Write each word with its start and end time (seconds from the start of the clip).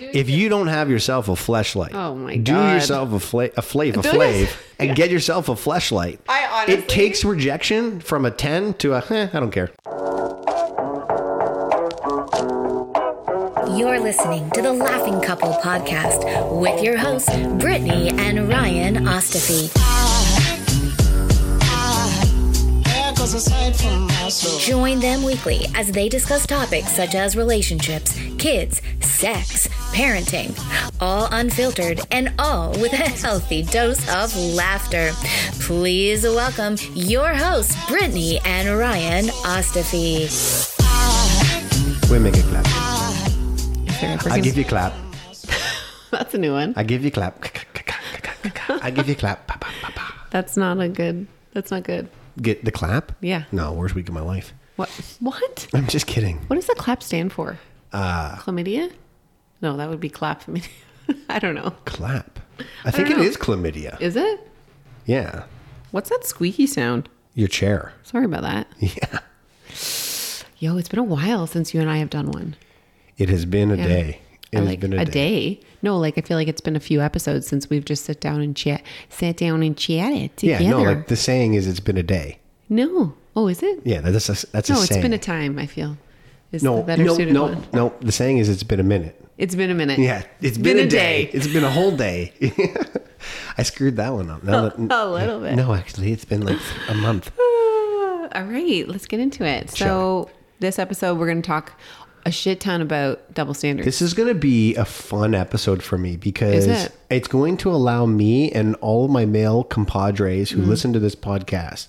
If 0.00 0.30
you 0.30 0.48
don't 0.48 0.68
have 0.68 0.88
yourself 0.90 1.28
a 1.28 1.32
fleshlight, 1.32 1.92
Oh 1.94 2.14
my 2.14 2.36
do 2.36 2.52
God. 2.52 2.74
yourself 2.74 3.12
a 3.12 3.20
fla- 3.20 3.50
a 3.56 3.62
flave, 3.72 3.96
a 3.96 4.02
flave, 4.02 4.48
this. 4.48 4.56
and 4.78 4.96
get 4.96 5.10
yourself 5.10 5.48
a 5.48 5.52
fleshlight. 5.52 6.18
I 6.28 6.46
honestly- 6.46 6.74
it 6.74 6.88
takes 6.88 7.24
rejection 7.24 8.00
from 8.00 8.24
a 8.24 8.30
ten 8.30 8.74
to 8.74 8.94
a 8.94 9.04
eh, 9.10 9.28
I 9.32 9.40
don't 9.40 9.50
care. 9.50 9.70
You're 13.76 14.00
listening 14.00 14.50
to 14.50 14.62
the 14.62 14.72
Laughing 14.72 15.20
Couple 15.20 15.52
podcast 15.54 16.60
with 16.60 16.82
your 16.82 16.96
hosts, 16.96 17.30
Brittany 17.58 18.08
and 18.10 18.48
Ryan 18.48 19.04
Ostafy. 19.06 19.70
Join 23.30 24.98
them 24.98 25.22
weekly 25.22 25.64
as 25.76 25.92
they 25.92 26.08
discuss 26.08 26.48
topics 26.48 26.90
such 26.90 27.14
as 27.14 27.36
relationships, 27.36 28.18
kids, 28.38 28.82
sex, 29.00 29.68
parenting, 29.92 30.50
all 31.00 31.28
unfiltered 31.30 32.00
and 32.10 32.32
all 32.40 32.70
with 32.80 32.92
a 32.92 32.96
healthy 32.96 33.62
dose 33.62 34.00
of 34.12 34.36
laughter. 34.36 35.12
Please 35.60 36.24
welcome 36.24 36.74
your 36.92 37.32
hosts, 37.32 37.76
Brittany 37.88 38.40
and 38.44 38.76
Ryan 38.76 39.26
Ostafy. 39.46 40.26
We 42.10 42.18
make 42.18 42.36
a 42.36 42.42
clap. 42.42 42.66
I 44.26 44.40
give 44.40 44.58
you 44.58 44.64
clap. 44.64 44.92
That's 46.10 46.34
a 46.34 46.38
new 46.38 46.52
one. 46.52 46.74
I 46.76 46.82
give 46.82 47.04
you 47.04 47.12
clap. 47.12 47.44
I 48.82 48.90
give 48.90 49.08
you 49.08 49.14
clap. 49.14 49.46
That's 50.30 50.56
not 50.56 50.80
a 50.80 50.88
good. 50.88 51.28
That's 51.52 51.70
not 51.70 51.84
good. 51.84 52.08
Get 52.40 52.64
the 52.64 52.72
clap? 52.72 53.12
Yeah. 53.20 53.44
No, 53.52 53.72
worst 53.72 53.94
week 53.94 54.08
of 54.08 54.14
my 54.14 54.20
life. 54.22 54.52
What? 54.76 54.88
What? 55.20 55.66
I'm 55.74 55.86
just 55.86 56.06
kidding. 56.06 56.38
What 56.46 56.56
does 56.56 56.66
the 56.66 56.74
clap 56.74 57.02
stand 57.02 57.32
for? 57.32 57.58
Uh, 57.92 58.36
Chlamydia? 58.36 58.90
No, 59.60 59.76
that 59.76 59.88
would 59.90 60.00
be 60.00 60.08
clapchlamydia. 60.10 60.68
I 61.28 61.38
don't 61.38 61.54
know. 61.54 61.70
clap. 61.84 62.38
I 62.84 62.90
think 62.90 63.08
don't 63.08 63.20
it 63.20 63.26
is 63.26 63.36
chlamydia. 63.36 64.00
Is 64.00 64.16
it? 64.16 64.40
Yeah. 65.06 65.44
What's 65.90 66.08
that 66.10 66.24
squeaky 66.24 66.66
sound? 66.66 67.08
Your 67.34 67.48
chair. 67.48 67.92
Sorry 68.04 68.24
about 68.24 68.42
that. 68.42 68.66
Yeah. 68.80 69.18
Yo, 70.58 70.76
it's 70.76 70.88
been 70.88 70.98
a 70.98 71.04
while 71.04 71.46
since 71.46 71.72
you 71.72 71.80
and 71.80 71.88
I 71.88 71.96
have 71.98 72.10
done 72.10 72.30
one. 72.32 72.54
It 73.16 73.28
has 73.30 73.44
been 73.46 73.70
a 73.70 73.76
Yeah. 73.76 73.86
day. 73.86 74.20
It 74.52 74.56
I 74.56 74.60
has 74.60 74.68
like 74.68 74.80
been 74.80 74.92
a, 74.92 75.04
day. 75.06 75.60
No, 75.82 75.98
like 75.98 76.18
I 76.18 76.20
feel 76.20 76.36
like 76.36 76.48
it's 76.48 76.60
been 76.60 76.76
a 76.76 76.80
few 76.80 77.00
episodes 77.00 77.46
since 77.46 77.70
we've 77.70 77.84
just 77.84 78.04
sat 78.04 78.20
down 78.20 78.40
and 78.40 78.56
chat, 78.56 78.82
sat 79.08 79.36
down 79.36 79.62
and 79.62 79.76
chatted 79.76 80.36
together. 80.36 80.64
Yeah, 80.64 80.70
no, 80.70 80.82
like 80.82 81.08
the 81.08 81.16
saying 81.16 81.54
is 81.54 81.66
it's 81.66 81.80
been 81.80 81.96
a 81.96 82.02
day. 82.02 82.38
no. 82.68 83.14
Oh, 83.36 83.46
is 83.46 83.62
it? 83.62 83.80
Yeah, 83.84 84.00
that's 84.00 84.28
a, 84.28 84.46
that's 84.48 84.68
a 84.68 84.72
no, 84.72 84.80
it's 84.80 84.88
saying. 84.88 85.02
been 85.02 85.12
a 85.12 85.18
time. 85.18 85.56
I 85.56 85.66
feel 85.66 85.96
is 86.50 86.64
no, 86.64 86.82
no, 86.82 87.14
suited 87.14 87.32
no, 87.32 87.44
one. 87.44 87.66
no. 87.72 87.94
The 88.00 88.10
saying 88.10 88.38
is 88.38 88.48
it's 88.48 88.64
been 88.64 88.80
a 88.80 88.84
minute. 88.84 89.16
It's 89.38 89.54
been 89.54 89.70
a 89.70 89.74
minute. 89.74 89.98
Yeah, 89.98 90.24
it's 90.40 90.58
been, 90.58 90.78
a 90.78 90.86
day. 90.86 91.30
It's 91.32 91.46
been 91.46 91.64
a 91.64 91.70
whole 91.70 91.96
day. 91.96 92.32
I 93.58 93.62
screwed 93.62 93.96
that 93.96 94.12
one 94.12 94.30
up. 94.30 94.42
No, 94.42 94.72
oh, 94.90 95.08
A 95.08 95.14
little 95.14 95.40
bit. 95.40 95.54
No, 95.54 95.72
actually, 95.72 96.12
it's 96.12 96.24
been 96.24 96.44
like 96.44 96.58
a 96.88 96.94
month. 96.94 97.30
All 97.38 98.44
right, 98.44 98.86
let's 98.86 99.06
get 99.06 99.20
into 99.20 99.44
it. 99.44 99.70
So, 99.70 99.76
Shall 99.76 100.30
this 100.58 100.78
episode, 100.78 101.18
we're 101.18 101.26
going 101.26 101.42
to 101.42 101.46
talk 101.46 101.72
a 102.24 102.30
shit 102.30 102.60
ton 102.60 102.80
about 102.80 103.34
double 103.34 103.54
standards. 103.54 103.84
This 103.84 104.02
is 104.02 104.14
going 104.14 104.28
to 104.28 104.34
be 104.34 104.74
a 104.76 104.84
fun 104.84 105.34
episode 105.34 105.82
for 105.82 105.98
me 105.98 106.16
because 106.16 106.66
it? 106.66 106.92
it's 107.10 107.28
going 107.28 107.56
to 107.58 107.70
allow 107.70 108.06
me 108.06 108.50
and 108.52 108.74
all 108.76 109.06
of 109.06 109.10
my 109.10 109.24
male 109.24 109.64
compadres 109.64 110.50
who 110.50 110.60
mm-hmm. 110.60 110.70
listen 110.70 110.92
to 110.92 110.98
this 110.98 111.14
podcast. 111.14 111.88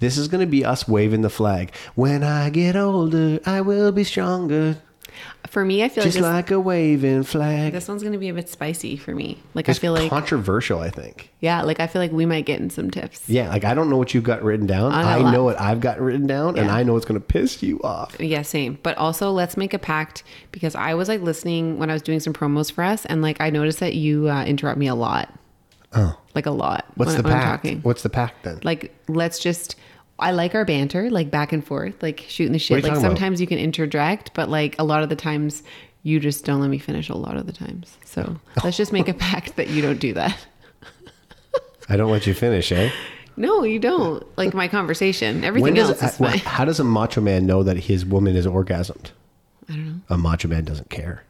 This 0.00 0.16
is 0.16 0.28
going 0.28 0.40
to 0.40 0.50
be 0.50 0.64
us 0.64 0.88
waving 0.88 1.22
the 1.22 1.30
flag. 1.30 1.74
When 1.94 2.22
I 2.22 2.50
get 2.50 2.74
older, 2.74 3.38
I 3.44 3.60
will 3.60 3.92
be 3.92 4.04
stronger, 4.04 4.78
For 5.48 5.64
me, 5.64 5.82
I 5.82 5.88
feel 5.88 6.04
just 6.04 6.16
like 6.16 6.22
this, 6.22 6.32
like 6.32 6.50
a 6.52 6.60
waving 6.60 7.24
flag. 7.24 7.72
this 7.72 7.88
one's 7.88 8.02
going 8.02 8.12
to 8.12 8.18
be 8.18 8.28
a 8.28 8.34
bit 8.34 8.48
spicy 8.48 8.96
for 8.96 9.14
me. 9.14 9.38
Like, 9.54 9.68
it's 9.68 9.78
I 9.78 9.80
feel 9.80 9.92
like, 9.92 10.10
controversial, 10.10 10.78
I 10.80 10.90
think. 10.90 11.30
yeah, 11.40 11.62
like 11.62 11.80
I 11.80 11.86
feel 11.86 12.00
like 12.00 12.12
we 12.12 12.26
might 12.26 12.46
get 12.46 12.60
in 12.60 12.70
some 12.70 12.90
tips. 12.90 13.28
Yeah, 13.28 13.48
like 13.48 13.64
I 13.64 13.74
don't 13.74 13.90
know 13.90 13.96
what 13.96 14.14
you've 14.14 14.24
got 14.24 14.42
written 14.42 14.66
down. 14.66 14.92
I 14.92 15.16
a 15.16 15.24
I 15.24 15.32
know 15.32 15.44
what 15.44 15.60
I've 15.60 15.80
got 15.80 16.00
written 16.00 16.26
down, 16.26 16.58
and 16.58 16.70
I 16.70 16.82
know 16.82 16.96
it's 16.96 17.06
going 17.06 17.20
to 17.20 17.26
piss 17.26 17.62
you 17.62 17.80
off. 17.82 18.16
Yeah, 18.20 18.42
same. 18.42 18.78
But 18.82 18.96
also, 18.98 19.32
let's 19.32 19.56
make 19.56 19.74
a 19.74 19.78
pact 19.78 20.22
because 20.52 20.74
I 20.74 20.94
was 20.94 21.08
like 21.08 21.20
listening 21.20 21.78
when 21.78 21.90
I 21.90 21.94
was 21.94 22.02
doing 22.02 22.20
some 22.20 22.32
promos 22.32 22.70
for 22.70 22.84
us, 22.84 23.04
and 23.06 23.22
like 23.22 23.40
I 23.40 23.50
noticed 23.50 23.80
that 23.80 23.94
you 23.94 24.28
uh, 24.28 24.44
interrupt 24.44 24.78
me 24.78 24.86
a 24.86 24.94
lot. 24.94 25.34
Oh, 25.92 26.16
Like 26.36 26.46
a 26.46 26.52
lot. 26.52 26.84
what's 26.94 27.14
when, 27.14 27.22
the 27.22 27.28
pact? 27.28 27.66
What's 27.82 28.02
the 28.02 28.10
pact 28.10 28.44
then? 28.44 28.60
like 28.62 28.94
let's 29.08 29.40
just 29.40 29.74
I 30.20 30.30
like 30.32 30.54
our 30.54 30.64
banter, 30.64 31.10
like 31.10 31.30
back 31.30 31.52
and 31.52 31.64
forth, 31.64 32.02
like 32.02 32.24
shooting 32.28 32.52
the 32.52 32.58
shit. 32.58 32.76
Like 32.76 32.84
talking 32.84 32.98
about? 32.98 33.08
sometimes 33.08 33.40
you 33.40 33.46
can 33.46 33.58
interject, 33.58 34.32
but 34.34 34.48
like 34.48 34.78
a 34.78 34.84
lot 34.84 35.02
of 35.02 35.08
the 35.08 35.16
times 35.16 35.62
you 36.02 36.20
just 36.20 36.44
don't 36.44 36.60
let 36.60 36.70
me 36.70 36.78
finish 36.78 37.08
a 37.08 37.16
lot 37.16 37.36
of 37.36 37.46
the 37.46 37.52
times. 37.52 37.96
So 38.04 38.36
let's 38.64 38.76
just 38.76 38.92
make 38.92 39.08
a 39.08 39.14
pact 39.14 39.56
that 39.56 39.68
you 39.68 39.82
don't 39.82 39.98
do 39.98 40.12
that. 40.14 40.36
I 41.88 41.96
don't 41.96 42.10
let 42.10 42.26
you 42.26 42.34
finish, 42.34 42.70
eh? 42.72 42.90
No, 43.36 43.62
you 43.62 43.78
don't. 43.78 44.22
Like 44.36 44.52
my 44.52 44.68
conversation. 44.68 45.44
Everything 45.44 45.72
does 45.72 45.88
else 45.88 46.02
is 46.02 46.16
wh- 46.18 46.30
fine. 46.30 46.38
how 46.40 46.66
does 46.66 46.78
a 46.78 46.84
macho 46.84 47.22
man 47.22 47.46
know 47.46 47.62
that 47.62 47.78
his 47.78 48.04
woman 48.04 48.36
is 48.36 48.46
orgasmed? 48.46 49.12
I 49.66 49.72
don't 49.72 49.86
know. 49.86 50.00
A 50.10 50.18
macho 50.18 50.48
man 50.48 50.64
doesn't 50.64 50.90
care. 50.90 51.24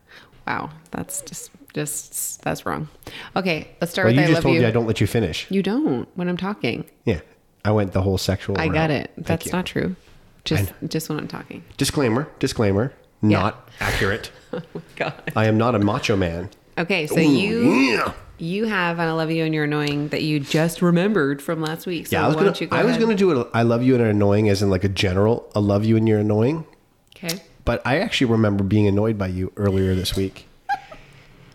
Wow. 0.44 0.70
That's 0.90 1.22
just 1.22 1.52
just 1.72 2.42
that's 2.42 2.66
wrong. 2.66 2.88
Okay, 3.36 3.68
let's 3.80 3.92
start 3.92 4.06
Well, 4.06 4.16
with 4.16 4.16
you 4.16 4.22
I 4.22 4.26
just 4.26 4.34
love 4.38 4.42
told 4.42 4.56
you. 4.56 4.66
I 4.66 4.72
don't 4.72 4.86
let 4.88 5.00
you 5.00 5.06
finish. 5.06 5.46
You 5.50 5.62
don't 5.62 6.08
when 6.16 6.28
I'm 6.28 6.36
talking. 6.36 6.84
Yeah, 7.04 7.20
I 7.64 7.70
went 7.72 7.92
the 7.92 8.02
whole 8.02 8.18
sexual. 8.18 8.58
I 8.58 8.64
route. 8.66 8.74
got 8.74 8.90
it. 8.90 9.10
Thank 9.16 9.26
That's 9.26 9.46
you. 9.46 9.52
not 9.52 9.66
true. 9.66 9.96
Just 10.44 10.72
just 10.88 11.08
when 11.08 11.18
I'm 11.18 11.28
talking. 11.28 11.62
Disclaimer. 11.76 12.28
Disclaimer. 12.38 12.92
Not 13.22 13.68
accurate. 13.80 14.30
Oh 14.52 14.82
God. 14.96 15.14
I 15.36 15.46
am 15.46 15.58
not 15.58 15.76
a 15.76 15.78
macho 15.78 16.16
man. 16.16 16.50
Okay, 16.76 17.06
so 17.06 17.20
you 17.20 17.70
Yeah. 17.72 18.12
You 18.38 18.64
have 18.64 18.98
an 18.98 19.06
I 19.06 19.12
love 19.12 19.30
you 19.30 19.44
and 19.44 19.54
you're 19.54 19.62
annoying 19.64 20.08
that 20.08 20.22
you 20.22 20.40
just 20.40 20.82
remembered 20.82 21.40
from 21.40 21.60
last 21.62 21.86
week. 21.86 22.08
So 22.08 22.16
Yeah, 22.16 22.24
I 22.24 22.26
was 22.26 22.34
why 22.34 22.40
gonna. 22.40 22.50
don't 22.52 22.60
you 22.62 22.66
go 22.66 22.76
I 22.76 22.82
was 22.84 22.96
gonna 22.96 23.14
do 23.14 23.40
it. 23.40 23.46
I 23.54 23.62
love 23.62 23.84
you 23.84 23.94
and 23.94 24.02
annoying 24.02 24.48
as 24.48 24.60
in 24.60 24.68
like 24.70 24.82
a 24.82 24.88
general. 24.88 25.48
I 25.54 25.60
love 25.60 25.84
you 25.84 25.96
and 25.96 26.08
you're 26.08 26.18
annoying. 26.18 26.66
Okay. 27.14 27.40
But 27.64 27.80
I 27.86 27.98
actually 28.00 28.28
remember 28.32 28.64
being 28.64 28.88
annoyed 28.88 29.16
by 29.18 29.28
you 29.28 29.52
earlier 29.56 29.94
this 29.94 30.16
week. 30.16 30.48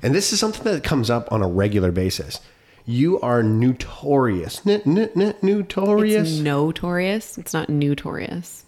And 0.02 0.16
this 0.16 0.32
is 0.32 0.40
something 0.40 0.64
that 0.64 0.84
comes 0.86 1.10
up 1.10 1.30
on 1.34 1.42
a 1.42 1.48
regular 1.48 1.92
basis. 1.92 2.40
You 2.86 3.20
are 3.22 3.42
notorious. 3.42 4.66
N- 4.68 4.82
n- 4.86 5.10
n- 5.16 5.36
notorious. 5.42 6.30
It's 6.32 6.40
notorious. 6.40 7.38
It's 7.38 7.54
not 7.54 7.70
notorious. 7.70 8.64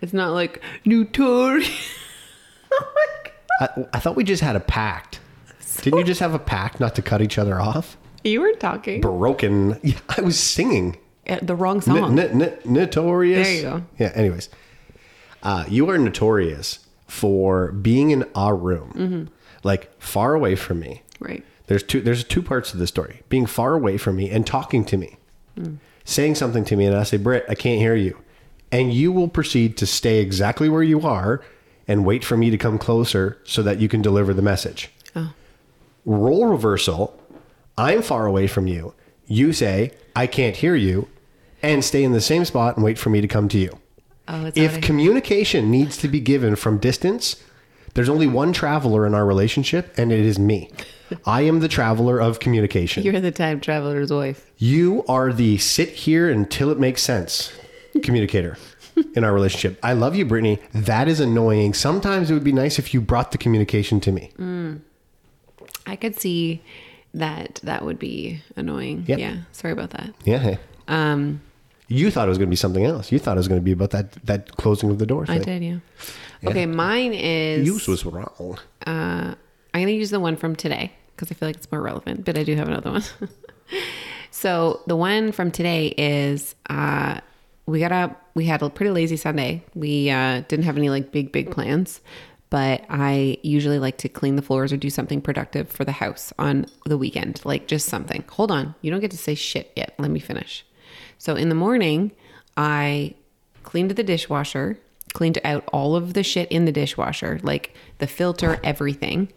It's 0.00 0.12
not 0.12 0.32
like 0.32 0.62
notorious. 0.84 1.70
oh 2.72 2.92
my 2.94 3.06
God. 3.68 3.88
I, 3.92 3.96
I 3.96 4.00
thought 4.00 4.16
we 4.16 4.24
just 4.24 4.42
had 4.42 4.56
a 4.56 4.60
pact. 4.60 5.20
Didn't 5.82 5.98
you 5.98 6.04
just 6.04 6.20
have 6.20 6.34
a 6.34 6.38
pact 6.38 6.80
not 6.80 6.94
to 6.94 7.02
cut 7.02 7.20
each 7.20 7.36
other 7.38 7.60
off? 7.60 7.96
You 8.22 8.40
were 8.40 8.52
talking 8.54 9.00
Broken. 9.02 9.78
Yeah, 9.82 9.98
I 10.16 10.22
was 10.22 10.38
singing. 10.40 10.96
Uh, 11.28 11.38
the 11.42 11.54
wrong 11.54 11.80
song. 11.80 12.18
n- 12.18 12.42
n- 12.42 12.58
notorious. 12.64 13.46
There 13.46 13.56
you 13.56 13.62
go. 13.62 13.84
Yeah. 13.98 14.12
Anyways, 14.14 14.48
uh, 15.42 15.64
you 15.68 15.88
are 15.90 15.98
notorious 15.98 16.78
for 17.06 17.72
being 17.72 18.10
in 18.10 18.24
our 18.34 18.56
room, 18.56 18.92
Mm-hmm. 18.96 19.24
like 19.62 19.90
far 20.00 20.34
away 20.34 20.56
from 20.56 20.80
me. 20.80 21.02
right. 21.20 21.44
There's 21.66 21.82
two. 21.82 22.00
There's 22.00 22.24
two 22.24 22.42
parts 22.42 22.70
to 22.72 22.76
the 22.76 22.86
story: 22.86 23.22
being 23.28 23.46
far 23.46 23.74
away 23.74 23.96
from 23.96 24.16
me 24.16 24.30
and 24.30 24.46
talking 24.46 24.84
to 24.86 24.96
me, 24.96 25.16
Hmm. 25.56 25.74
saying 26.04 26.34
something 26.34 26.64
to 26.66 26.76
me, 26.76 26.86
and 26.86 26.96
I 26.96 27.04
say, 27.04 27.16
"Britt, 27.16 27.46
I 27.48 27.54
can't 27.54 27.80
hear 27.80 27.94
you," 27.94 28.18
and 28.70 28.92
you 28.92 29.12
will 29.12 29.28
proceed 29.28 29.76
to 29.78 29.86
stay 29.86 30.20
exactly 30.20 30.68
where 30.68 30.82
you 30.82 31.00
are 31.02 31.40
and 31.88 32.04
wait 32.04 32.24
for 32.24 32.36
me 32.36 32.50
to 32.50 32.58
come 32.58 32.78
closer 32.78 33.38
so 33.44 33.62
that 33.62 33.80
you 33.80 33.88
can 33.88 34.02
deliver 34.02 34.34
the 34.34 34.42
message. 34.42 34.90
Oh. 35.16 35.32
Role 36.04 36.46
reversal: 36.46 37.18
I'm 37.78 38.02
far 38.02 38.26
away 38.26 38.46
from 38.46 38.66
you. 38.66 38.94
You 39.26 39.52
say, 39.52 39.92
"I 40.14 40.26
can't 40.26 40.56
hear 40.56 40.74
you," 40.74 41.08
and 41.62 41.82
stay 41.82 42.04
in 42.04 42.12
the 42.12 42.20
same 42.20 42.44
spot 42.44 42.76
and 42.76 42.84
wait 42.84 42.98
for 42.98 43.08
me 43.10 43.20
to 43.22 43.28
come 43.28 43.48
to 43.48 43.58
you. 43.58 43.78
Oh, 44.28 44.50
If 44.54 44.80
communication 44.80 45.70
needs 45.70 45.96
to 45.98 46.08
be 46.08 46.20
given 46.20 46.56
from 46.56 46.78
distance, 46.78 47.36
there's 47.94 48.08
only 48.08 48.26
one 48.26 48.52
traveler 48.52 49.06
in 49.06 49.14
our 49.14 49.26
relationship, 49.26 49.92
and 49.98 50.10
it 50.12 50.24
is 50.24 50.38
me. 50.38 50.70
I 51.26 51.42
am 51.42 51.60
the 51.60 51.68
traveler 51.68 52.20
of 52.20 52.40
communication. 52.40 53.02
you're 53.02 53.20
the 53.20 53.30
time 53.30 53.60
traveler's 53.60 54.10
wife. 54.12 54.50
You 54.58 55.04
are 55.08 55.32
the 55.32 55.58
sit 55.58 55.90
here 55.90 56.30
until 56.30 56.70
it 56.70 56.78
makes 56.78 57.02
sense 57.02 57.52
communicator 58.02 58.56
in 59.14 59.24
our 59.24 59.32
relationship. 59.32 59.78
I 59.82 59.92
love 59.92 60.14
you, 60.16 60.24
Brittany. 60.24 60.58
That 60.72 61.08
is 61.08 61.20
annoying. 61.20 61.74
Sometimes 61.74 62.30
it 62.30 62.34
would 62.34 62.44
be 62.44 62.52
nice 62.52 62.78
if 62.78 62.94
you 62.94 63.00
brought 63.00 63.32
the 63.32 63.38
communication 63.38 64.00
to 64.00 64.12
me. 64.12 64.30
I 65.86 65.96
could 65.96 66.18
see 66.18 66.62
that 67.12 67.60
that 67.62 67.84
would 67.84 67.98
be 67.98 68.42
annoying. 68.56 69.04
Yep. 69.06 69.18
Yeah. 69.18 69.36
Sorry 69.52 69.72
about 69.72 69.90
that. 69.90 70.10
Yeah. 70.24 70.38
Hey. 70.38 70.58
Um, 70.88 71.40
You 71.88 72.10
thought 72.10 72.26
it 72.26 72.30
was 72.30 72.38
going 72.38 72.48
to 72.48 72.50
be 72.50 72.56
something 72.56 72.84
else. 72.84 73.12
You 73.12 73.18
thought 73.18 73.36
it 73.36 73.40
was 73.40 73.48
going 73.48 73.60
to 73.60 73.64
be 73.64 73.72
about 73.72 73.90
that 73.90 74.12
that 74.24 74.56
closing 74.56 74.90
of 74.90 74.98
the 74.98 75.06
door 75.06 75.26
Thing. 75.26 75.40
I 75.40 75.44
did, 75.44 75.62
yeah. 75.62 75.78
Okay, 76.48 76.66
mine 76.66 77.12
is. 77.14 77.66
You 77.66 77.74
was 77.74 78.04
wrong. 78.04 78.58
Uh, 78.86 79.34
I'm 79.74 79.80
going 79.80 79.88
to 79.88 79.94
use 79.94 80.10
the 80.10 80.20
one 80.20 80.36
from 80.36 80.54
today 80.54 80.92
because 81.14 81.32
I 81.32 81.34
feel 81.34 81.48
like 81.48 81.56
it's 81.56 81.70
more 81.70 81.82
relevant, 81.82 82.24
but 82.24 82.38
I 82.38 82.44
do 82.44 82.54
have 82.54 82.68
another 82.68 82.92
one. 82.92 83.02
so 84.30 84.80
the 84.86 84.94
one 84.94 85.32
from 85.32 85.50
today 85.50 85.88
is 85.98 86.54
uh, 86.70 87.18
we 87.66 87.80
got 87.80 87.90
up, 87.90 88.30
we 88.34 88.46
had 88.46 88.62
a 88.62 88.70
pretty 88.70 88.92
lazy 88.92 89.16
Sunday. 89.16 89.64
We 89.74 90.10
uh, 90.10 90.42
didn't 90.46 90.64
have 90.64 90.76
any 90.76 90.90
like 90.90 91.10
big, 91.10 91.32
big 91.32 91.50
plans, 91.50 92.00
but 92.50 92.84
I 92.88 93.38
usually 93.42 93.80
like 93.80 93.98
to 93.98 94.08
clean 94.08 94.36
the 94.36 94.42
floors 94.42 94.72
or 94.72 94.76
do 94.76 94.90
something 94.90 95.20
productive 95.20 95.68
for 95.68 95.84
the 95.84 95.92
house 95.92 96.32
on 96.38 96.66
the 96.86 96.96
weekend, 96.96 97.40
like 97.44 97.66
just 97.66 97.88
something. 97.88 98.22
Hold 98.30 98.52
on. 98.52 98.76
You 98.80 98.92
don't 98.92 99.00
get 99.00 99.10
to 99.10 99.18
say 99.18 99.34
shit 99.34 99.72
yet. 99.74 99.94
Let 99.98 100.12
me 100.12 100.20
finish. 100.20 100.64
So 101.18 101.34
in 101.34 101.48
the 101.48 101.56
morning, 101.56 102.12
I 102.56 103.14
cleaned 103.64 103.90
the 103.90 104.04
dishwasher, 104.04 104.78
cleaned 105.14 105.40
out 105.42 105.64
all 105.72 105.96
of 105.96 106.14
the 106.14 106.22
shit 106.22 106.50
in 106.52 106.64
the 106.64 106.70
dishwasher, 106.70 107.40
like 107.42 107.74
the 107.98 108.06
filter, 108.06 108.60
everything, 108.62 109.32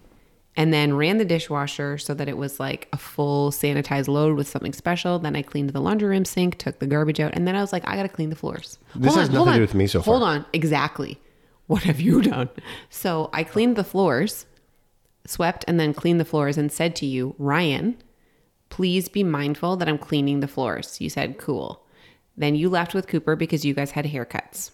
and 0.58 0.74
then 0.74 0.96
ran 0.96 1.20
the 1.20 1.26
dishwasher 1.26 2.00
so 2.00 2.16
that 2.16 2.28
it 2.28 2.36
was 2.36 2.60
like 2.60 2.90
a 2.92 2.98
full 2.98 3.52
sanitized 3.52 4.08
load 4.08 4.36
with 4.36 4.48
something 4.48 4.74
special. 4.74 5.20
Then 5.20 5.36
I 5.36 5.44
cleaned 5.44 5.70
the 5.70 5.80
laundry 5.80 6.10
room 6.10 6.26
sink, 6.26 6.58
took 6.58 6.80
the 6.80 6.88
garbage 6.88 7.20
out, 7.20 7.36
and 7.36 7.48
then 7.48 7.56
I 7.56 7.62
was 7.62 7.72
like, 7.72 7.88
I 7.88 7.96
gotta 7.96 8.10
clean 8.10 8.32
the 8.32 8.36
floors. 8.36 8.80
This 8.96 9.14
Hold 9.14 9.20
has 9.20 9.30
on, 9.30 9.36
nothing 9.36 9.54
to 9.54 9.58
do 9.60 9.62
with 9.62 9.76
me 9.76 9.88
so 9.88 10.02
far. 10.02 10.16
Hold 10.16 10.28
on, 10.28 10.46
exactly. 10.52 11.22
What 11.68 11.84
have 11.84 12.02
you 12.02 12.22
done? 12.22 12.50
So 12.90 13.30
I 13.34 13.44
cleaned 13.44 13.76
the 13.76 13.84
floors, 13.84 14.48
swept, 15.28 15.64
and 15.68 15.80
then 15.80 15.94
cleaned 15.94 16.20
the 16.20 16.26
floors, 16.26 16.58
and 16.58 16.72
said 16.72 16.96
to 16.98 17.06
you, 17.06 17.36
Ryan, 17.38 17.96
please 18.70 19.10
be 19.10 19.24
mindful 19.24 19.78
that 19.78 19.88
I'm 19.88 20.00
cleaning 20.00 20.40
the 20.40 20.48
floors. 20.48 21.00
You 21.00 21.10
said, 21.10 21.38
cool. 21.38 21.86
Then 22.36 22.56
you 22.56 22.70
left 22.70 22.94
with 22.94 23.08
Cooper 23.08 23.36
because 23.36 23.64
you 23.64 23.74
guys 23.74 23.92
had 23.92 24.06
haircuts. 24.06 24.72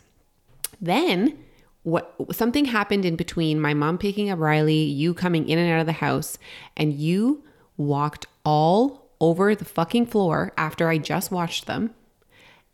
Then 0.80 1.38
what 1.84 2.16
something 2.32 2.66
happened 2.66 3.06
in 3.06 3.16
between 3.16 3.60
my 3.60 3.74
mom 3.74 3.98
picking 3.98 4.30
up 4.30 4.40
Riley, 4.40 4.84
you 4.84 5.14
coming 5.14 5.48
in 5.48 5.60
and 5.60 5.72
out 5.72 5.82
of 5.82 5.86
the 5.86 5.92
house, 5.94 6.38
and 6.76 6.94
you 6.94 7.44
walked 7.78 8.26
all 8.46 9.10
over 9.20 9.56
the 9.56 9.66
fucking 9.66 10.06
floor 10.06 10.54
after 10.58 10.90
I 10.90 10.98
just 10.98 11.32
washed 11.32 11.66
them. 11.66 11.94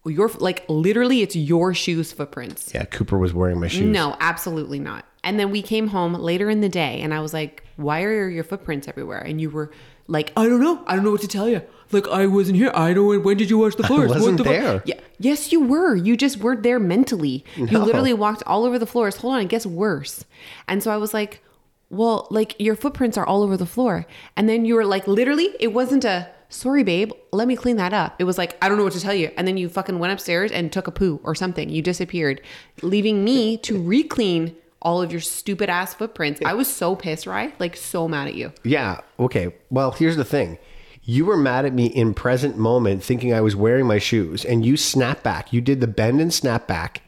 Your 0.06 0.30
like 0.40 0.64
literally 0.70 1.22
it's 1.22 1.36
your 1.36 1.74
shoes 1.74 2.12
footprints. 2.14 2.74
Yeah, 2.74 2.86
Cooper 2.86 3.18
was 3.18 3.34
wearing 3.34 3.60
my 3.60 3.68
shoes. 3.68 3.86
No, 3.86 4.16
absolutely 4.20 4.80
not. 4.80 5.06
And 5.24 5.40
then 5.40 5.52
we 5.52 5.62
came 5.62 5.88
home 5.88 6.14
later 6.14 6.50
in 6.50 6.62
the 6.62 6.70
day 6.70 7.02
and 7.02 7.14
I 7.14 7.20
was 7.20 7.34
like, 7.34 7.64
why 7.76 8.04
are 8.04 8.30
your 8.30 8.44
footprints 8.44 8.88
everywhere? 8.88 9.20
And 9.20 9.42
you 9.42 9.50
were 9.50 9.72
like, 10.08 10.32
I 10.38 10.48
don't 10.48 10.62
know. 10.62 10.84
I 10.88 10.96
don't 10.96 11.04
know 11.04 11.12
what 11.12 11.22
to 11.22 11.28
tell 11.28 11.50
you. 11.50 11.62
Like, 11.92 12.08
I 12.08 12.28
wasn't 12.28 12.58
here. 12.58 12.72
I 12.74 12.94
don't. 12.94 13.14
Know. 13.14 13.20
When 13.20 13.38
did 13.38 13.50
you 13.50 13.58
wash 13.58 13.76
the 13.76 13.84
floors? 13.88 14.10
wasn't 14.10 14.38
the 14.38 14.44
fu-" 14.44 14.50
there. 14.50 14.84
Yeah. 14.86 14.99
Yes, 15.19 15.51
you 15.51 15.62
were. 15.62 15.95
You 15.95 16.16
just 16.16 16.38
weren't 16.38 16.63
there 16.63 16.80
mentally. 16.80 17.44
You 17.56 17.77
literally 17.77 18.13
walked 18.13 18.44
all 18.48 18.63
over 18.63 18.80
the 18.80 18.88
floors. 18.88 19.18
Hold 19.18 19.36
on, 19.36 19.42
it 19.42 19.50
gets 19.50 19.66
worse. 19.66 20.25
And 20.68 20.81
so 20.81 20.92
I 20.92 20.98
was 20.98 21.13
like, 21.13 21.44
well, 21.89 22.27
like 22.30 22.56
your 22.60 22.75
footprints 22.75 23.18
are 23.18 23.25
all 23.25 23.44
over 23.44 23.57
the 23.57 23.66
floor. 23.66 24.06
And 24.38 24.48
then 24.48 24.63
you 24.63 24.75
were 24.75 24.86
like, 24.86 25.07
literally, 25.07 25.50
it 25.60 25.74
wasn't 25.74 26.06
a 26.06 26.30
sorry, 26.50 26.83
babe, 26.83 27.12
let 27.31 27.48
me 27.48 27.56
clean 27.56 27.77
that 27.77 27.94
up. 27.94 28.16
It 28.19 28.24
was 28.24 28.38
like, 28.38 28.57
I 28.62 28.68
don't 28.68 28.77
know 28.77 28.83
what 28.83 28.94
to 28.94 29.00
tell 29.00 29.13
you. 29.13 29.31
And 29.38 29.48
then 29.48 29.57
you 29.57 29.69
fucking 29.69 30.00
went 30.00 30.13
upstairs 30.13 30.51
and 30.51 30.71
took 30.71 30.88
a 30.88 30.92
poo 30.92 31.19
or 31.24 31.36
something. 31.36 31.69
You 31.69 31.81
disappeared, 31.81 32.42
leaving 32.81 33.24
me 33.24 33.57
to 33.57 33.77
re-clean 33.77 34.56
all 34.81 35.01
of 35.01 35.12
your 35.12 35.22
stupid 35.22 35.69
ass 35.69 35.94
footprints. 35.94 36.42
I 36.45 36.54
was 36.54 36.68
so 36.68 36.95
pissed, 36.95 37.27
right? 37.27 37.57
Like 37.60 37.75
so 37.75 38.07
mad 38.07 38.30
at 38.30 38.36
you. 38.36 38.51
Yeah. 38.63 39.01
Okay. 39.19 39.54
Well, 39.69 39.92
here's 39.92 40.15
the 40.15 40.25
thing. 40.25 40.57
You 41.10 41.26
were 41.26 41.38
mad 41.38 41.66
at 41.66 41.74
me 41.74 41.88
in 41.88 42.14
present 42.14 42.56
moment, 42.56 43.04
thinking 43.04 43.34
I 43.34 43.42
was 43.42 43.56
wearing 43.56 43.88
my 43.88 43.98
shoes, 43.98 44.46
and 44.46 44.64
you 44.64 44.78
snap 44.78 45.24
back. 45.24 45.52
You 45.52 45.60
did 45.60 45.82
the 45.82 45.88
bend 45.88 46.22
and 46.22 46.32
snap 46.32 46.68
back 46.68 47.02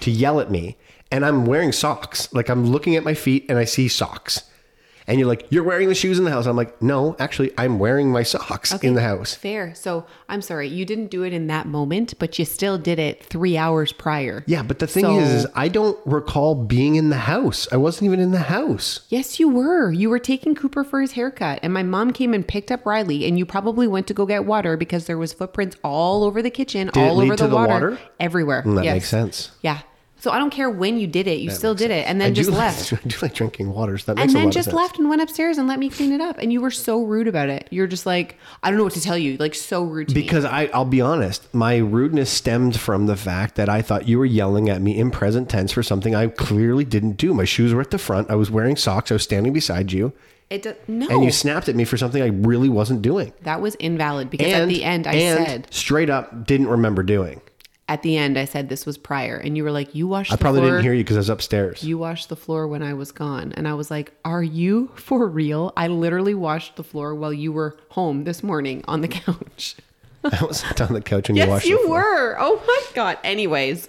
to 0.00 0.10
yell 0.10 0.40
at 0.40 0.50
me, 0.50 0.76
and 1.12 1.24
I'm 1.24 1.46
wearing 1.46 1.70
socks. 1.70 2.34
Like 2.34 2.48
I'm 2.48 2.66
looking 2.66 2.96
at 2.96 3.04
my 3.04 3.14
feet 3.14 3.46
and 3.48 3.56
I 3.56 3.66
see 3.66 3.86
socks. 3.86 4.49
And 5.10 5.18
you're 5.18 5.26
like, 5.28 5.44
you're 5.50 5.64
wearing 5.64 5.88
the 5.88 5.94
shoes 5.96 6.20
in 6.20 6.24
the 6.24 6.30
house. 6.30 6.46
I'm 6.46 6.54
like, 6.54 6.80
no, 6.80 7.16
actually, 7.18 7.50
I'm 7.58 7.80
wearing 7.80 8.12
my 8.12 8.22
socks 8.22 8.72
in 8.82 8.94
the 8.94 9.02
house. 9.02 9.34
Fair. 9.34 9.74
So 9.74 10.06
I'm 10.28 10.40
sorry, 10.40 10.68
you 10.68 10.84
didn't 10.84 11.08
do 11.08 11.24
it 11.24 11.32
in 11.32 11.48
that 11.48 11.66
moment, 11.66 12.14
but 12.20 12.38
you 12.38 12.44
still 12.44 12.78
did 12.78 13.00
it 13.00 13.24
three 13.24 13.56
hours 13.56 13.92
prior. 13.92 14.44
Yeah, 14.46 14.62
but 14.62 14.78
the 14.78 14.86
thing 14.86 15.04
So- 15.04 15.18
is, 15.18 15.30
is, 15.44 15.46
I 15.56 15.66
don't 15.66 15.98
recall 16.06 16.54
being 16.54 16.94
in 16.94 17.10
the 17.10 17.16
house. 17.16 17.66
I 17.72 17.76
wasn't 17.76 18.04
even 18.04 18.20
in 18.20 18.30
the 18.30 18.38
house. 18.38 19.00
Yes, 19.08 19.40
you 19.40 19.48
were. 19.48 19.90
You 19.90 20.10
were 20.10 20.20
taking 20.20 20.54
Cooper 20.54 20.84
for 20.84 21.00
his 21.00 21.12
haircut, 21.12 21.58
and 21.64 21.72
my 21.74 21.82
mom 21.82 22.12
came 22.12 22.32
and 22.32 22.46
picked 22.46 22.70
up 22.70 22.86
Riley, 22.86 23.26
and 23.26 23.36
you 23.36 23.44
probably 23.44 23.88
went 23.88 24.06
to 24.06 24.14
go 24.14 24.26
get 24.26 24.44
water 24.44 24.76
because 24.76 25.06
there 25.06 25.18
was 25.18 25.32
footprints 25.32 25.76
all 25.82 26.22
over 26.22 26.40
the 26.40 26.50
kitchen, 26.50 26.86
Did 26.94 26.96
all 27.08 27.20
over 27.20 27.34
the, 27.34 27.48
the 27.48 27.54
water, 27.56 27.72
water? 27.72 27.98
everywhere. 28.20 28.62
Mm, 28.64 28.76
that 28.76 28.84
Yes. 28.84 28.94
makes 28.94 29.08
sense. 29.08 29.50
Yeah. 29.60 29.80
So 30.20 30.30
I 30.30 30.38
don't 30.38 30.50
care 30.50 30.68
when 30.70 30.98
you 30.98 31.06
did 31.06 31.26
it, 31.26 31.40
you 31.40 31.50
still 31.50 31.74
did 31.74 31.90
it, 31.90 32.06
and 32.06 32.20
then 32.20 32.30
I 32.30 32.34
just 32.34 32.50
like- 32.50 32.58
left. 32.58 32.92
I 32.92 32.96
do 33.08 33.16
like 33.22 33.34
drinking 33.34 33.72
water, 33.72 33.96
so 33.98 34.12
that 34.12 34.16
makes 34.20 34.34
And 34.34 34.42
then 34.44 34.50
just 34.50 34.66
sense. 34.66 34.74
left 34.76 34.98
and 34.98 35.08
went 35.08 35.22
upstairs 35.22 35.56
and 35.58 35.66
let 35.66 35.78
me 35.78 35.88
clean 35.88 36.12
it 36.12 36.20
up. 36.20 36.36
And 36.38 36.52
you 36.52 36.60
were 36.60 36.70
so 36.70 37.02
rude 37.02 37.26
about 37.26 37.48
it. 37.48 37.66
You're 37.70 37.86
just 37.86 38.04
like, 38.06 38.36
I 38.62 38.68
don't 38.70 38.76
know 38.78 38.84
what 38.84 38.92
to 38.92 39.00
tell 39.00 39.16
you. 39.18 39.36
Like 39.38 39.54
so 39.54 39.82
rude 39.82 40.08
to 40.08 40.14
me. 40.14 40.20
Because 40.22 40.44
I, 40.44 40.66
I'll 40.74 40.84
be 40.84 41.00
honest, 41.00 41.52
my 41.54 41.78
rudeness 41.78 42.30
stemmed 42.30 42.78
from 42.78 43.06
the 43.06 43.16
fact 43.16 43.54
that 43.56 43.68
I 43.68 43.82
thought 43.82 44.06
you 44.06 44.18
were 44.18 44.26
yelling 44.26 44.68
at 44.68 44.82
me 44.82 44.98
in 44.98 45.10
present 45.10 45.48
tense 45.48 45.72
for 45.72 45.82
something 45.82 46.14
I 46.14 46.26
clearly 46.28 46.84
didn't 46.84 47.12
do. 47.16 47.32
My 47.32 47.44
shoes 47.44 47.72
were 47.72 47.80
at 47.80 47.90
the 47.90 47.98
front. 47.98 48.30
I 48.30 48.34
was 48.34 48.50
wearing 48.50 48.76
socks. 48.76 49.10
I 49.10 49.14
was 49.14 49.22
standing 49.22 49.52
beside 49.54 49.90
you, 49.90 50.12
It 50.50 50.66
no. 50.88 51.08
and 51.08 51.24
you 51.24 51.30
snapped 51.30 51.68
at 51.70 51.76
me 51.76 51.84
for 51.84 51.96
something 51.96 52.22
I 52.22 52.26
really 52.26 52.68
wasn't 52.68 53.00
doing. 53.02 53.32
that 53.42 53.60
was 53.62 53.74
invalid 53.76 54.28
because 54.28 54.52
and 54.52 54.62
at 54.62 54.68
the 54.68 54.84
end 54.84 55.06
I 55.06 55.12
and 55.14 55.46
said 55.46 55.66
straight 55.70 56.10
up 56.10 56.46
didn't 56.46 56.68
remember 56.68 57.02
doing. 57.02 57.40
At 57.90 58.02
the 58.02 58.16
end 58.16 58.38
I 58.38 58.44
said 58.46 58.68
this 58.68 58.86
was 58.86 58.96
prior, 58.96 59.36
and 59.36 59.56
you 59.56 59.64
were 59.64 59.72
like, 59.72 59.94
you 59.94 60.06
washed. 60.06 60.32
I 60.32 60.36
probably 60.36 60.60
floor. 60.60 60.70
didn't 60.70 60.84
hear 60.84 60.94
you 60.94 61.02
because 61.04 61.16
I 61.16 61.20
was 61.20 61.28
upstairs. 61.28 61.82
You 61.84 61.98
washed 61.98 62.28
the 62.28 62.36
floor 62.36 62.66
when 62.68 62.82
I 62.82 62.94
was 62.94 63.10
gone. 63.12 63.52
And 63.56 63.66
I 63.66 63.74
was 63.74 63.90
like, 63.90 64.12
Are 64.24 64.42
you 64.42 64.90
for 64.94 65.26
real? 65.26 65.72
I 65.76 65.88
literally 65.88 66.34
washed 66.34 66.76
the 66.76 66.84
floor 66.84 67.14
while 67.14 67.32
you 67.32 67.50
were 67.52 67.76
home 67.90 68.24
this 68.24 68.42
morning 68.42 68.84
on 68.86 69.00
the 69.02 69.08
couch. 69.20 69.76
I 70.24 70.44
was 70.44 70.62
on 70.80 70.92
the 70.94 71.00
couch 71.02 71.28
and 71.28 71.36
you 71.36 71.46
washed. 71.46 71.64
yes, 71.66 71.70
you 71.70 71.78
the 71.78 71.86
floor. 71.86 72.00
were. 72.00 72.36
Oh 72.38 72.62
my 72.66 72.94
God. 72.94 73.18
Anyways, 73.24 73.88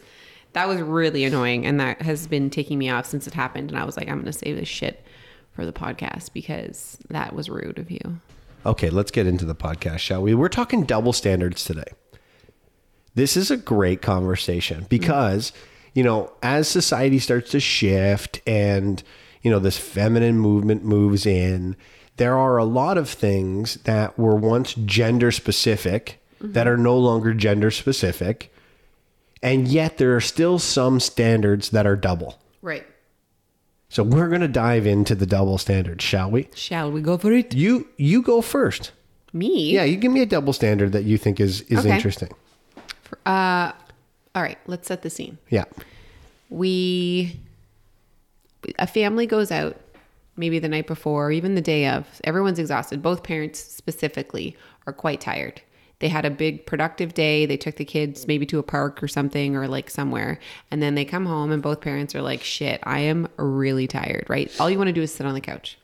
that 0.53 0.67
was 0.67 0.81
really 0.81 1.23
annoying. 1.23 1.65
And 1.65 1.79
that 1.79 2.01
has 2.01 2.25
been 2.25 2.49
taking 2.49 2.79
me 2.79 2.89
off 2.89 3.05
since 3.05 3.27
it 3.27 3.33
happened. 3.35 3.69
And 3.69 3.79
I 3.79 3.85
was 3.85 3.97
like, 3.97 4.07
I'm 4.09 4.15
going 4.15 4.25
to 4.25 4.33
save 4.33 4.55
this 4.57 4.67
shit 4.67 5.05
for 5.53 5.65
the 5.65 5.73
podcast 5.73 6.33
because 6.33 6.97
that 7.09 7.35
was 7.35 7.49
rude 7.49 7.77
of 7.77 7.91
you. 7.91 8.19
Okay, 8.65 8.89
let's 8.89 9.11
get 9.11 9.27
into 9.27 9.45
the 9.45 9.55
podcast, 9.55 9.99
shall 9.99 10.21
we? 10.23 10.33
We're 10.33 10.47
talking 10.49 10.85
double 10.85 11.13
standards 11.13 11.63
today. 11.63 11.83
This 13.15 13.35
is 13.35 13.51
a 13.51 13.57
great 13.57 14.01
conversation 14.01 14.85
because, 14.89 15.51
you 15.93 16.03
know, 16.03 16.31
as 16.41 16.67
society 16.67 17.19
starts 17.19 17.51
to 17.51 17.59
shift 17.59 18.41
and, 18.47 19.03
you 19.41 19.51
know, 19.51 19.59
this 19.59 19.77
feminine 19.77 20.37
movement 20.37 20.83
moves 20.85 21.25
in, 21.25 21.75
there 22.17 22.37
are 22.37 22.57
a 22.57 22.65
lot 22.65 22.97
of 22.97 23.09
things 23.09 23.75
that 23.83 24.17
were 24.17 24.35
once 24.35 24.73
gender 24.73 25.31
specific 25.31 26.21
that 26.39 26.67
are 26.67 26.77
no 26.77 26.97
longer 26.97 27.33
gender 27.33 27.69
specific. 27.71 28.53
And 29.43 29.67
yet 29.67 29.97
there 29.97 30.15
are 30.15 30.21
still 30.21 30.59
some 30.59 30.99
standards 30.99 31.69
that 31.71 31.85
are 31.87 31.95
double. 31.95 32.39
Right. 32.61 32.85
So 33.89 34.03
we're 34.03 34.29
going 34.29 34.41
to 34.41 34.47
dive 34.47 34.87
into 34.87 35.15
the 35.15 35.25
double 35.25 35.57
standards, 35.57 36.03
shall 36.03 36.31
we? 36.31 36.47
Shall 36.55 36.91
we 36.91 37.01
go 37.01 37.17
for 37.17 37.31
it? 37.33 37.53
You 37.53 37.87
you 37.97 38.21
go 38.21 38.41
first. 38.41 38.91
Me? 39.33 39.71
Yeah, 39.73 39.83
you 39.83 39.97
give 39.97 40.11
me 40.11 40.21
a 40.21 40.25
double 40.25 40.53
standard 40.53 40.93
that 40.93 41.03
you 41.03 41.17
think 41.17 41.39
is 41.41 41.61
is 41.63 41.79
Okay. 41.79 41.93
interesting. 41.93 42.29
Uh, 43.25 43.71
all 44.35 44.41
right. 44.41 44.57
Let's 44.67 44.87
set 44.87 45.01
the 45.01 45.09
scene. 45.09 45.37
Yeah. 45.49 45.65
we 46.49 47.39
a 48.77 48.85
family 48.87 49.25
goes 49.25 49.51
out 49.51 49.75
maybe 50.35 50.59
the 50.59 50.69
night 50.69 50.87
before 50.87 51.27
or 51.27 51.31
even 51.31 51.55
the 51.55 51.61
day 51.61 51.87
of 51.87 52.05
everyone's 52.23 52.59
exhausted 52.59 53.01
both 53.01 53.23
parents 53.23 53.59
specifically 53.59 54.55
are 54.85 54.93
quite 54.93 55.19
tired 55.19 55.61
they 55.99 56.07
had 56.07 56.25
a 56.25 56.29
big 56.29 56.65
productive 56.65 57.13
day 57.13 57.45
they 57.45 57.57
took 57.57 57.75
the 57.77 57.85
kids 57.85 58.27
maybe 58.27 58.45
to 58.45 58.59
a 58.59 58.63
park 58.63 59.01
or 59.01 59.07
something 59.07 59.55
or 59.55 59.67
like 59.67 59.89
somewhere 59.89 60.39
and 60.69 60.81
then 60.81 60.93
they 60.95 61.03
come 61.05 61.25
home 61.25 61.51
and 61.51 61.63
both 61.63 61.81
parents 61.81 62.13
are 62.13 62.21
like 62.21 62.43
shit 62.43 62.79
i 62.83 62.99
am 62.99 63.27
really 63.37 63.87
tired 63.87 64.25
right 64.29 64.51
all 64.59 64.69
you 64.69 64.77
want 64.77 64.87
to 64.87 64.93
do 64.93 65.01
is 65.01 65.13
sit 65.13 65.25
on 65.25 65.33
the 65.33 65.41
couch 65.41 65.77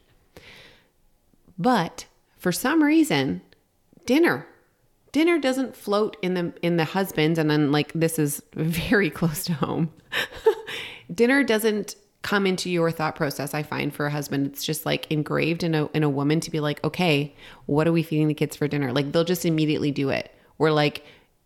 but 1.57 2.05
for 2.37 2.51
some 2.51 2.83
reason 2.83 3.41
dinner 4.05 4.45
dinner 5.17 5.39
doesn't 5.39 5.75
float 5.75 6.15
in 6.21 6.35
the 6.35 6.53
in 6.61 6.77
the 6.77 6.83
husband 6.83 7.39
and 7.39 7.49
then 7.49 7.71
like 7.71 7.91
this 7.93 8.19
is 8.19 8.39
very 8.53 9.09
close 9.19 9.43
to 9.43 9.51
home. 9.51 9.91
dinner 11.11 11.43
doesn't 11.43 11.95
come 12.21 12.45
into 12.45 12.69
your 12.69 12.91
thought 12.91 13.15
process 13.15 13.53
i 13.55 13.63
find 13.63 13.95
for 13.95 14.05
a 14.05 14.11
husband. 14.11 14.45
It's 14.45 14.63
just 14.63 14.85
like 14.85 15.11
engraved 15.11 15.63
in 15.63 15.73
a 15.73 15.87
in 15.87 16.03
a 16.03 16.09
woman 16.09 16.39
to 16.41 16.51
be 16.51 16.59
like 16.59 16.83
okay 16.83 17.35
what 17.65 17.87
are 17.87 17.91
we 17.91 18.03
feeding 18.03 18.27
the 18.27 18.35
kids 18.35 18.55
for 18.55 18.67
dinner? 18.67 18.93
Like 18.93 19.11
they'll 19.11 19.23
just 19.23 19.43
immediately 19.43 19.89
do 19.89 20.09
it. 20.09 20.31
We're 20.59 20.69
like 20.69 21.03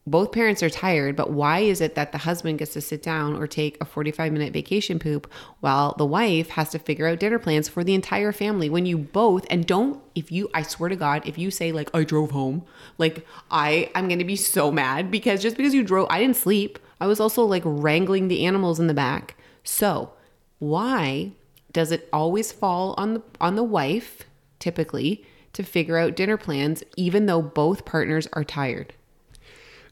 both 0.08 0.32
parents 0.32 0.64
are 0.64 0.70
tired 0.70 1.16
but 1.16 1.32
why 1.32 1.60
is 1.60 1.80
it 1.80 1.94
that 1.96 2.12
the 2.12 2.18
husband 2.20 2.58
gets 2.58 2.74
to 2.74 2.82
sit 2.82 3.04
down 3.04 3.36
or 3.36 3.46
take 3.46 3.78
a 3.80 3.86
45 3.86 4.34
minute 4.34 4.52
vacation 4.52 4.98
poop 4.98 5.32
while 5.60 5.94
the 5.98 6.06
wife 6.06 6.50
has 6.50 6.70
to 6.70 6.80
figure 6.80 7.08
out 7.08 7.20
dinner 7.20 7.38
plans 7.38 7.70
for 7.70 7.84
the 7.84 7.94
entire 7.94 8.32
family? 8.32 8.70
When 8.70 8.86
you 8.86 8.98
both 8.98 9.46
and 9.50 9.66
don't 9.66 10.02
if 10.16 10.32
you 10.32 10.50
i 10.54 10.62
swear 10.62 10.90
to 10.90 10.96
god 10.96 11.22
if 11.26 11.38
you 11.38 11.52
say 11.52 11.72
like 11.72 11.90
i 11.94 12.04
drove 12.04 12.32
home 12.32 12.64
like 12.98 13.26
i 13.50 13.90
i'm 13.96 14.10
gonna 14.10 14.26
be 14.26 14.36
so 14.36 14.72
mad 14.72 15.10
because 15.10 15.42
just 15.42 15.56
because 15.56 15.74
you 15.74 15.84
drove 15.84 16.08
i 16.10 16.20
didn't 16.20 16.36
sleep. 16.36 16.80
I 17.00 17.08
was 17.08 17.20
also 17.20 17.44
like 17.44 17.64
wrangling 17.66 18.28
the 18.28 18.46
animals 18.46 18.80
in 18.80 18.86
the 18.86 18.94
back. 18.94 19.36
So 19.64 20.14
why 20.60 21.32
does 21.72 21.92
it 21.92 22.08
always 22.14 22.52
fall 22.52 22.94
on 22.98 23.16
the 23.16 23.22
on 23.40 23.56
the 23.56 23.64
wife 23.64 24.24
typically 24.60 25.26
to 25.54 25.64
figure 25.64 25.98
out 25.98 26.16
dinner 26.16 26.38
plans 26.38 26.84
even 26.96 27.26
though 27.26 27.42
both 27.42 27.86
partners 27.86 28.28
are 28.34 28.44
tired 28.44 28.94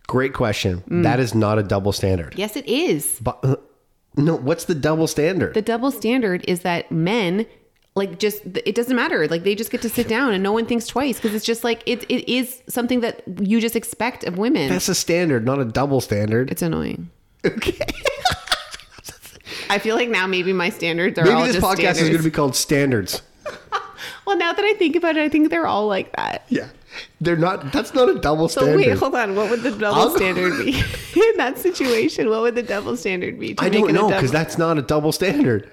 Great 0.10 0.34
question. 0.34 0.84
That 1.04 1.20
is 1.20 1.36
not 1.36 1.60
a 1.60 1.64
double 1.64 1.92
standard. 1.94 2.34
yes 2.36 2.56
it 2.56 2.66
is 2.68 3.20
But 3.22 3.38
uh, 3.44 3.56
no, 4.18 4.36
what's 4.36 4.66
the 4.66 4.74
double 4.76 5.06
standard? 5.08 5.54
the 5.54 5.62
double 5.62 5.92
standard 5.92 6.44
is 6.48 6.62
that 6.62 6.92
men 6.92 7.46
like 7.96 8.18
just 8.18 8.42
it 8.46 8.76
doesn't 8.76 8.96
matter 8.96 9.28
like 9.28 9.44
they 9.44 9.54
just 9.56 9.72
get 9.72 9.82
to 9.84 9.90
sit 9.90 10.08
down 10.08 10.34
and 10.34 10.42
no 10.42 10.52
one 10.52 10.66
thinks 10.66 10.88
twice 10.88 11.18
because 11.18 11.34
it's 11.36 11.46
just 11.46 11.64
like 11.64 11.84
it, 11.86 12.04
it 12.10 12.32
is 12.32 12.62
something 12.68 13.02
that 13.02 13.22
you 13.42 13.60
just 13.62 13.76
expect 13.76 14.24
of 14.24 14.38
women 14.38 14.70
That's 14.70 14.90
a 14.90 14.96
standard, 14.96 15.46
not 15.46 15.60
a 15.60 15.66
double 15.66 16.00
standard. 16.02 16.50
it's 16.52 16.62
annoying 16.62 17.10
Okay. 17.46 17.78
i 19.70 19.78
feel 19.80 19.96
like 19.96 20.10
now 20.10 20.26
maybe 20.28 20.54
my 20.54 20.70
standards 20.70 21.18
are 21.20 21.24
Maybe 21.26 21.34
all 21.36 21.46
this 21.46 21.58
podcast 21.58 21.74
standards. 21.96 22.02
is 22.02 22.10
going 22.10 22.18
to 22.18 22.24
be 22.24 22.32
called 22.32 22.56
standards. 22.56 23.22
well 24.26 24.38
now 24.38 24.54
that 24.54 24.64
i 24.66 24.74
think 24.74 24.96
about 24.96 25.18
it 25.18 25.22
i 25.22 25.30
think 25.30 25.50
they're 25.50 25.68
all 25.68 25.88
like 25.88 26.16
that 26.16 26.46
Yeah. 26.50 26.70
They're 27.22 27.36
not, 27.38 27.72
that's 27.72 27.94
not 27.94 28.10
a 28.10 28.16
double 28.20 28.48
So 28.50 28.62
standard. 28.62 28.78
wait, 28.88 28.98
hold 28.98 29.16
on. 29.16 29.36
What 29.36 29.50
would 29.50 29.62
the 29.64 29.72
double 29.72 30.00
I'll 30.00 30.10
go- 30.10 30.16
standard 30.18 30.58
be 30.66 30.78
in 31.16 31.38
that 31.38 31.58
situation? 31.58 32.30
What 32.30 32.42
would 32.42 32.56
the 32.56 32.64
double 32.64 32.96
standard 32.98 33.40
be? 33.40 33.56
I 33.58 33.70
don't 33.70 33.94
know 33.94 34.08
because 34.10 34.32
that's 34.32 34.58
not 34.58 34.78
a 34.78 34.82
double 34.82 35.12
standard. 35.12 35.70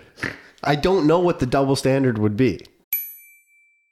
I 0.65 0.75
don't 0.77 1.07
know 1.07 1.19
what 1.21 1.39
the 1.39 1.47
double 1.47 1.77
standard 1.77 2.19
would 2.19 2.37
be. 2.37 2.61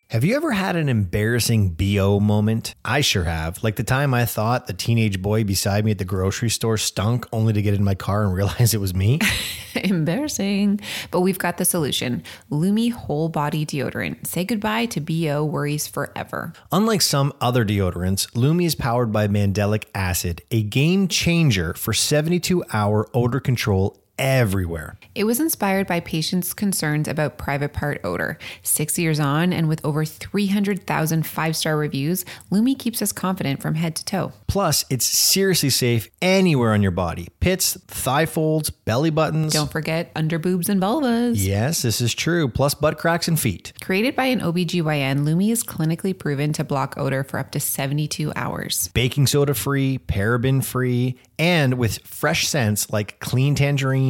Have 0.09 0.23
you 0.23 0.37
ever 0.37 0.53
had 0.53 0.77
an 0.77 0.89
embarrassing 0.91 1.71
BO 1.71 2.21
moment? 2.21 2.75
I 2.85 3.01
sure 3.01 3.25
have. 3.25 3.65
Like 3.65 3.77
the 3.77 3.83
time 3.83 4.13
I 4.13 4.27
thought 4.27 4.67
the 4.67 4.75
teenage 4.75 5.21
boy 5.21 5.45
beside 5.45 5.85
me 5.85 5.91
at 5.91 5.99
the 5.99 6.05
grocery 6.05 6.51
store 6.51 6.77
stunk 6.77 7.27
only 7.33 7.53
to 7.55 7.63
get 7.63 7.75
in 7.75 7.83
my 7.83 7.95
car 7.95 8.23
and 8.23 8.35
realize 8.35 8.75
it 8.75 8.81
was 8.81 8.95
me. 8.95 9.19
Embarrassing. 9.75 10.81
But 11.11 11.23
we've 11.23 11.39
got 11.39 11.57
the 11.57 11.65
solution 11.65 12.23
Lume 12.51 12.93
Whole 12.93 13.29
Body 13.31 13.65
Deodorant. 13.65 14.27
Say 14.27 14.45
goodbye 14.45 14.87
to 14.87 15.01
BO 15.01 15.45
worries 15.45 15.89
forever. 15.89 16.53
Unlike 16.71 17.03
some 17.03 17.33
other 17.41 17.65
deodorants, 17.65 18.29
Lume 18.37 18.61
is 18.61 18.75
powered 18.75 19.11
by 19.11 19.27
mandelic 19.27 19.87
acid, 19.95 20.43
a 20.51 20.63
game 20.63 21.09
changer 21.09 21.73
for 21.75 21.93
72 21.93 22.63
hour 22.73 23.09
odor 23.15 23.41
control 23.41 24.04
everywhere. 24.19 24.97
It 25.15 25.25
was 25.25 25.41
inspired 25.41 25.87
by 25.87 26.01
patients' 26.01 26.55
concerns 26.55 27.09
about 27.09 27.39
private 27.39 27.73
part 27.73 28.01
odor. 28.05 28.39
Six 28.63 28.99
years 28.99 29.21
on, 29.21 29.53
and 29.53 29.69
with 29.69 29.85
over 29.85 30.05
300,000 30.05 31.27
five 31.27 31.57
star 31.57 31.77
reviews, 31.77 32.25
Lume 32.51 32.75
keeps 32.77 33.01
us 33.03 33.13
confident 33.13 33.61
from 33.63 33.75
head 33.75 33.97
to 33.97 34.05
toe. 34.05 34.33
Plus, 34.47 34.85
it's 34.91 35.07
seriously 35.07 35.71
safe 35.71 36.09
anywhere 36.23 36.73
on 36.73 36.83
your 36.83 36.91
body 36.91 37.29
pits, 37.41 37.77
thigh 37.89 38.25
folds, 38.27 38.71
belly 38.71 39.11
buttons. 39.11 39.53
Don't 39.53 39.71
forget 39.71 40.15
underboobs 40.15 40.69
and 40.69 40.81
vulvas. 40.81 41.35
Yes, 41.37 41.83
this 41.83 42.01
is 42.01 42.15
true, 42.15 42.49
plus 42.49 42.75
butt 42.75 42.97
cracks 42.99 43.29
and 43.29 43.39
feet. 43.39 43.73
Created 43.83 44.17
by 44.17 44.25
an 44.27 44.41
OBGYN, 44.41 45.25
Lume 45.25 45.51
is 45.51 45.63
clinically 45.63 46.19
proven 46.19 46.53
to 46.55 46.65
block 46.65 46.95
odor 46.97 47.23
for 47.23 47.39
up 47.39 47.51
to 47.51 47.61
72 47.61 48.33
hours. 48.35 48.89
baking 48.95 49.27
soda 49.27 49.53
free, 49.53 49.99
paraben 49.99 50.65
free, 50.65 51.19
and 51.39 51.75
with 51.75 51.99
fresh 52.07 52.47
scents 52.49 52.91
like 52.91 53.19
clean 53.21 53.55
tangerine, 53.55 54.04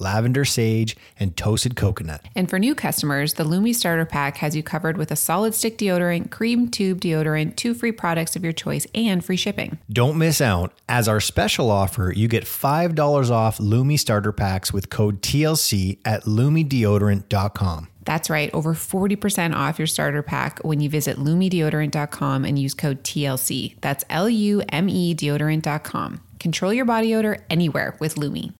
lavender 0.00 0.44
sage, 0.44 0.96
and 1.18 1.36
toasted 1.36 1.76
coconut. 1.76 2.22
And 2.34 2.48
for 2.48 2.58
new 2.58 2.74
customers, 2.74 3.34
the 3.34 3.44
Lume 3.44 3.72
Starter 3.72 4.06
Pack 4.06 4.38
has 4.38 4.56
you 4.56 4.62
covered 4.62 4.96
with 4.96 5.10
a 5.10 5.16
solid 5.16 5.54
stick 5.54 5.78
deodorant, 5.78 6.30
cream 6.30 6.70
tube 6.70 7.00
deodorant, 7.00 7.56
two 7.56 7.74
free 7.74 7.92
products 7.92 8.36
of 8.36 8.42
your 8.42 8.52
choice, 8.52 8.86
and 8.94 9.24
free 9.24 9.36
shipping. 9.36 9.78
Don't 9.92 10.18
miss 10.18 10.40
out. 10.40 10.72
As 10.88 11.08
our 11.08 11.20
special 11.20 11.70
offer, 11.70 12.12
you 12.14 12.28
get 12.28 12.44
$5 12.44 13.30
off 13.30 13.60
Lume 13.60 13.96
starter 13.96 14.32
packs 14.32 14.72
with 14.72 14.90
code 14.90 15.22
TLC 15.22 15.98
at 16.04 16.24
lumedeodorant.com. 16.24 17.88
That's 18.04 18.30
right, 18.30 18.52
over 18.54 18.74
40% 18.74 19.54
off 19.54 19.78
your 19.78 19.86
starter 19.86 20.22
pack 20.22 20.58
when 20.60 20.80
you 20.80 20.88
visit 20.88 21.18
lumedeodorant.com 21.18 22.44
and 22.44 22.58
use 22.58 22.74
code 22.74 23.04
TLC. 23.04 23.76
That's 23.82 24.04
L 24.08 24.28
U 24.28 24.62
M 24.70 24.88
E 24.88 25.14
deodorant.com. 25.14 26.20
Control 26.40 26.72
your 26.72 26.86
body 26.86 27.14
odor 27.14 27.44
anywhere 27.50 27.96
with 28.00 28.16
Lume. 28.16 28.54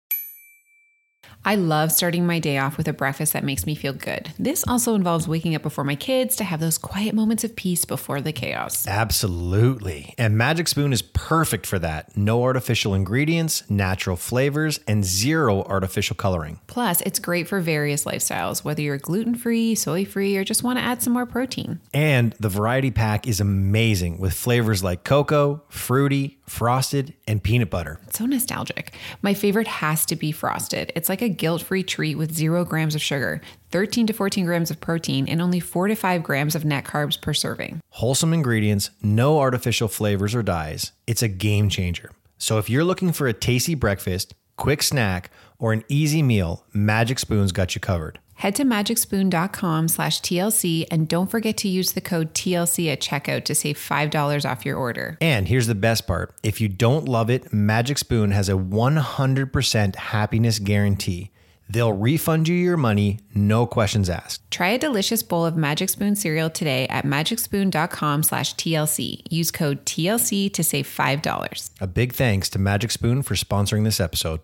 I 1.43 1.55
love 1.55 1.91
starting 1.91 2.27
my 2.27 2.39
day 2.39 2.59
off 2.59 2.77
with 2.77 2.87
a 2.87 2.93
breakfast 2.93 3.33
that 3.33 3.45
makes 3.45 3.65
me 3.65 3.75
feel 3.75 3.95
good. 3.95 4.31
This 4.39 4.63
also 4.69 4.95
involves 4.95 5.27
waking 5.27 5.55
up 5.55 5.63
before 5.63 5.85
my 5.85 5.95
kids 5.95 6.37
to 6.37 6.45
have 6.45 6.61
those 6.61 6.77
quiet 6.77 7.15
moments 7.15 7.45
of 7.45 7.57
peace 7.57 7.87
before 7.87 8.21
the 8.21 8.33
chaos. 8.33 8.87
Absolutely. 8.87 10.15
And 10.19 10.37
Magic 10.37 10.69
Spoon 10.69 10.93
is 10.93 11.01
perfect 11.01 11.65
for 11.65 11.79
that. 11.79 12.15
No 12.15 12.43
artificial 12.43 12.95
ingredients, 12.95 13.69
natural 13.71 14.17
flavors, 14.17 14.81
and 14.87 15.03
zero 15.03 15.63
artificial 15.63 16.15
coloring. 16.15 16.61
Plus, 16.67 17.01
it's 17.03 17.19
great 17.19 17.49
for 17.49 17.61
various 17.61 18.05
lifestyles, 18.05 18.63
whether 18.63 18.83
you're 18.83 18.99
gluten 18.99 19.35
free, 19.35 19.75
soy 19.75 20.05
free, 20.05 20.37
or 20.37 20.45
just 20.45 20.63
want 20.63 20.79
to 20.79 20.85
add 20.85 21.03
some 21.03 21.15
more 21.15 21.27
protein. 21.27 21.81
And 21.95 22.35
the 22.39 22.51
variety 22.51 22.91
pack 22.91 23.27
is 23.27 23.41
amazing 23.41 24.19
with 24.19 24.35
flavors 24.35 24.85
like 24.85 25.05
cocoa, 25.05 25.63
fruity, 25.71 26.39
frosted, 26.47 27.15
and 27.27 27.43
peanut 27.43 27.71
butter. 27.71 27.99
It's 28.09 28.19
so 28.19 28.27
nostalgic. 28.27 28.93
My 29.23 29.33
favorite 29.35 29.69
has 29.69 30.05
to 30.07 30.17
be 30.17 30.33
frosted. 30.33 30.93
It's 30.95 31.09
like 31.09 31.23
a 31.23 31.30
guilt 31.31 31.63
free 31.63 31.83
treat 31.83 32.17
with 32.17 32.35
zero 32.35 32.65
grams 32.65 32.95
of 32.95 33.03
sugar, 33.03 33.41
13 33.71 34.07
to 34.09 34.13
14 34.13 34.45
grams 34.45 34.71
of 34.71 34.81
protein, 34.81 35.29
and 35.29 35.41
only 35.41 35.61
4 35.61 35.89
to 35.89 35.95
5 35.95 36.23
grams 36.23 36.55
of 36.55 36.65
net 36.65 36.85
carbs 36.85 37.21
per 37.21 37.33
serving. 37.33 37.81
Wholesome 37.91 38.33
ingredients, 38.33 38.91
no 39.03 39.39
artificial 39.39 39.89
flavors 39.89 40.35
or 40.35 40.43
dyes. 40.43 40.93
It's 41.07 41.23
a 41.23 41.29
game 41.29 41.69
changer. 41.69 42.11
So 42.39 42.59
if 42.59 42.71
you're 42.71 42.85
looking 42.85 43.13
for 43.13 43.27
a 43.27 43.33
tasty 43.33 43.75
breakfast, 43.75 44.35
quick 44.57 44.83
snack, 44.83 45.31
or 45.59 45.73
an 45.73 45.85
easy 45.89 46.23
meal, 46.23 46.65
Magic 46.73 47.19
Spoon's 47.19 47.53
got 47.53 47.75
you 47.75 47.81
covered. 47.81 48.19
Head 48.41 48.55
to 48.57 48.65
magicspoon.com 48.65 49.89
slash 49.89 50.23
TLC 50.23 50.87
and 50.91 51.07
don't 51.07 51.31
forget 51.31 51.59
to 51.59 51.69
use 51.69 51.93
the 51.93 52.01
code 52.01 52.33
TLC 52.33 52.91
at 52.91 53.03
checkout 53.03 53.45
to 53.45 53.55
save 53.55 53.77
$5 53.77 54.51
off 54.51 54.65
your 54.65 54.79
order. 54.79 55.19
And 55.21 55.47
here's 55.47 55.67
the 55.67 55.75
best 55.75 56.07
part 56.07 56.35
if 56.43 56.59
you 56.59 56.67
don't 56.67 57.07
love 57.07 57.29
it, 57.29 57.53
Magic 57.53 57.99
Spoon 57.99 58.31
has 58.31 58.49
a 58.49 58.53
100% 58.53 59.95
happiness 59.95 60.59
guarantee. 60.59 61.33
They'll 61.69 61.93
refund 61.93 62.49
you 62.49 62.55
your 62.55 62.79
money, 62.79 63.21
no 63.35 63.67
questions 63.67 64.09
asked. 64.09 64.51
Try 64.51 64.71
a 64.71 64.79
delicious 64.79 65.23
bowl 65.23 65.45
of 65.45 65.59
Magic 65.59 65.91
Spoon 65.91 66.17
cereal 66.17 66.49
today 66.49 66.89
at 66.89 67.05
magicspoon.com 67.05 68.23
slash 68.23 68.55
TLC. 68.55 69.21
Use 69.31 69.51
code 69.51 69.85
TLC 69.85 70.51
to 70.55 70.65
save 70.65 70.87
$5. 70.87 71.71
A 71.79 71.87
big 71.87 72.15
thanks 72.15 72.49
to 72.49 72.59
Magic 72.59 72.91
Spoon 72.91 73.21
for 73.21 73.35
sponsoring 73.35 73.85
this 73.85 74.01
episode. 74.01 74.41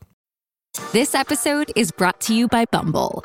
This 0.92 1.14
episode 1.14 1.72
is 1.74 1.90
brought 1.90 2.20
to 2.20 2.34
you 2.34 2.46
by 2.46 2.66
Bumble. 2.66 3.24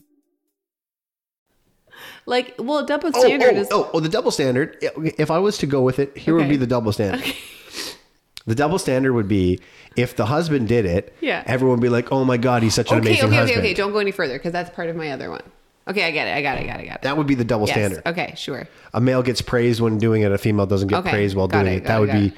Like, 2.31 2.55
well, 2.57 2.85
double 2.85 3.11
Oh, 3.13 3.19
standard 3.19 3.55
oh, 3.55 3.59
is 3.59 3.67
oh, 3.71 3.91
oh, 3.93 3.99
the 3.99 4.07
double 4.07 4.31
standard. 4.31 4.77
If 4.81 5.29
I 5.29 5.37
was 5.37 5.57
to 5.57 5.67
go 5.67 5.81
with 5.81 5.99
it, 5.99 6.17
here 6.17 6.33
would 6.33 6.47
be 6.47 6.55
the 6.55 6.65
double 6.65 6.91
standard. 6.93 7.21
The 8.47 8.55
double 8.55 8.79
standard 8.79 9.13
would 9.13 9.27
be 9.27 9.59
if 9.95 10.15
the 10.15 10.25
husband 10.25 10.67
did 10.67 10.83
it, 10.83 11.15
Yeah. 11.21 11.43
everyone 11.45 11.77
would 11.77 11.83
be 11.83 11.89
like, 11.89 12.11
"Oh 12.11 12.25
my 12.25 12.37
god, 12.37 12.63
he's 12.63 12.73
such 12.73 12.89
an 12.91 12.97
okay, 12.97 13.09
amazing 13.09 13.25
okay, 13.25 13.35
okay, 13.35 13.39
husband." 13.39 13.59
okay. 13.59 13.73
Don't 13.75 13.91
go 13.91 13.99
any 13.99 14.09
further 14.09 14.33
because 14.33 14.51
that's 14.51 14.71
part 14.71 14.89
of 14.89 14.95
my 14.95 15.11
other 15.11 15.29
one. 15.29 15.43
Okay, 15.87 16.03
I 16.03 16.09
get 16.09 16.27
it. 16.27 16.35
I 16.35 16.41
got 16.41 16.57
it. 16.57 16.61
I 16.61 16.65
got 16.65 16.79
it. 16.79 16.83
I 16.83 16.85
got 16.87 16.95
it. 16.95 17.01
That 17.03 17.17
would 17.17 17.27
be 17.27 17.35
the 17.35 17.43
double 17.43 17.67
yes. 17.67 17.75
standard. 17.75 18.01
Okay, 18.03 18.33
sure. 18.35 18.67
A 18.95 18.99
male 18.99 19.21
gets 19.21 19.43
praised 19.43 19.79
when 19.79 19.99
doing 19.99 20.23
it, 20.23 20.31
a 20.31 20.39
female 20.39 20.65
doesn't 20.65 20.87
get 20.87 20.99
Okay, 21.01 21.11
praised 21.11 21.35
while 21.35 21.47
doing 21.47 21.67
it, 21.67 21.73
it. 21.75 21.83
That 21.83 21.97
it, 21.97 21.99
would 21.99 22.11
be. 22.11 22.33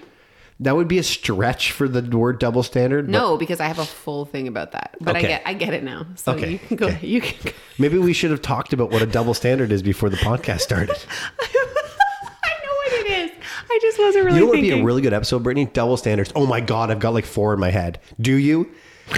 That 0.64 0.76
would 0.76 0.88
be 0.88 0.98
a 0.98 1.04
stretch 1.04 1.72
for 1.72 1.88
the 1.88 2.02
word 2.18 2.40
double 2.40 2.64
standard. 2.64 3.10
No, 3.10 3.38
because 3.38 3.60
I 3.60 3.68
have 3.68 3.80
a 3.80 3.86
full 3.86 4.26
thing 4.26 4.48
about 4.48 4.72
that. 4.72 4.96
But 5.02 5.16
Okay. 5.18 5.26
I 5.26 5.30
get 5.30 5.42
I 5.46 5.54
get 5.54 5.74
it 5.74 5.84
now. 5.84 6.06
So 6.16 6.32
Okay, 6.34 6.52
you 6.54 6.60
can 6.60 6.78
go 6.78 6.88
okay. 6.88 7.06
you 7.06 7.22
can 7.22 7.38
go. 7.44 7.52
Maybe 7.78 7.98
we 7.98 8.14
should 8.14 8.32
have 8.32 8.42
talked 8.42 8.72
about 8.74 8.90
what 8.90 9.02
a 9.02 9.06
double 9.06 9.34
standard 9.34 9.72
is 9.72 9.82
before 9.84 10.10
the 10.10 10.18
podcast 10.18 10.62
started. 10.62 10.96
I 11.40 12.54
know 12.64 12.72
what 12.72 12.94
it 12.94 13.12
is. 13.12 13.32
I 13.70 13.80
just 13.82 14.00
wasn't 14.00 14.26
really 14.26 14.38
You 14.38 14.42
know 14.42 14.48
what 14.48 14.56
would 14.56 14.62
be 14.62 14.72
a 14.72 14.84
really 14.84 15.02
good 15.02 15.14
episode, 15.14 15.44
Brittany? 15.44 15.66
Double 15.66 15.98
standards. 15.98 16.32
Oh 16.36 16.46
my 16.46 16.62
God, 16.62 16.92
I've 16.92 17.00
got 17.00 17.14
like 17.14 17.26
four 17.26 17.54
in 17.54 17.60
my 17.60 17.70
head. 17.72 18.00
Do 18.22 18.36
you? 18.36 18.72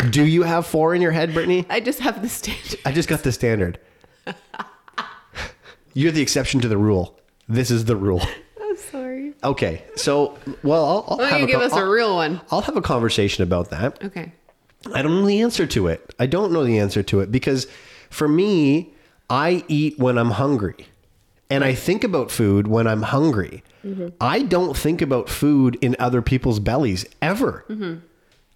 Do 0.09 0.25
you 0.25 0.41
have 0.43 0.65
four 0.65 0.95
in 0.95 1.01
your 1.01 1.11
head, 1.11 1.33
Brittany? 1.33 1.65
I 1.69 1.79
just 1.79 1.99
have 1.99 2.21
the 2.23 2.29
standard. 2.29 2.79
I 2.85 2.91
just 2.91 3.07
got 3.07 3.21
the 3.23 3.31
standard. 3.31 3.79
You're 5.93 6.11
the 6.11 6.21
exception 6.21 6.59
to 6.61 6.67
the 6.67 6.77
rule. 6.77 7.19
This 7.47 7.69
is 7.69 7.85
the 7.85 7.95
rule. 7.95 8.21
Okay, 9.45 9.83
so 9.95 10.37
well, 10.63 10.83
I'll, 10.85 11.05
I'll 11.07 11.17
Why 11.17 11.23
have 11.25 11.31
don't 11.39 11.39
you 11.41 11.45
a 11.55 11.59
give 11.59 11.61
us 11.61 11.71
a 11.73 11.75
I'll- 11.77 11.85
real 11.89 12.15
one? 12.15 12.41
I'll 12.51 12.61
have 12.61 12.75
a 12.75 12.81
conversation 12.81 13.43
about 13.43 13.69
that. 13.69 14.03
Okay. 14.03 14.31
I 14.93 15.01
don't 15.01 15.21
know 15.21 15.25
the 15.25 15.41
answer 15.41 15.65
to 15.67 15.87
it. 15.87 16.13
I 16.19 16.25
don't 16.25 16.51
know 16.51 16.63
the 16.63 16.77
answer 16.79 17.01
to 17.03 17.19
it 17.21 17.31
because 17.31 17.67
for 18.09 18.27
me, 18.27 18.93
I 19.29 19.63
eat 19.67 19.97
when 19.97 20.17
I'm 20.17 20.31
hungry. 20.31 20.87
And 21.49 21.63
I 21.63 21.73
think 21.75 22.03
about 22.03 22.31
food 22.31 22.67
when 22.67 22.87
I'm 22.87 23.03
hungry. 23.03 23.63
I 24.19 24.41
don't 24.41 24.75
think 24.75 24.99
about 25.03 25.29
food 25.29 25.77
in 25.79 25.95
other 25.99 26.21
people's 26.23 26.59
bellies 26.59 27.05
ever. 27.21 27.63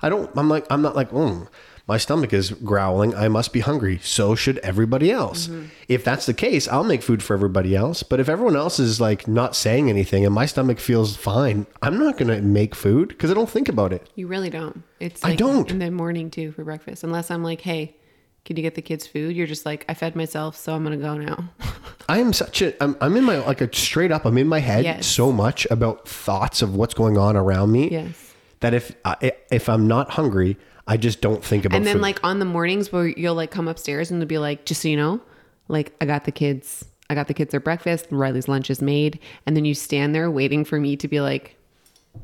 I 0.01 0.09
don't 0.09 0.29
I'm 0.35 0.49
like 0.49 0.65
I'm 0.71 0.81
not 0.81 0.95
like, 0.95 1.11
mm, 1.11 1.47
my 1.89 1.97
stomach 1.97 2.31
is 2.31 2.51
growling. 2.51 3.13
I 3.15 3.27
must 3.27 3.51
be 3.51 3.59
hungry. 3.59 3.99
So 4.03 4.35
should 4.35 4.59
everybody 4.59 5.11
else. 5.11 5.47
Mm-hmm. 5.47 5.65
If 5.89 6.03
that's 6.05 6.25
the 6.27 6.33
case, 6.35 6.67
I'll 6.67 6.83
make 6.83 7.01
food 7.01 7.21
for 7.21 7.33
everybody 7.33 7.75
else. 7.75 8.03
But 8.03 8.19
if 8.19 8.29
everyone 8.29 8.55
else 8.55 8.79
is 8.79 9.01
like 9.01 9.27
not 9.27 9.55
saying 9.55 9.89
anything 9.89 10.23
and 10.23 10.33
my 10.33 10.45
stomach 10.45 10.79
feels 10.79 11.17
fine, 11.17 11.65
I'm 11.81 11.97
not 11.99 12.17
going 12.17 12.29
to 12.29 12.41
make 12.41 12.75
food 12.75 13.09
because 13.09 13.31
I 13.31 13.33
don't 13.33 13.49
think 13.49 13.67
about 13.67 13.91
it. 13.91 14.07
You 14.15 14.27
really 14.27 14.49
don't. 14.51 14.83
It's 14.99 15.25
I 15.25 15.35
don't. 15.35 15.69
in 15.69 15.79
the 15.79 15.89
morning 15.91 16.29
too 16.29 16.51
for 16.51 16.63
breakfast. 16.63 17.03
Unless 17.03 17.31
I'm 17.31 17.43
like, 17.43 17.61
hey, 17.61 17.95
can 18.45 18.55
you 18.55 18.61
get 18.63 18.75
the 18.75 18.81
kids 18.81 19.05
food? 19.05 19.35
You're 19.35 19.47
just 19.47 19.65
like, 19.65 19.83
I 19.89 19.93
fed 19.95 20.15
myself, 20.15 20.55
so 20.55 20.73
I'm 20.73 20.83
gonna 20.83 20.97
go 20.97 21.15
now. 21.17 21.49
I 22.09 22.19
am 22.19 22.33
such 22.33 22.61
a 22.61 22.81
I'm, 22.83 22.95
I'm 23.01 23.15
in 23.17 23.23
my 23.23 23.39
like 23.39 23.61
a 23.61 23.73
straight 23.75 24.11
up 24.11 24.25
I'm 24.25 24.37
in 24.37 24.47
my 24.47 24.59
head 24.59 24.83
Yes. 24.83 25.05
so 25.05 25.31
much 25.31 25.67
about 25.69 26.07
thoughts 26.07 26.61
of 26.63 26.75
what's 26.75 26.93
going 26.95 27.17
on 27.17 27.35
around 27.35 27.71
me 27.71 27.89
Yes. 27.91 28.33
that 28.61 28.73
if 28.73 28.95
I, 29.05 29.33
if 29.51 29.69
I'm 29.69 29.87
not 29.87 30.11
hungry 30.11 30.57
I 30.89 30.97
just 30.97 31.21
don't 31.21 31.43
think 31.43 31.65
about 31.65 31.75
and 31.77 31.85
then 31.85 31.97
food. 31.97 32.01
like 32.01 32.23
on 32.23 32.39
the 32.39 32.45
mornings 32.45 32.91
where 32.91 33.05
you'll 33.05 33.35
like 33.35 33.51
come 33.51 33.67
upstairs 33.67 34.09
and 34.09 34.19
they'll 34.19 34.27
be 34.27 34.39
like, 34.39 34.65
just 34.65 34.81
so 34.81 34.87
you 34.87 34.97
know, 34.97 35.21
like 35.67 35.93
I 36.01 36.05
got 36.07 36.25
the 36.25 36.31
kids, 36.31 36.83
I 37.11 37.15
got 37.15 37.27
the 37.27 37.35
kids 37.35 37.51
their 37.51 37.59
breakfast. 37.59 38.07
Riley's 38.09 38.47
lunch 38.47 38.71
is 38.71 38.81
made, 38.81 39.19
and 39.45 39.55
then 39.55 39.65
you 39.65 39.75
stand 39.75 40.15
there 40.15 40.31
waiting 40.31 40.65
for 40.65 40.79
me 40.79 40.97
to 40.97 41.07
be 41.07 41.21
like, 41.21 41.55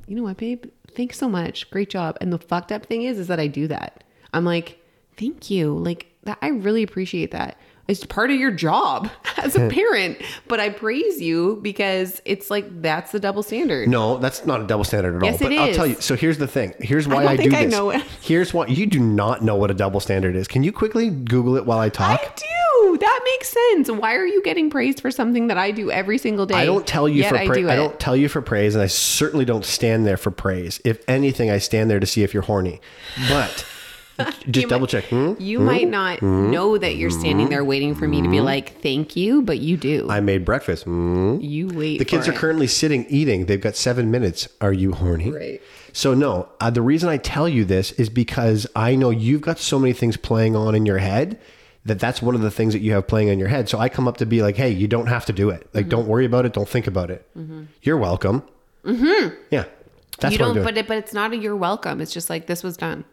you 0.08 0.16
know 0.16 0.24
what, 0.24 0.38
babe? 0.38 0.66
Thanks 0.96 1.20
so 1.20 1.30
much, 1.30 1.70
great 1.70 1.92
job. 1.92 2.18
And 2.20 2.34
the 2.34 2.40
fucked 2.40 2.72
up 2.72 2.88
thing 2.88 3.04
is, 3.04 3.20
is 3.20 3.28
that 3.28 3.40
I 3.40 3.46
do 3.46 3.68
that. 3.68 4.04
I'm 4.34 4.46
like, 4.46 4.80
thank 5.16 5.52
you, 5.52 5.78
like 5.78 6.08
that. 6.24 6.40
I 6.42 6.48
really 6.48 6.82
appreciate 6.82 7.30
that. 7.32 7.60
It's 7.88 8.04
part 8.06 8.32
of 8.32 8.38
your 8.38 8.52
job 8.52 9.10
as 9.38 9.56
a 9.56 9.70
parent, 9.70 10.18
but 10.48 10.60
I 10.60 10.70
praise 10.70 11.22
you 11.22 11.60
because 11.62 12.22
it's 12.26 12.50
like 12.50 12.82
that's 12.82 13.12
the 13.12 13.20
double 13.20 13.44
standard. 13.44 13.88
no 13.90 14.18
that's 14.18 14.46
not 14.46 14.62
a 14.62 14.66
double 14.68 14.84
standard 14.84 15.16
at 15.16 15.24
all 15.24 15.30
Yes, 15.30 15.40
but 15.42 15.52
it 15.52 15.60
I'll 15.60 15.74
tell 15.74 15.88
you 15.88 15.96
so 16.02 16.16
here's 16.16 16.38
the 16.38 16.48
thing 16.48 16.74
here's 16.80 17.08
why 17.08 17.26
I, 17.26 17.38
think 17.38 17.52
do 17.52 17.58
I 17.58 17.66
this 17.66 17.72
know 17.72 17.92
it. 17.92 18.02
here's 18.22 18.54
why 18.54 18.68
you 18.68 18.86
do 18.86 19.00
not 19.00 19.44
know 19.44 19.56
what 19.56 19.70
a 19.70 19.74
double 19.76 20.00
standard 20.00 20.36
is 20.36 20.48
can 20.48 20.64
you 20.64 20.72
quickly 20.72 21.10
google 21.10 21.56
it 21.58 21.66
while 21.66 21.80
I 21.80 21.90
talk 21.90 22.20
I 22.22 22.34
do. 22.36 22.98
That 22.98 23.22
makes 23.26 23.50
sense. 23.50 23.92
Why 23.92 24.16
are 24.16 24.26
you 24.26 24.42
getting 24.44 24.70
praised 24.70 25.02
for 25.02 25.12
something 25.12 25.48
that 25.48 25.58
I 25.58 25.72
do 25.72 25.92
every 25.92 26.18
single 26.18 26.46
day? 26.46 26.56
I 26.56 26.66
don't 26.66 26.86
tell 26.88 27.10
you 27.10 27.24
for 27.28 27.36
I 27.36 27.46
praise. 27.48 27.66
do 27.66 27.70
I 27.70 27.76
don't 27.76 28.00
tell 28.00 28.16
you 28.16 28.30
for 28.30 28.42
praise, 28.42 28.76
and 28.76 28.82
I 28.82 28.88
certainly 28.88 29.44
don't 29.44 29.66
stand 29.66 30.06
there 30.06 30.18
for 30.18 30.32
praise. 30.32 30.80
If 30.86 31.04
anything, 31.08 31.50
I 31.50 31.58
stand 31.58 31.90
there 31.90 32.00
to 32.00 32.06
see 32.06 32.24
if 32.24 32.34
you're 32.34 32.44
horny. 32.44 32.80
But 33.28 33.66
just 34.50 34.68
double 34.70 34.88
check. 34.88 35.06
Hmm? 35.06 35.34
You 35.40 35.60
might 35.60 35.90
not 35.90 36.22
know 36.22 36.78
that 36.78 36.96
you're 36.96 37.10
standing 37.10 37.50
there 37.50 37.64
waiting 37.64 37.96
for 37.96 38.08
me 38.08 38.22
to 38.22 38.30
be 38.30 38.42
like, 38.42 38.82
"Thank 38.82 39.16
you," 39.16 39.42
but 39.42 39.60
you 39.60 39.78
do. 39.78 40.08
I 40.10 40.20
made 40.20 40.46
breakfast. 40.46 40.84
Hmm? 40.84 41.38
you 41.42 41.68
wait. 41.68 42.00
The 42.00 42.06
kids 42.06 42.28
are 42.28 42.32
it. 42.32 42.38
currently 42.38 42.68
sitting 42.68 43.06
eating. 43.10 43.46
They've 43.46 43.62
got 43.62 43.76
seven 43.76 44.12
minutes. 44.12 44.48
Are 44.62 44.74
you 44.74 44.94
horny? 44.94 45.32
Right. 45.32 45.62
So 45.94 46.14
no. 46.14 46.50
Uh, 46.60 46.70
the 46.70 46.82
reason 46.82 47.10
I 47.10 47.18
tell 47.18 47.48
you 47.48 47.66
this 47.66 47.92
is 47.94 48.10
because 48.10 48.68
I 48.76 48.96
know 48.96 49.10
you've 49.10 49.42
got 49.42 49.60
so 49.60 49.80
many 49.80 49.94
things 49.94 50.18
playing 50.18 50.56
on 50.56 50.76
in 50.76 50.86
your 50.86 50.98
head 51.00 51.40
that 51.86 52.00
that's 52.00 52.22
one 52.22 52.36
of 52.36 52.42
the 52.42 52.52
things 52.52 52.74
that 52.74 52.80
you 52.80 52.94
have 52.94 53.08
playing 53.08 53.28
in 53.28 53.38
your 53.40 53.48
head. 53.48 53.70
So 53.70 53.78
I 53.78 53.90
come 53.90 54.08
up 54.08 54.18
to 54.18 54.26
be 54.26 54.42
like, 54.42 54.56
hey, 54.56 54.70
you 54.72 54.88
don't 54.88 55.06
have 55.08 55.26
to 55.28 55.34
do 55.34 55.52
it. 55.52 55.70
Like, 55.74 55.88
don't 55.88 56.08
worry 56.08 56.26
about 56.26 56.46
it. 56.46 56.54
Don't 56.54 56.68
think 56.68 56.88
about 56.88 57.12
it. 57.12 57.28
You're 57.84 57.98
welcome. 57.98 58.44
Mm-hmm. 58.84 59.36
Yeah. 59.52 59.66
That's 60.20 60.34
you 60.34 60.40
what 60.40 60.50
I'm 60.50 60.56
don't, 60.56 60.64
doing. 60.64 60.66
but 60.66 60.78
it, 60.78 60.88
but 60.88 60.98
it's 60.98 61.14
not 61.14 61.34
a 61.34 61.38
"you're 61.38 61.56
welcome." 61.56 62.00
It's 62.00 62.14
just 62.14 62.30
like 62.30 62.48
this 62.48 62.64
was 62.64 62.78
done. 62.78 63.04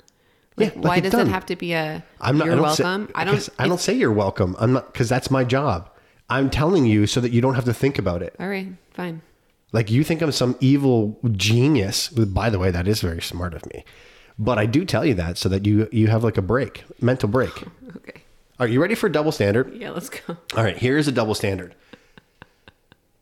Like, 0.57 0.75
Yeah, 0.75 0.81
like 0.81 0.85
why 0.85 1.01
does 1.01 1.12
done. 1.12 1.29
it 1.29 1.31
have 1.31 1.47
to 1.47 1.57
be 1.57 1.73
a 1.73 2.05
I'm 2.21 2.37
not. 2.38 2.45
"you're 2.47 2.55
I 2.55 2.57
don't 2.59 2.75
say- 2.75 2.83
welcome"? 2.85 3.09
I 3.15 3.25
don't. 3.25 3.49
I 3.59 3.67
don't 3.69 3.81
say 3.81 3.95
you're 3.95 4.12
welcome. 4.12 4.55
I'm 4.59 4.73
not 4.75 4.93
because 4.93 5.09
that's 5.09 5.31
my 5.31 5.45
job. 5.45 5.88
I'm 6.29 6.51
telling 6.51 6.85
you 6.87 7.07
so 7.07 7.21
that 7.21 7.33
you 7.33 7.41
don't 7.41 7.55
have 7.55 7.65
to 7.67 7.75
think 7.75 7.99
about 7.99 8.23
it. 8.23 8.35
All 8.38 8.49
right, 8.49 8.69
fine. 8.93 9.23
Like 9.73 9.91
you 9.91 10.05
think 10.05 10.21
I'm 10.21 10.33
some 10.33 10.57
evil 10.61 11.19
genius. 11.33 12.09
By 12.09 12.51
the 12.51 12.59
way, 12.59 12.71
that 12.71 12.87
is 12.87 13.01
very 13.01 13.23
smart 13.23 13.55
of 13.55 13.65
me. 13.73 13.85
But 14.38 14.59
I 14.59 14.67
do 14.67 14.85
tell 14.85 15.05
you 15.07 15.15
that 15.15 15.38
so 15.38 15.49
that 15.49 15.65
you 15.67 15.88
you 15.93 16.09
have 16.09 16.23
like 16.25 16.37
a 16.37 16.43
break, 16.43 16.85
mental 17.01 17.29
break. 17.29 17.53
Okay. 17.97 18.23
Are 18.59 18.67
you 18.67 18.81
ready 18.81 18.95
for 18.95 19.07
a 19.07 19.12
double 19.12 19.33
standard? 19.33 19.75
Yeah, 19.75 19.91
let's 19.91 20.09
go. 20.09 20.37
All 20.57 20.62
right, 20.65 20.77
here's 20.77 21.09
a 21.09 21.12
double 21.12 21.35
standard. 21.35 21.75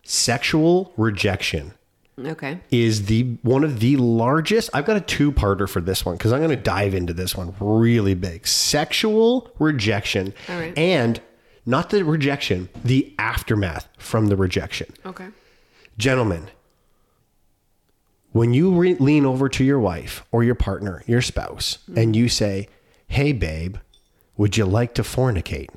Sexual 0.02 0.92
rejection 0.96 1.72
Okay. 2.18 2.60
is 2.70 3.06
the 3.06 3.22
one 3.42 3.64
of 3.64 3.80
the 3.80 3.96
largest. 3.96 4.70
I've 4.74 4.84
got 4.84 4.96
a 4.96 5.00
two-parter 5.00 5.68
for 5.68 5.80
this 5.80 6.04
one 6.04 6.16
because 6.16 6.32
I'm 6.32 6.40
going 6.40 6.50
to 6.50 6.56
dive 6.56 6.94
into 6.94 7.12
this 7.14 7.36
one 7.36 7.54
really 7.60 8.14
big. 8.14 8.46
Sexual 8.46 9.50
rejection 9.58 10.34
All 10.48 10.58
right. 10.58 10.76
and 10.76 11.20
not 11.64 11.90
the 11.90 12.04
rejection, 12.04 12.68
the 12.84 13.14
aftermath 13.18 13.88
from 13.98 14.26
the 14.26 14.36
rejection. 14.36 14.92
Okay. 15.06 15.28
Gentlemen, 15.96 16.48
when 18.32 18.52
you 18.54 18.74
re- 18.74 18.94
lean 18.96 19.24
over 19.24 19.48
to 19.48 19.64
your 19.64 19.78
wife 19.80 20.24
or 20.30 20.44
your 20.44 20.54
partner, 20.54 21.02
your 21.06 21.22
spouse, 21.22 21.78
mm-hmm. 21.82 21.98
and 21.98 22.16
you 22.16 22.28
say, 22.28 22.68
"Hey 23.08 23.32
babe, 23.32 23.76
would 24.36 24.56
you 24.56 24.66
like 24.66 24.94
to 24.94 25.02
fornicate?" 25.02 25.70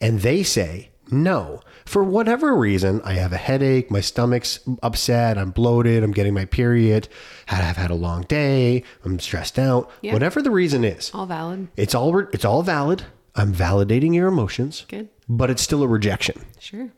and 0.00 0.20
they 0.20 0.42
say, 0.42 0.90
"No." 1.10 1.60
For 1.84 2.04
whatever 2.04 2.54
reason, 2.54 3.00
I 3.02 3.14
have 3.14 3.32
a 3.32 3.38
headache, 3.38 3.90
my 3.90 4.00
stomach's 4.02 4.60
upset, 4.82 5.38
I'm 5.38 5.50
bloated, 5.52 6.02
I'm 6.04 6.12
getting 6.12 6.34
my 6.34 6.44
period, 6.44 7.08
I've 7.48 7.78
had 7.78 7.90
a 7.90 7.94
long 7.94 8.22
day, 8.22 8.84
I'm 9.04 9.18
stressed 9.18 9.58
out. 9.58 9.90
Yeah. 10.02 10.12
Whatever 10.12 10.42
the 10.42 10.50
reason 10.50 10.84
is, 10.84 11.10
All 11.14 11.24
valid. 11.24 11.68
it's 11.78 11.94
all 11.94 12.12
re- 12.12 12.26
it's 12.32 12.44
all 12.44 12.62
valid. 12.62 13.04
I'm 13.34 13.54
validating 13.54 14.14
your 14.14 14.28
emotions. 14.28 14.84
Good. 14.88 15.08
But 15.28 15.48
it's 15.48 15.62
still 15.62 15.82
a 15.82 15.88
rejection. 15.88 16.44
Sure. 16.58 16.90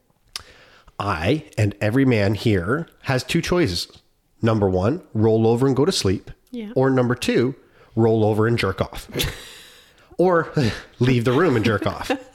I 0.99 1.44
and 1.57 1.75
every 1.81 2.05
man 2.05 2.35
here 2.35 2.88
has 3.03 3.23
two 3.25 3.40
choices. 3.40 3.88
Number 4.42 4.68
one, 4.68 5.03
roll 5.14 5.46
over 5.46 5.66
and 5.66 5.77
go 5.77 5.85
to 5.85 5.92
sleep. 5.92 6.31
Yeah. 6.51 6.73
Or 6.75 6.90
number 6.90 7.14
two, 7.14 7.55
roll 7.94 8.25
over 8.25 8.46
and 8.46 8.59
jerk 8.59 8.81
off. 8.81 9.09
or 10.18 10.53
leave 10.99 11.25
the 11.25 11.33
room 11.33 11.57
and 11.57 11.64
jerk 11.64 11.87
off. 11.87 12.11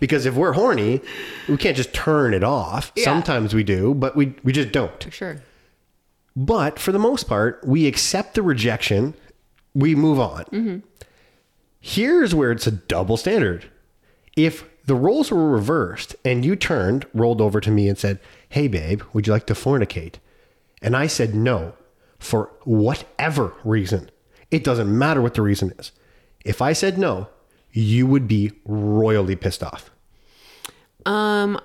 Because 0.00 0.26
if 0.26 0.34
we're 0.34 0.52
horny, 0.52 1.00
we 1.48 1.56
can't 1.56 1.76
just 1.76 1.94
turn 1.94 2.34
it 2.34 2.44
off. 2.44 2.92
Sometimes 2.98 3.54
we 3.54 3.62
do, 3.62 3.94
but 3.94 4.16
we, 4.16 4.34
we 4.42 4.52
just 4.52 4.72
don't. 4.72 5.06
Sure. 5.12 5.40
But 6.36 6.78
for 6.78 6.92
the 6.92 6.98
most 6.98 7.28
part, 7.28 7.62
we 7.64 7.86
accept 7.86 8.34
the 8.34 8.42
rejection, 8.42 9.14
we 9.74 9.94
move 9.94 10.18
on. 10.18 10.44
Mm-hmm. 10.44 10.78
Here's 11.80 12.34
where 12.34 12.50
it's 12.50 12.66
a 12.66 12.72
double 12.72 13.16
standard. 13.16 13.66
If 14.36 14.64
the 14.86 14.94
roles 14.94 15.30
were 15.30 15.50
reversed 15.50 16.16
and 16.24 16.44
you 16.44 16.56
turned, 16.56 17.06
rolled 17.14 17.40
over 17.40 17.60
to 17.60 17.70
me 17.70 17.88
and 17.88 17.98
said, 17.98 18.20
Hey, 18.48 18.68
babe, 18.68 19.02
would 19.12 19.26
you 19.26 19.32
like 19.32 19.46
to 19.46 19.54
fornicate? 19.54 20.14
And 20.82 20.96
I 20.96 21.06
said 21.06 21.34
no 21.34 21.74
for 22.18 22.50
whatever 22.64 23.54
reason. 23.64 24.10
It 24.50 24.64
doesn't 24.64 24.96
matter 24.96 25.20
what 25.22 25.34
the 25.34 25.42
reason 25.42 25.72
is. 25.78 25.92
If 26.44 26.60
I 26.60 26.72
said 26.72 26.98
no, 26.98 27.28
you 27.74 28.06
would 28.06 28.26
be 28.26 28.52
royally 28.64 29.36
pissed 29.36 29.62
off. 29.62 29.90
Um, 31.04 31.60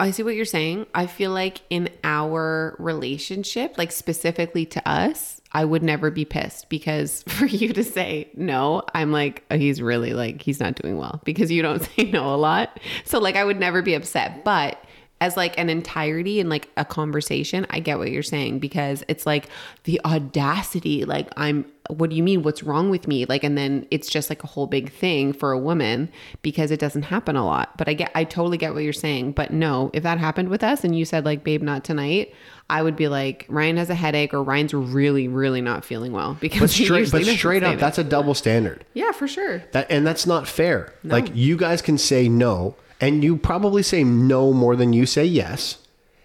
I 0.00 0.10
see 0.10 0.22
what 0.22 0.34
you're 0.34 0.44
saying. 0.44 0.86
I 0.94 1.06
feel 1.06 1.30
like 1.30 1.62
in 1.70 1.88
our 2.04 2.76
relationship, 2.78 3.78
like 3.78 3.92
specifically 3.92 4.66
to 4.66 4.88
us, 4.88 5.40
I 5.52 5.64
would 5.64 5.82
never 5.82 6.10
be 6.10 6.24
pissed 6.24 6.68
because 6.68 7.22
for 7.28 7.46
you 7.46 7.72
to 7.72 7.82
say 7.82 8.28
no, 8.34 8.82
I'm 8.94 9.12
like, 9.12 9.44
oh, 9.50 9.56
he's 9.56 9.80
really 9.80 10.12
like, 10.12 10.42
he's 10.42 10.60
not 10.60 10.74
doing 10.74 10.98
well 10.98 11.20
because 11.24 11.50
you 11.50 11.62
don't 11.62 11.82
say 11.96 12.04
no 12.04 12.34
a 12.34 12.36
lot. 12.36 12.78
So, 13.04 13.18
like, 13.18 13.36
I 13.36 13.44
would 13.44 13.60
never 13.60 13.80
be 13.80 13.94
upset. 13.94 14.44
But 14.44 14.82
as 15.20 15.36
like 15.36 15.58
an 15.58 15.68
entirety 15.68 16.38
and 16.38 16.48
like 16.48 16.68
a 16.76 16.84
conversation, 16.84 17.66
I 17.70 17.80
get 17.80 17.98
what 17.98 18.10
you're 18.10 18.22
saying 18.22 18.60
because 18.60 19.02
it's 19.08 19.26
like 19.26 19.48
the 19.84 20.00
audacity. 20.04 21.04
Like, 21.04 21.28
I'm 21.36 21.64
what 21.88 22.10
do 22.10 22.16
you 22.16 22.22
mean? 22.22 22.42
What's 22.42 22.62
wrong 22.62 22.90
with 22.90 23.08
me? 23.08 23.24
Like, 23.26 23.42
and 23.44 23.56
then 23.58 23.86
it's 23.90 24.08
just 24.08 24.30
like 24.30 24.44
a 24.44 24.46
whole 24.46 24.66
big 24.66 24.92
thing 24.92 25.32
for 25.32 25.52
a 25.52 25.58
woman 25.58 26.10
because 26.42 26.70
it 26.70 26.78
doesn't 26.80 27.02
happen 27.02 27.36
a 27.36 27.44
lot. 27.44 27.76
But 27.78 27.88
I 27.88 27.94
get, 27.94 28.10
I 28.14 28.24
totally 28.24 28.58
get 28.58 28.74
what 28.74 28.82
you're 28.82 28.92
saying. 28.92 29.32
But 29.32 29.52
no, 29.52 29.90
if 29.92 30.02
that 30.02 30.18
happened 30.18 30.48
with 30.48 30.62
us 30.62 30.84
and 30.84 30.96
you 30.96 31.04
said 31.04 31.24
like, 31.24 31.44
babe, 31.44 31.62
not 31.62 31.84
tonight, 31.84 32.34
I 32.70 32.82
would 32.82 32.96
be 32.96 33.08
like, 33.08 33.46
Ryan 33.48 33.76
has 33.78 33.90
a 33.90 33.94
headache 33.94 34.34
or 34.34 34.42
Ryan's 34.42 34.74
really, 34.74 35.28
really 35.28 35.60
not 35.60 35.84
feeling 35.84 36.12
well 36.12 36.34
because 36.40 36.60
But 36.60 36.70
straight, 36.70 37.10
but 37.10 37.24
straight 37.24 37.62
up, 37.62 37.78
that's 37.78 37.98
a 37.98 38.04
double 38.04 38.34
standard. 38.34 38.84
yeah, 38.94 39.12
for 39.12 39.26
sure. 39.26 39.62
That 39.72 39.90
and 39.90 40.06
that's 40.06 40.26
not 40.26 40.46
fair. 40.46 40.92
Like 41.04 41.34
you 41.34 41.56
guys 41.56 41.80
can 41.82 41.96
say 41.98 42.28
no, 42.28 42.76
and 43.00 43.22
you 43.24 43.36
probably 43.36 43.82
say 43.82 44.04
no 44.04 44.52
more 44.52 44.76
than 44.76 44.92
you 44.92 45.06
say 45.06 45.24
yes. 45.24 45.78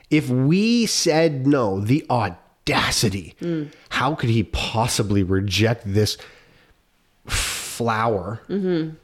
If 0.09 0.29
we 0.29 0.85
said 0.85 1.47
no, 1.47 1.79
the 1.79 2.05
audacity. 2.67 3.35
Mm. 3.41 3.71
How 3.89 4.15
could 4.15 4.29
he 4.29 4.43
possibly 4.43 5.23
reject 5.23 5.83
this 5.85 6.17
flower? 7.25 8.41
Mm-hmm. 8.49 8.95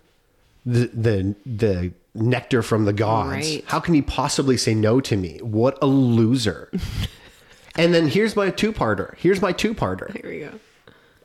The 0.66 0.86
the 0.88 1.36
the 1.46 1.94
nectar 2.16 2.62
from 2.62 2.86
the 2.86 2.94
gods. 2.94 3.32
Right. 3.32 3.64
How 3.68 3.80
can 3.80 3.94
he 3.94 4.02
possibly 4.02 4.58
say 4.58 4.74
no 4.74 5.00
to 5.02 5.16
me? 5.16 5.40
What 5.42 5.78
a 5.82 5.88
loser. 5.88 6.72
and 7.76 7.94
then 7.94 8.08
here's 8.08 8.36
my 8.36 8.50
two-parter. 8.50 9.16
Here's 9.18 9.42
my 9.42 9.52
two-parter. 9.52 10.12
Here 10.12 10.30
we 10.30 10.40
go. 10.40 10.60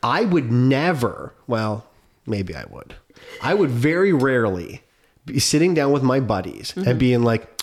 I 0.03 0.25
would 0.25 0.53
never, 0.53 1.33
well, 1.47 1.87
maybe 2.27 2.55
I 2.55 2.65
would. 2.65 2.95
I 3.43 3.55
would 3.55 3.71
very 3.71 4.13
rarely 4.13 4.83
be 5.25 5.41
sitting 5.41 5.73
down 5.73 5.91
with 5.91 6.03
my 6.03 6.21
buddies 6.21 6.75
and 6.77 6.99
being 6.99 7.23
like, 7.23 7.63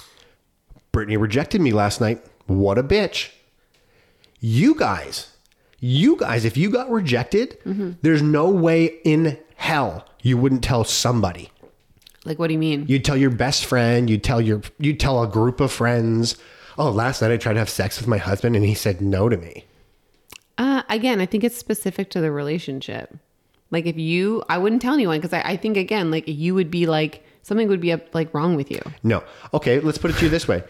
Brittany 0.91 1.15
rejected 1.17 1.61
me 1.61 1.71
last 1.71 2.01
night. 2.01 2.25
What 2.47 2.79
a 2.79 2.83
bitch. 2.83 3.29
You 4.43 4.73
guys, 4.73 5.29
you 5.79 6.17
guys, 6.17 6.45
if 6.45 6.57
you 6.57 6.71
got 6.71 6.89
rejected, 6.89 7.57
there's 8.01 8.23
no 8.23 8.49
way 8.49 8.85
in 9.03 9.37
hell 9.55 10.05
you 10.23 10.35
wouldn't 10.35 10.63
tell 10.63 10.83
somebody. 10.83 11.51
Like, 12.25 12.39
what 12.39 12.47
do 12.47 12.53
you 12.53 12.59
mean? 12.59 12.85
You'd 12.87 13.05
tell 13.05 13.17
your 13.17 13.29
best 13.29 13.65
friend, 13.65 14.09
you'd 14.09 14.23
tell 14.23 14.41
your 14.41 14.61
you'd 14.79 14.99
tell 14.99 15.21
a 15.21 15.27
group 15.27 15.59
of 15.59 15.71
friends, 15.71 16.37
oh, 16.77 16.89
last 16.89 17.21
night 17.21 17.31
I 17.31 17.37
tried 17.37 17.53
to 17.53 17.59
have 17.59 17.69
sex 17.69 17.99
with 17.99 18.07
my 18.07 18.17
husband 18.17 18.55
and 18.55 18.65
he 18.65 18.73
said 18.73 18.99
no 18.99 19.29
to 19.29 19.37
me. 19.37 19.65
Uh, 20.57 20.81
again, 20.89 21.21
I 21.21 21.27
think 21.27 21.43
it's 21.43 21.57
specific 21.57 22.09
to 22.11 22.21
the 22.21 22.31
relationship. 22.31 23.15
Like 23.69 23.85
if 23.85 23.97
you, 23.97 24.43
I 24.49 24.57
wouldn't 24.57 24.81
tell 24.81 24.93
anyone 24.95 25.19
because 25.19 25.33
I, 25.33 25.41
I 25.41 25.57
think 25.57 25.77
again, 25.77 26.09
like 26.11 26.27
you 26.27 26.55
would 26.55 26.71
be 26.71 26.87
like 26.87 27.23
something 27.43 27.67
would 27.67 27.81
be 27.81 27.91
up, 27.91 28.13
like 28.13 28.33
wrong 28.33 28.55
with 28.55 28.71
you. 28.71 28.81
No. 29.03 29.23
Okay, 29.53 29.79
let's 29.79 29.97
put 29.97 30.11
it 30.11 30.17
to 30.17 30.25
you 30.25 30.29
this 30.29 30.47
way. 30.47 30.63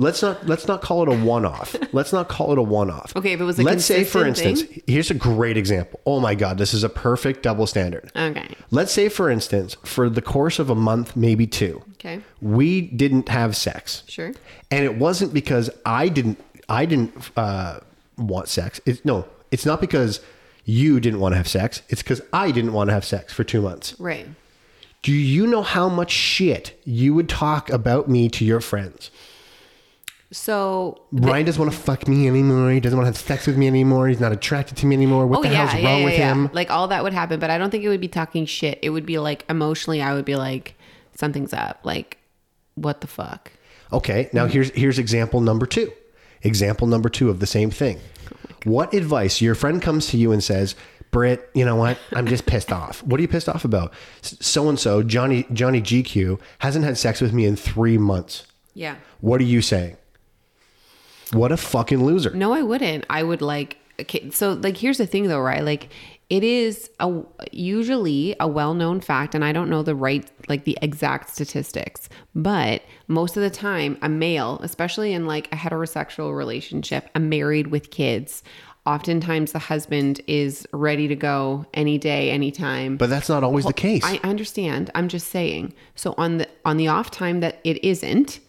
Let's 0.00 0.22
not 0.22 0.46
let's 0.46 0.66
not 0.66 0.80
call 0.80 1.02
it 1.02 1.08
a 1.14 1.24
one-off. 1.24 1.76
Let's 1.92 2.10
not 2.10 2.28
call 2.28 2.52
it 2.52 2.58
a 2.58 2.62
one-off. 2.62 3.14
Okay, 3.14 3.32
if 3.34 3.40
it 3.40 3.44
was 3.44 3.58
a 3.58 3.62
let's 3.62 3.84
say 3.84 4.02
for 4.02 4.24
instance, 4.24 4.62
here's 4.86 5.10
a 5.10 5.14
great 5.14 5.58
example. 5.58 6.00
Oh 6.06 6.20
my 6.20 6.34
god, 6.34 6.56
this 6.56 6.72
is 6.72 6.82
a 6.82 6.88
perfect 6.88 7.42
double 7.42 7.66
standard. 7.66 8.10
Okay. 8.16 8.48
Let's 8.70 8.92
say 8.92 9.10
for 9.10 9.28
instance, 9.28 9.76
for 9.84 10.08
the 10.08 10.22
course 10.22 10.58
of 10.58 10.70
a 10.70 10.74
month, 10.74 11.16
maybe 11.16 11.46
two, 11.46 11.82
Okay. 11.96 12.22
we 12.40 12.80
didn't 12.80 13.28
have 13.28 13.54
sex. 13.54 14.02
Sure. 14.08 14.32
And 14.70 14.86
it 14.86 14.96
wasn't 14.96 15.34
because 15.34 15.68
I 15.84 16.08
didn't 16.08 16.42
I 16.66 16.86
didn't 16.86 17.30
uh, 17.36 17.80
want 18.16 18.48
sex. 18.48 18.80
It's 18.86 19.04
no, 19.04 19.26
it's 19.50 19.66
not 19.66 19.82
because 19.82 20.20
you 20.64 20.98
didn't 21.00 21.20
want 21.20 21.34
to 21.34 21.36
have 21.36 21.48
sex. 21.48 21.82
It's 21.90 22.02
because 22.02 22.22
I 22.32 22.52
didn't 22.52 22.72
want 22.72 22.88
to 22.88 22.94
have 22.94 23.04
sex 23.04 23.34
for 23.34 23.44
two 23.44 23.60
months. 23.60 23.94
Right. 24.00 24.26
Do 25.02 25.12
you 25.12 25.46
know 25.46 25.62
how 25.62 25.90
much 25.90 26.10
shit 26.10 26.80
you 26.86 27.12
would 27.14 27.28
talk 27.28 27.68
about 27.68 28.08
me 28.08 28.30
to 28.30 28.46
your 28.46 28.60
friends? 28.60 29.10
So 30.32 31.02
Ryan 31.10 31.46
doesn't 31.46 31.60
want 31.60 31.72
to 31.72 31.78
fuck 31.78 32.06
me 32.06 32.28
anymore. 32.28 32.70
He 32.70 32.78
doesn't 32.78 32.96
want 32.96 33.12
to 33.12 33.18
have 33.18 33.26
sex 33.26 33.48
with 33.48 33.56
me 33.56 33.66
anymore. 33.66 34.06
He's 34.06 34.20
not 34.20 34.30
attracted 34.30 34.76
to 34.78 34.86
me 34.86 34.94
anymore. 34.94 35.26
What 35.26 35.40
oh 35.40 35.42
the 35.42 35.48
yeah, 35.48 35.66
hell's 35.66 35.82
yeah, 35.82 35.88
wrong 35.88 36.00
yeah, 36.00 36.04
with 36.04 36.14
him? 36.14 36.50
Like 36.52 36.70
all 36.70 36.88
that 36.88 37.02
would 37.02 37.12
happen, 37.12 37.40
but 37.40 37.50
I 37.50 37.58
don't 37.58 37.70
think 37.70 37.82
it 37.82 37.88
would 37.88 38.00
be 38.00 38.08
talking 38.08 38.46
shit. 38.46 38.78
It 38.80 38.90
would 38.90 39.06
be 39.06 39.18
like 39.18 39.44
emotionally, 39.50 40.00
I 40.00 40.14
would 40.14 40.24
be 40.24 40.36
like, 40.36 40.76
something's 41.16 41.52
up. 41.52 41.80
Like, 41.82 42.18
what 42.76 43.00
the 43.00 43.08
fuck? 43.08 43.50
Okay, 43.92 44.30
now 44.32 44.46
mm. 44.46 44.50
here's 44.50 44.70
here's 44.70 44.98
example 45.00 45.40
number 45.40 45.66
two. 45.66 45.92
Example 46.42 46.86
number 46.86 47.08
two 47.08 47.28
of 47.28 47.40
the 47.40 47.46
same 47.46 47.70
thing. 47.70 47.98
Oh 48.32 48.36
what 48.64 48.94
advice? 48.94 49.40
Your 49.40 49.56
friend 49.56 49.82
comes 49.82 50.06
to 50.08 50.16
you 50.16 50.30
and 50.30 50.44
says, 50.44 50.76
"Britt, 51.10 51.50
you 51.54 51.64
know 51.64 51.74
what? 51.74 51.98
I'm 52.12 52.28
just 52.28 52.46
pissed 52.46 52.70
off. 52.82 53.02
What 53.02 53.18
are 53.18 53.22
you 53.22 53.28
pissed 53.28 53.48
off 53.48 53.64
about? 53.64 53.92
So 54.22 54.68
and 54.68 54.78
so, 54.78 55.02
Johnny 55.02 55.44
Johnny 55.52 55.82
GQ 55.82 56.40
hasn't 56.60 56.84
had 56.84 56.96
sex 56.98 57.20
with 57.20 57.32
me 57.32 57.46
in 57.46 57.56
three 57.56 57.98
months. 57.98 58.46
Yeah. 58.74 58.94
What 59.20 59.40
are 59.40 59.44
you 59.44 59.60
saying? 59.60 59.96
What 61.32 61.52
a 61.52 61.56
fucking 61.56 62.04
loser. 62.04 62.30
No, 62.30 62.52
I 62.52 62.62
wouldn't. 62.62 63.04
I 63.08 63.22
would 63.22 63.42
like. 63.42 63.76
Okay, 64.00 64.30
so 64.30 64.54
like, 64.54 64.76
here's 64.76 64.98
the 64.98 65.06
thing, 65.06 65.28
though, 65.28 65.40
right? 65.40 65.62
Like, 65.62 65.90
it 66.30 66.44
is 66.44 66.90
a 67.00 67.22
usually 67.52 68.36
a 68.40 68.46
well-known 68.48 69.00
fact, 69.00 69.34
and 69.34 69.44
I 69.44 69.52
don't 69.52 69.68
know 69.68 69.82
the 69.82 69.94
right, 69.94 70.30
like, 70.48 70.64
the 70.64 70.78
exact 70.80 71.30
statistics, 71.30 72.08
but 72.34 72.82
most 73.08 73.36
of 73.36 73.42
the 73.42 73.50
time, 73.50 73.98
a 74.00 74.08
male, 74.08 74.60
especially 74.62 75.12
in 75.12 75.26
like 75.26 75.52
a 75.52 75.56
heterosexual 75.56 76.36
relationship, 76.36 77.10
a 77.14 77.20
married 77.20 77.66
with 77.66 77.90
kids, 77.90 78.42
oftentimes 78.86 79.52
the 79.52 79.58
husband 79.58 80.20
is 80.26 80.66
ready 80.72 81.08
to 81.08 81.16
go 81.16 81.66
any 81.74 81.98
day, 81.98 82.30
anytime. 82.30 82.96
But 82.96 83.10
that's 83.10 83.28
not 83.28 83.44
always 83.44 83.64
the 83.64 83.72
case. 83.72 84.02
I 84.04 84.20
understand. 84.22 84.90
I'm 84.94 85.08
just 85.08 85.28
saying. 85.28 85.74
So 85.94 86.14
on 86.16 86.38
the 86.38 86.48
on 86.64 86.76
the 86.76 86.88
off 86.88 87.10
time 87.10 87.40
that 87.40 87.58
it 87.64 87.84
isn't, 87.84 88.40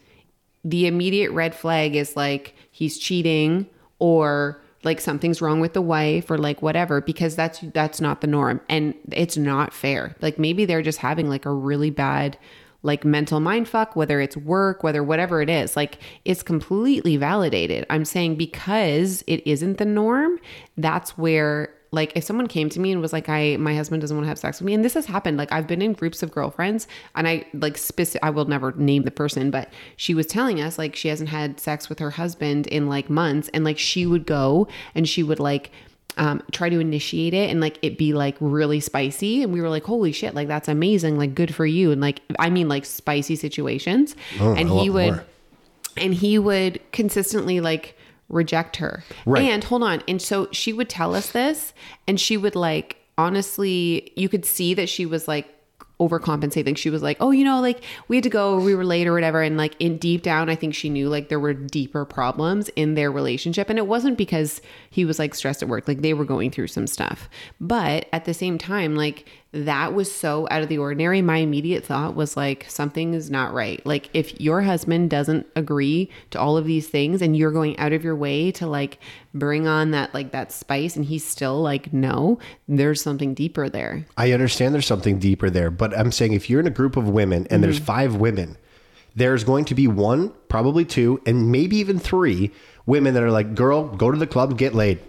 the 0.63 0.87
immediate 0.87 1.31
red 1.31 1.55
flag 1.55 1.95
is 1.95 2.15
like 2.15 2.55
he's 2.71 2.97
cheating 2.97 3.67
or 3.99 4.61
like 4.83 4.99
something's 4.99 5.41
wrong 5.41 5.59
with 5.59 5.73
the 5.73 5.81
wife 5.81 6.29
or 6.31 6.37
like 6.37 6.61
whatever 6.61 7.01
because 7.01 7.35
that's 7.35 7.59
that's 7.73 8.01
not 8.01 8.21
the 8.21 8.27
norm. 8.27 8.61
And 8.69 8.95
it's 9.11 9.37
not 9.37 9.73
fair. 9.73 10.15
Like 10.21 10.39
maybe 10.39 10.65
they're 10.65 10.81
just 10.81 10.99
having 10.99 11.29
like 11.29 11.45
a 11.45 11.53
really 11.53 11.89
bad 11.89 12.37
like 12.83 13.05
mental 13.05 13.39
mind 13.39 13.67
fuck 13.67 13.95
whether 13.95 14.19
it's 14.19 14.35
work 14.35 14.81
whether 14.81 15.03
whatever 15.03 15.41
it 15.41 15.49
is. 15.49 15.75
Like 15.75 15.99
it's 16.25 16.43
completely 16.43 17.17
validated. 17.17 17.85
I'm 17.89 18.05
saying 18.05 18.35
because 18.35 19.23
it 19.27 19.45
isn't 19.47 19.77
the 19.77 19.85
norm 19.85 20.39
that's 20.77 21.17
where 21.17 21.73
like 21.93 22.13
if 22.15 22.23
someone 22.23 22.47
came 22.47 22.69
to 22.69 22.79
me 22.79 22.91
and 22.91 23.01
was 23.01 23.11
like 23.11 23.27
i 23.27 23.57
my 23.57 23.75
husband 23.75 23.99
doesn't 24.01 24.15
want 24.15 24.23
to 24.23 24.29
have 24.29 24.39
sex 24.39 24.59
with 24.59 24.65
me 24.65 24.73
and 24.73 24.83
this 24.85 24.93
has 24.93 25.05
happened 25.05 25.37
like 25.37 25.51
i've 25.51 25.67
been 25.67 25.81
in 25.81 25.91
groups 25.93 26.23
of 26.23 26.31
girlfriends 26.31 26.87
and 27.15 27.27
i 27.27 27.45
like 27.53 27.77
specific 27.77 28.23
i 28.23 28.29
will 28.29 28.45
never 28.45 28.71
name 28.73 29.03
the 29.03 29.11
person 29.11 29.51
but 29.51 29.67
she 29.97 30.13
was 30.13 30.25
telling 30.25 30.61
us 30.61 30.77
like 30.77 30.95
she 30.95 31.09
hasn't 31.09 31.29
had 31.29 31.59
sex 31.59 31.89
with 31.89 31.99
her 31.99 32.11
husband 32.11 32.65
in 32.67 32.87
like 32.87 33.09
months 33.09 33.49
and 33.53 33.63
like 33.65 33.77
she 33.77 34.05
would 34.05 34.25
go 34.25 34.67
and 34.95 35.07
she 35.09 35.21
would 35.21 35.39
like 35.39 35.71
um, 36.17 36.41
try 36.51 36.67
to 36.67 36.79
initiate 36.79 37.33
it 37.33 37.49
and 37.49 37.61
like 37.61 37.77
it 37.81 37.97
be 37.97 38.11
like 38.13 38.35
really 38.41 38.81
spicy 38.81 39.43
and 39.43 39.53
we 39.53 39.61
were 39.61 39.69
like 39.69 39.83
holy 39.85 40.11
shit 40.11 40.33
like 40.35 40.47
that's 40.47 40.67
amazing 40.67 41.17
like 41.17 41.33
good 41.35 41.55
for 41.55 41.65
you 41.65 41.91
and 41.91 42.01
like 42.01 42.21
i 42.37 42.49
mean 42.49 42.67
like 42.67 42.83
spicy 42.85 43.35
situations 43.37 44.15
Oh, 44.39 44.53
and 44.53 44.69
I 44.69 44.79
he 44.81 44.89
would 44.89 45.13
more. 45.13 45.25
and 45.97 46.13
he 46.13 46.37
would 46.37 46.81
consistently 46.91 47.61
like 47.61 47.97
reject 48.31 48.77
her. 48.77 49.03
Right. 49.25 49.43
And 49.43 49.63
hold 49.63 49.83
on. 49.83 50.01
And 50.07 50.21
so 50.21 50.47
she 50.51 50.73
would 50.73 50.89
tell 50.89 51.15
us 51.15 51.31
this 51.31 51.73
and 52.07 52.19
she 52.19 52.37
would 52.37 52.55
like 52.55 52.97
honestly 53.17 54.11
you 54.15 54.29
could 54.29 54.45
see 54.45 54.73
that 54.73 54.89
she 54.89 55.05
was 55.05 55.27
like 55.27 55.47
overcompensating. 56.01 56.75
She 56.75 56.89
was 56.89 57.03
like, 57.03 57.17
"Oh, 57.19 57.29
you 57.29 57.45
know, 57.45 57.61
like 57.61 57.83
we 58.07 58.17
had 58.17 58.23
to 58.23 58.29
go, 58.29 58.57
we 58.57 58.73
were 58.73 58.83
late 58.83 59.07
or 59.07 59.13
whatever." 59.13 59.41
And 59.41 59.55
like 59.55 59.75
in 59.79 59.97
deep 59.97 60.23
down, 60.23 60.49
I 60.49 60.55
think 60.55 60.73
she 60.73 60.89
knew 60.89 61.07
like 61.07 61.29
there 61.29 61.39
were 61.39 61.53
deeper 61.53 62.03
problems 62.05 62.69
in 62.69 62.95
their 62.95 63.11
relationship, 63.11 63.69
and 63.69 63.77
it 63.77 63.87
wasn't 63.87 64.17
because 64.17 64.61
he 64.89 65.05
was 65.05 65.19
like 65.19 65.35
stressed 65.35 65.61
at 65.61 65.69
work. 65.69 65.87
Like 65.87 66.01
they 66.01 66.13
were 66.13 66.25
going 66.25 66.49
through 66.49 66.67
some 66.67 66.87
stuff. 66.87 67.29
But 67.59 68.07
at 68.11 68.25
the 68.25 68.33
same 68.33 68.57
time, 68.57 68.95
like 68.95 69.27
that 69.53 69.93
was 69.93 70.13
so 70.13 70.47
out 70.49 70.61
of 70.61 70.69
the 70.69 70.77
ordinary. 70.77 71.21
My 71.21 71.37
immediate 71.37 71.83
thought 71.83 72.15
was 72.15 72.37
like 72.37 72.65
something 72.69 73.13
is 73.13 73.29
not 73.29 73.53
right. 73.53 73.85
Like 73.85 74.09
if 74.13 74.39
your 74.39 74.61
husband 74.61 75.09
doesn't 75.09 75.45
agree 75.55 76.09
to 76.29 76.39
all 76.39 76.57
of 76.57 76.65
these 76.65 76.87
things 76.87 77.21
and 77.21 77.35
you're 77.35 77.51
going 77.51 77.77
out 77.77 77.91
of 77.91 78.03
your 78.03 78.15
way 78.15 78.51
to 78.53 78.67
like 78.67 78.99
bring 79.33 79.67
on 79.67 79.91
that 79.91 80.13
like 80.13 80.31
that 80.31 80.53
spice 80.53 80.95
and 80.95 81.05
he's 81.05 81.25
still 81.25 81.61
like 81.61 81.91
no, 81.91 82.39
there's 82.67 83.01
something 83.01 83.33
deeper 83.33 83.67
there. 83.67 84.05
I 84.15 84.31
understand 84.31 84.73
there's 84.73 84.87
something 84.87 85.19
deeper 85.19 85.49
there, 85.49 85.69
but 85.69 85.97
I'm 85.97 86.13
saying 86.13 86.31
if 86.33 86.49
you're 86.49 86.61
in 86.61 86.67
a 86.67 86.71
group 86.71 86.95
of 86.95 87.09
women 87.09 87.45
and 87.49 87.61
there's 87.61 87.77
mm-hmm. 87.77 87.85
five 87.85 88.15
women, 88.15 88.57
there's 89.15 89.43
going 89.43 89.65
to 89.65 89.75
be 89.75 89.87
one, 89.87 90.33
probably 90.47 90.85
two, 90.85 91.21
and 91.25 91.51
maybe 91.51 91.75
even 91.77 91.99
three 91.99 92.51
women 92.85 93.13
that 93.13 93.23
are 93.23 93.31
like, 93.31 93.53
girl, 93.55 93.83
go 93.83 94.09
to 94.09 94.17
the 94.17 94.27
club 94.27 94.57
get 94.57 94.73
laid. 94.73 94.99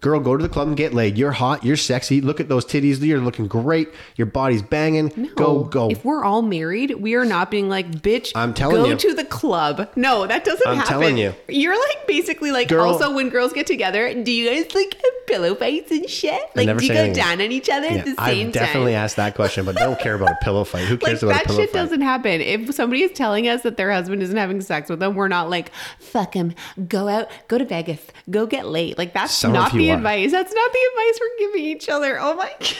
Girl, 0.00 0.20
go 0.20 0.36
to 0.36 0.42
the 0.42 0.48
club 0.48 0.68
and 0.68 0.76
get 0.76 0.92
laid. 0.94 1.16
You're 1.16 1.32
hot. 1.32 1.64
You're 1.64 1.76
sexy. 1.76 2.20
Look 2.20 2.40
at 2.40 2.48
those 2.48 2.64
titties. 2.64 3.00
You're 3.00 3.20
looking 3.20 3.46
great. 3.46 3.88
Your 4.16 4.26
body's 4.26 4.62
banging. 4.62 5.30
Go, 5.36 5.64
go. 5.64 5.88
If 5.90 6.04
we're 6.04 6.24
all 6.24 6.42
married, 6.42 6.94
we 6.94 7.14
are 7.14 7.24
not 7.24 7.50
being 7.50 7.68
like, 7.68 7.90
bitch, 7.90 8.32
I'm 8.34 8.54
telling 8.54 8.76
go 8.82 8.88
you. 8.90 8.96
to 8.96 9.14
the 9.14 9.24
club. 9.24 9.88
No, 9.96 10.26
that 10.26 10.44
doesn't 10.44 10.66
happen. 10.66 10.80
I'm 10.80 10.86
telling 10.86 11.16
you. 11.18 11.34
You're 11.48 11.78
like 11.78 12.06
basically 12.06 12.50
like 12.50 12.68
Girl- 12.68 12.84
also 12.86 13.14
when 13.14 13.28
girls 13.28 13.52
get 13.52 13.66
together, 13.66 14.12
do 14.22 14.30
you 14.32 14.48
guys 14.50 14.74
like 14.74 14.94
have 14.94 15.26
pillow 15.26 15.54
fights 15.54 15.90
and 15.90 16.08
shit? 16.08 16.40
Like 16.54 16.66
do 16.78 16.84
you 16.84 16.92
go 16.92 17.00
anything. 17.00 17.12
down 17.14 17.40
on 17.40 17.52
each 17.52 17.68
other 17.68 17.86
Yeah, 17.86 17.94
at 17.98 18.04
the 18.04 18.14
same 18.14 18.48
I've 18.48 18.52
definitely 18.52 18.92
time? 18.92 19.04
asked 19.04 19.16
that 19.16 19.34
question, 19.34 19.64
but 19.64 19.76
don't 19.76 19.98
care 19.98 20.14
about 20.14 20.30
a 20.30 20.38
pillow 20.44 20.64
fight. 20.64 20.84
Who 20.86 20.94
Like 20.96 21.00
cares 21.02 21.22
about 21.22 21.32
a 21.32 21.38
that 21.38 21.46
pillow 21.46 21.58
shit 21.60 21.70
fight? 21.70 21.78
doesn't 21.78 22.00
happen. 22.00 22.40
If 22.40 22.74
somebody 22.74 23.02
is 23.02 23.12
telling 23.12 23.48
us 23.48 23.62
that 23.62 23.76
their 23.76 23.92
husband 23.92 24.22
isn't 24.22 24.36
having 24.36 24.60
sex 24.60 24.88
with 24.90 24.98
them, 25.00 25.14
we're 25.14 25.28
not 25.28 25.48
like, 25.50 25.70
fuck 26.00 26.34
him, 26.34 26.54
go 26.88 27.08
out, 27.08 27.28
go 27.48 27.58
to 27.58 27.64
Vegas, 27.64 28.00
go 28.30 28.46
get 28.46 28.66
laid. 28.66 28.98
Like 28.98 29.12
that's 29.14 29.35
some 29.36 29.52
not 29.52 29.68
of 29.72 29.74
you 29.74 29.82
the 29.82 29.90
are. 29.92 29.96
advice. 29.96 30.30
That's 30.32 30.52
not 30.52 30.72
the 30.72 30.78
advice 30.92 31.20
we're 31.20 31.46
giving 31.46 31.64
each 31.64 31.88
other. 31.88 32.18
Oh 32.20 32.34
my 32.34 32.52
god. 32.60 32.72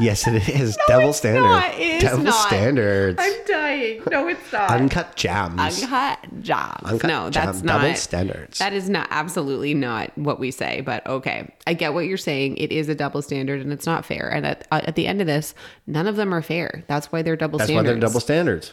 Yes, 0.00 0.26
it 0.26 0.48
is. 0.48 0.76
No, 0.78 0.84
Double 0.96 1.08
it's 1.10 1.18
standard. 1.18 1.42
not. 1.42 1.74
It 1.74 1.80
is 1.80 2.02
Double 2.02 2.22
not. 2.24 2.46
standards. 2.48 3.18
I'm 3.22 3.44
dying. 3.46 4.02
No, 4.10 4.26
it's 4.26 4.52
not. 4.52 4.70
Uncut 4.70 5.14
jams. 5.16 5.82
Uncut 5.82 6.18
jobs. 6.42 6.90
Uncut 6.90 7.08
no, 7.08 7.28
that's 7.30 7.62
not 7.62 7.82
double 7.82 7.94
standards. 7.94 8.58
That 8.58 8.72
is 8.72 8.88
not 8.88 9.06
absolutely 9.10 9.74
not 9.74 10.16
what 10.16 10.40
we 10.40 10.50
say. 10.50 10.80
But 10.80 11.06
okay, 11.06 11.54
I 11.66 11.74
get 11.74 11.92
what 11.92 12.06
you're 12.06 12.16
saying. 12.16 12.56
It 12.56 12.72
is 12.72 12.88
a 12.88 12.94
double 12.94 13.20
standard, 13.20 13.60
and 13.60 13.70
it's 13.70 13.84
not 13.86 14.06
fair. 14.06 14.28
And 14.32 14.46
at, 14.46 14.66
uh, 14.72 14.80
at 14.84 14.96
the 14.96 15.06
end 15.06 15.20
of 15.20 15.26
this, 15.26 15.54
none 15.86 16.06
of 16.06 16.16
them 16.16 16.32
are 16.32 16.42
fair. 16.42 16.84
That's 16.88 17.12
why 17.12 17.20
they're 17.20 17.36
double 17.36 17.58
standards. 17.58 17.68
That's 17.76 17.84
why 17.86 17.92
they're 17.92 18.00
double 18.00 18.20
standards. 18.20 18.72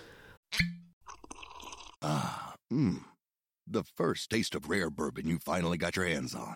Mmm. 2.72 3.02
The 3.68 3.84
first 3.84 4.30
taste 4.32 4.56
of 4.56 4.70
rare 4.70 4.90
bourbon 4.90 5.28
you 5.28 5.38
finally 5.38 5.78
got 5.78 5.96
your 5.96 6.06
hands 6.06 6.34
on. 6.34 6.56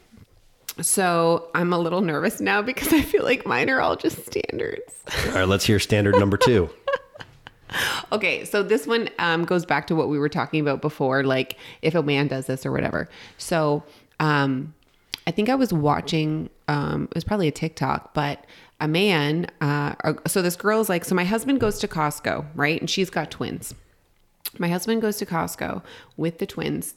So 0.79 1.49
I'm 1.53 1.73
a 1.73 1.77
little 1.77 2.01
nervous 2.01 2.39
now 2.39 2.61
because 2.61 2.93
I 2.93 3.01
feel 3.01 3.23
like 3.23 3.45
mine 3.45 3.69
are 3.69 3.81
all 3.81 3.95
just 3.95 4.25
standards. 4.25 4.93
All 5.27 5.33
right, 5.33 5.47
let's 5.47 5.65
hear 5.65 5.79
standard 5.79 6.15
number 6.17 6.37
two. 6.37 6.69
Okay, 8.11 8.43
so 8.43 8.63
this 8.63 8.85
one 8.85 9.09
um, 9.19 9.45
goes 9.45 9.65
back 9.65 9.87
to 9.87 9.95
what 9.95 10.09
we 10.09 10.19
were 10.19 10.29
talking 10.29 10.59
about 10.59 10.81
before, 10.81 11.23
like 11.23 11.57
if 11.81 11.95
a 11.95 12.03
man 12.03 12.27
does 12.27 12.47
this 12.47 12.65
or 12.65 12.71
whatever. 12.71 13.07
So 13.37 13.83
um, 14.19 14.73
I 15.25 15.31
think 15.31 15.49
I 15.49 15.55
was 15.55 15.71
watching, 15.71 16.49
um, 16.67 17.07
it 17.11 17.15
was 17.15 17.23
probably 17.23 17.47
a 17.47 17.51
TikTok, 17.51 18.13
but 18.13 18.45
a 18.81 18.87
man, 18.87 19.47
uh, 19.61 19.93
so 20.27 20.41
this 20.41 20.55
girl's 20.55 20.89
like, 20.89 21.05
so 21.05 21.15
my 21.15 21.23
husband 21.23 21.61
goes 21.61 21.79
to 21.79 21.87
Costco, 21.87 22.45
right? 22.55 22.79
And 22.79 22.89
she's 22.89 23.09
got 23.09 23.31
twins. 23.31 23.73
My 24.57 24.67
husband 24.67 25.01
goes 25.01 25.17
to 25.17 25.25
Costco 25.25 25.81
with 26.17 26.39
the 26.39 26.45
twins. 26.45 26.95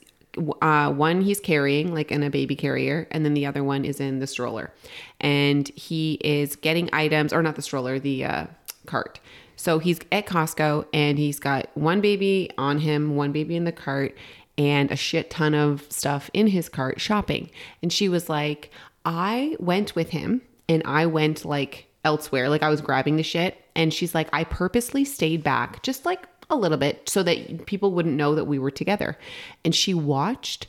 Uh, 0.61 0.91
one 0.91 1.21
he's 1.21 1.39
carrying, 1.39 1.93
like 1.93 2.11
in 2.11 2.23
a 2.23 2.29
baby 2.29 2.55
carrier, 2.55 3.07
and 3.11 3.23
then 3.23 3.33
the 3.33 3.45
other 3.45 3.63
one 3.63 3.85
is 3.85 3.99
in 3.99 4.19
the 4.19 4.27
stroller. 4.27 4.73
And 5.21 5.67
he 5.69 6.13
is 6.21 6.55
getting 6.55 6.89
items, 6.93 7.31
or 7.31 7.41
not 7.41 7.55
the 7.55 7.61
stroller, 7.61 7.99
the 7.99 8.25
uh, 8.25 8.45
cart. 8.85 9.19
So 9.55 9.79
he's 9.79 9.99
at 10.11 10.25
Costco 10.25 10.85
and 10.93 11.17
he's 11.17 11.39
got 11.39 11.69
one 11.75 12.01
baby 12.01 12.51
on 12.57 12.79
him, 12.79 13.15
one 13.15 13.31
baby 13.31 13.55
in 13.55 13.63
the 13.63 13.71
cart, 13.71 14.15
and 14.57 14.91
a 14.91 14.95
shit 14.95 15.29
ton 15.29 15.53
of 15.53 15.85
stuff 15.89 16.29
in 16.33 16.47
his 16.47 16.69
cart 16.69 16.99
shopping. 17.01 17.49
And 17.81 17.91
she 17.91 18.09
was 18.09 18.29
like, 18.29 18.69
I 19.05 19.55
went 19.59 19.95
with 19.95 20.09
him 20.09 20.41
and 20.67 20.81
I 20.85 21.05
went 21.05 21.45
like 21.45 21.87
elsewhere. 22.03 22.49
Like 22.49 22.63
I 22.63 22.69
was 22.69 22.81
grabbing 22.81 23.17
the 23.17 23.23
shit. 23.23 23.57
And 23.75 23.93
she's 23.93 24.15
like, 24.15 24.29
I 24.31 24.43
purposely 24.43 25.03
stayed 25.03 25.43
back 25.43 25.83
just 25.83 26.05
like 26.05 26.27
a 26.49 26.55
little 26.55 26.77
bit 26.77 27.09
so 27.09 27.23
that 27.23 27.65
people 27.65 27.91
wouldn't 27.91 28.15
know 28.15 28.35
that 28.35 28.45
we 28.45 28.59
were 28.59 28.71
together. 28.71 29.17
And 29.63 29.73
she 29.73 29.93
watched 29.93 30.67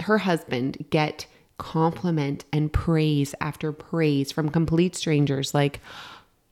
her 0.00 0.18
husband 0.18 0.86
get 0.90 1.26
compliment 1.58 2.44
and 2.52 2.72
praise 2.72 3.34
after 3.40 3.72
praise 3.72 4.32
from 4.32 4.48
complete 4.48 4.96
strangers. 4.96 5.54
Like, 5.54 5.80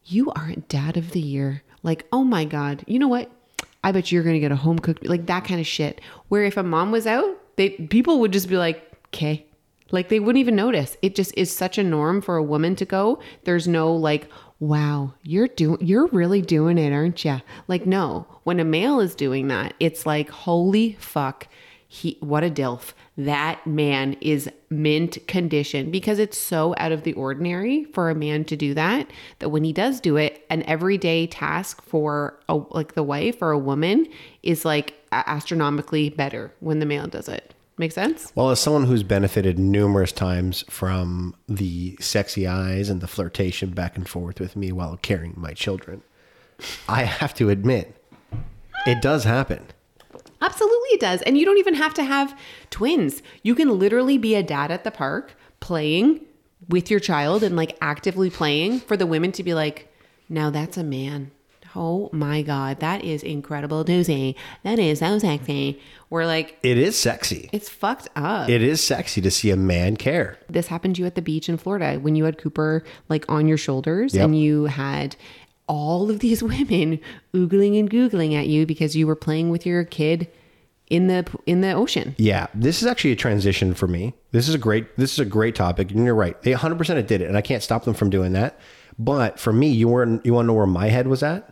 you 0.05 0.31
are 0.33 0.49
a 0.51 0.57
dad 0.57 0.97
of 0.97 1.11
the 1.11 1.21
year. 1.21 1.63
Like, 1.83 2.07
oh 2.13 2.25
my 2.25 2.45
God, 2.45 2.85
you 2.87 2.99
know 2.99 3.09
what? 3.09 3.31
I 3.85 3.93
bet 3.93 4.13
you're 4.13 4.23
gonna 4.23 4.39
get 4.39 4.53
a 4.53 4.57
home 4.57 4.79
cooked 4.79 5.07
like 5.07 5.27
that 5.27 5.45
kind 5.45 5.61
of 5.61 5.67
shit. 5.67 6.01
Where 6.29 6.45
if 6.45 6.57
a 6.57 6.63
mom 6.63 6.93
was 6.93 7.07
out, 7.07 7.37
they 7.57 7.71
people 7.71 8.21
would 8.21 8.33
just 8.33 8.49
be 8.49 8.57
like, 8.57 8.91
okay. 9.09 9.45
Like 9.91 10.09
they 10.09 10.21
wouldn't 10.21 10.41
even 10.41 10.57
notice. 10.57 10.97
It 11.03 11.15
just 11.15 11.37
is 11.37 11.55
such 11.55 11.79
a 11.79 11.83
norm 11.83 12.23
for 12.23 12.37
a 12.37 12.43
woman 12.43 12.77
to 12.77 12.85
go. 12.85 13.21
There's 13.45 13.69
no 13.69 13.93
like, 13.95 14.29
wow, 14.63 15.13
you're 15.25 15.49
doing 15.49 15.85
you're 15.85 16.07
really 16.07 16.41
doing 16.41 16.79
it, 16.79 16.93
aren't 16.93 17.25
you? 17.25 17.43
Like, 17.67 17.85
no. 17.85 18.27
When 18.45 18.61
a 18.61 18.65
male 18.65 19.01
is 19.01 19.17
doing 19.17 19.49
that, 19.49 19.75
it's 19.81 20.07
like, 20.07 20.31
holy 20.31 20.93
fuck, 21.01 21.49
he 21.89 22.17
what 22.21 22.45
a 22.45 22.49
dilf. 22.49 22.93
That 23.17 23.67
man 23.67 24.17
is 24.21 24.49
mint 24.71 25.27
condition 25.27 25.91
because 25.91 26.21
it's 26.21 26.39
so 26.39 26.77
out 26.79 26.93
of 26.93 27.03
the 27.03 27.13
ordinary 27.15 27.87
for 27.87 28.09
a 28.09 28.15
man 28.15 28.45
to 28.45 28.57
do 28.57 28.73
that 28.75 29.11
that 29.41 29.49
when 29.49 29.65
he 29.65 29.73
does 29.73 30.01
do 30.01 30.17
it, 30.17 30.47
an 30.49 30.63
everyday 30.63 31.27
task 31.27 31.83
for 31.83 32.39
a, 32.49 32.55
like 32.71 32.95
the 32.95 33.03
wife 33.03 33.43
or 33.43 33.51
a 33.51 33.59
woman 33.59 34.07
is 34.45 34.65
like 34.65 34.95
astronomically 35.11 36.09
better 36.09 36.53
when 36.61 36.79
the 36.79 36.87
male 36.87 37.09
does 37.09 37.29
it. 37.29 37.53
Make 37.83 37.91
sense? 37.91 38.31
Well, 38.37 38.51
as 38.51 38.61
someone 38.61 38.85
who's 38.85 39.03
benefited 39.03 39.59
numerous 39.59 40.13
times 40.13 40.65
from 40.71 41.35
the 41.49 41.97
sexy 41.99 42.47
eyes 42.47 42.89
and 42.89 43.01
the 43.01 43.09
flirtation 43.09 43.71
back 43.71 43.97
and 43.97 44.09
forth 44.09 44.39
with 44.39 44.55
me 44.55 44.71
while 44.71 44.97
carrying 44.99 45.35
my 45.37 45.53
children, 45.53 46.03
I 46.89 47.03
have 47.03 47.35
to 47.35 47.51
admit, 47.51 48.01
it 48.87 49.03
does 49.03 49.25
happen. 49.25 49.67
Absolutely, 50.41 50.91
it 50.91 51.01
does. 51.01 51.23
And 51.23 51.37
you 51.37 51.45
don't 51.45 51.59
even 51.59 51.75
have 51.75 51.93
to 51.95 52.05
have 52.05 52.39
twins. 52.71 53.21
You 53.43 53.57
can 53.57 53.77
literally 53.81 54.17
be 54.17 54.37
a 54.37 54.45
dad 54.45 54.71
at 54.71 54.85
the 54.85 54.93
park 54.93 55.35
playing 55.59 56.21
with 56.69 56.89
your 56.89 57.01
child 57.01 57.43
and 57.43 57.57
like 57.57 57.77
actively 57.81 58.31
playing 58.31 58.79
for 58.79 58.97
the 58.97 59.07
women 59.07 59.33
to 59.33 59.43
be 59.43 59.55
like, 59.55 59.93
now 60.29 60.51
that's 60.51 60.77
a 60.77 60.85
man. 60.85 61.33
Oh 61.75 62.11
my 62.13 62.43
God, 62.43 62.81
that 62.81 63.03
is 63.05 63.23
incredible, 63.23 63.85
Doozy. 63.85 64.35
That 64.63 64.79
is 64.79 64.99
so 64.99 65.19
sexy. 65.19 65.81
We're 66.11 66.27
like, 66.27 66.59
It 66.63 66.77
is 66.79 66.99
sexy. 66.99 67.49
it's 67.53 67.69
fucked 67.69 68.09
up. 68.17 68.49
It 68.51 68.63
is 68.63 68.83
sexy 68.85 69.21
to 69.23 69.31
see 69.31 69.51
a 69.51 69.57
man 69.57 69.97
care. 69.97 70.39
this 70.51 70.67
happened 70.67 70.97
to 70.97 71.01
you 71.03 71.07
at 71.07 71.15
the 71.15 71.23
beach 71.23 71.49
in 71.49 71.57
Florida 71.57 71.99
when 71.99 72.15
you 72.17 72.25
had 72.25 72.37
Cooper 72.39 72.85
like 73.09 73.25
on 73.31 73.49
your 73.49 73.57
shoulders 73.59 74.15
Yep. 74.15 74.25
and 74.25 74.39
you 74.39 74.65
had 74.67 75.17
all 75.67 76.11
of 76.11 76.19
these 76.19 76.43
women 76.43 77.01
oogling 77.35 77.79
and 77.79 77.91
googling 77.91 78.35
at 78.39 78.49
you 78.49 78.67
because 78.67 78.95
you 78.97 79.07
were 79.07 79.17
playing 79.17 79.49
with 79.51 79.65
your 79.65 79.85
kid 79.85 80.29
in 80.91 81.07
the 81.07 81.25
in 81.47 81.63
the 81.63 81.73
ocean. 81.73 82.15
Yeah, 82.19 82.49
this 82.53 82.83
is 82.83 82.87
actually 82.87 83.13
a 83.13 83.17
transition 83.17 83.73
for 83.73 83.87
me. 83.87 84.13
This 84.33 84.47
is 84.49 84.55
a 84.55 84.59
great 84.59 84.95
this 84.99 85.13
is 85.15 85.19
a 85.21 85.25
great 85.25 85.55
topic, 85.55 85.91
and 85.91 86.05
you're 86.05 86.15
right. 86.15 86.41
They 86.43 86.51
100 86.51 86.77
percent 86.77 86.99
it 86.99 87.07
did 87.09 87.23
it, 87.23 87.29
and 87.29 87.37
I 87.37 87.41
can't 87.41 87.63
stop 87.63 87.85
them 87.85 87.95
from 87.95 88.11
doing 88.11 88.33
that. 88.33 88.59
But 88.99 89.41
for 89.41 89.55
me, 89.55 89.69
you 89.69 89.89
weren't. 89.89 90.27
You 90.27 90.35
want 90.35 90.45
to 90.45 90.49
know 90.49 90.53
where 90.53 90.67
my 90.67 90.89
head 90.91 91.07
was 91.07 91.23
at? 91.23 91.52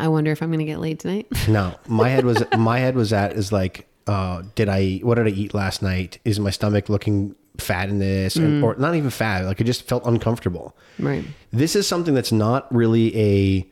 I 0.00 0.08
wonder 0.08 0.30
if 0.32 0.42
I'm 0.42 0.48
going 0.48 0.58
to 0.60 0.64
get 0.64 0.80
laid 0.80 0.98
tonight. 1.00 1.26
No, 1.48 1.74
my 1.86 2.08
head 2.08 2.24
was 2.24 2.42
my 2.56 2.78
head 2.78 2.94
was 2.94 3.12
at 3.12 3.32
is 3.34 3.52
like, 3.52 3.86
uh, 4.06 4.42
did 4.54 4.68
I 4.68 5.00
what 5.02 5.16
did 5.16 5.26
I 5.26 5.30
eat 5.30 5.54
last 5.54 5.82
night? 5.82 6.18
Is 6.24 6.38
my 6.40 6.50
stomach 6.50 6.88
looking 6.88 7.34
fat 7.58 7.88
in 7.88 7.98
this, 7.98 8.36
and, 8.36 8.64
or 8.64 8.74
not 8.76 8.94
even 8.94 9.10
fat? 9.10 9.44
Like 9.44 9.60
it 9.60 9.64
just 9.64 9.82
felt 9.88 10.04
uncomfortable. 10.06 10.76
right. 10.98 11.24
This 11.52 11.76
is 11.76 11.86
something 11.86 12.14
that's 12.14 12.32
not 12.32 12.72
really 12.74 13.16
a. 13.16 13.70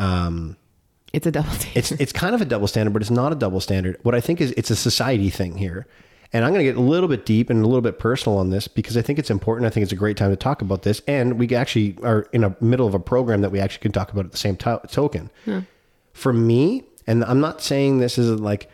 Um, 0.00 0.56
It's 1.12 1.26
a 1.26 1.30
double 1.30 1.50
standard. 1.58 1.78
it's 1.78 1.92
it's 1.92 2.12
kind 2.12 2.34
of 2.34 2.40
a 2.40 2.44
double 2.44 2.66
standard, 2.66 2.92
but 2.92 3.02
it's 3.02 3.10
not 3.10 3.32
a 3.32 3.36
double 3.36 3.60
standard. 3.60 3.98
What 4.02 4.14
I 4.14 4.20
think 4.20 4.40
is 4.40 4.52
it's 4.56 4.70
a 4.70 4.76
society 4.76 5.30
thing 5.30 5.56
here. 5.58 5.86
And 6.34 6.44
I'm 6.44 6.52
going 6.52 6.66
to 6.66 6.70
get 6.70 6.76
a 6.76 6.82
little 6.84 7.08
bit 7.08 7.24
deep 7.24 7.48
and 7.48 7.62
a 7.62 7.66
little 7.66 7.80
bit 7.80 8.00
personal 8.00 8.38
on 8.38 8.50
this 8.50 8.66
because 8.66 8.96
I 8.96 9.02
think 9.02 9.20
it's 9.20 9.30
important. 9.30 9.66
I 9.66 9.70
think 9.70 9.84
it's 9.84 9.92
a 9.92 9.96
great 9.96 10.16
time 10.16 10.30
to 10.30 10.36
talk 10.36 10.62
about 10.62 10.82
this. 10.82 11.00
And 11.06 11.38
we 11.38 11.54
actually 11.54 11.96
are 12.02 12.22
in 12.32 12.40
the 12.40 12.56
middle 12.60 12.88
of 12.88 12.92
a 12.92 12.98
program 12.98 13.40
that 13.42 13.52
we 13.52 13.60
actually 13.60 13.82
can 13.82 13.92
talk 13.92 14.12
about 14.12 14.24
at 14.24 14.32
the 14.32 14.36
same 14.36 14.56
to- 14.56 14.80
token. 14.88 15.30
For 16.12 16.32
me, 16.32 16.82
and 17.06 17.24
I'm 17.24 17.40
not 17.40 17.62
saying 17.62 17.98
this 17.98 18.18
is 18.18 18.40
like, 18.40 18.68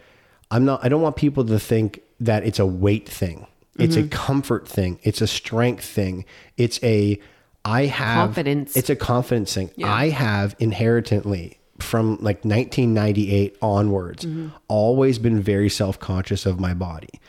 I'm 0.51 0.65
not, 0.65 0.83
I 0.83 0.89
don't 0.89 1.03
want 1.03 1.17
people 1.17 1.45
to 1.45 1.59
think 1.59 2.01
that 2.19 2.45
it's 2.45 2.59
a 2.59 2.67
weight 2.67 3.07
thing. 3.07 3.47
It's 3.79 3.97
a 3.97 4.01
mm-hmm. 4.01 4.09
comfort 4.09 4.67
thing. 4.67 4.99
It's 5.03 5.21
a 5.21 5.27
strength 5.27 5.85
thing. 5.85 6.25
It's 6.57 6.83
a, 6.83 7.21
I 7.65 7.87
have 7.87 8.29
Confidence. 8.29 8.77
It's 8.77 8.91
a 8.91 8.97
confidence 8.97 9.55
thing. 9.55 9.71
I 9.83 10.09
have 10.09 10.57
inherently 10.59 11.59
from 11.79 12.13
like 12.17 12.45
1998 12.45 13.57
onwards 13.63 14.25
mm-hmm. 14.25 14.49
always 14.69 15.19
been 15.19 15.41
very 15.41 15.69
self-conscious 15.69 16.47
of 16.47 16.61
my 16.61 16.75
body. 16.75 17.21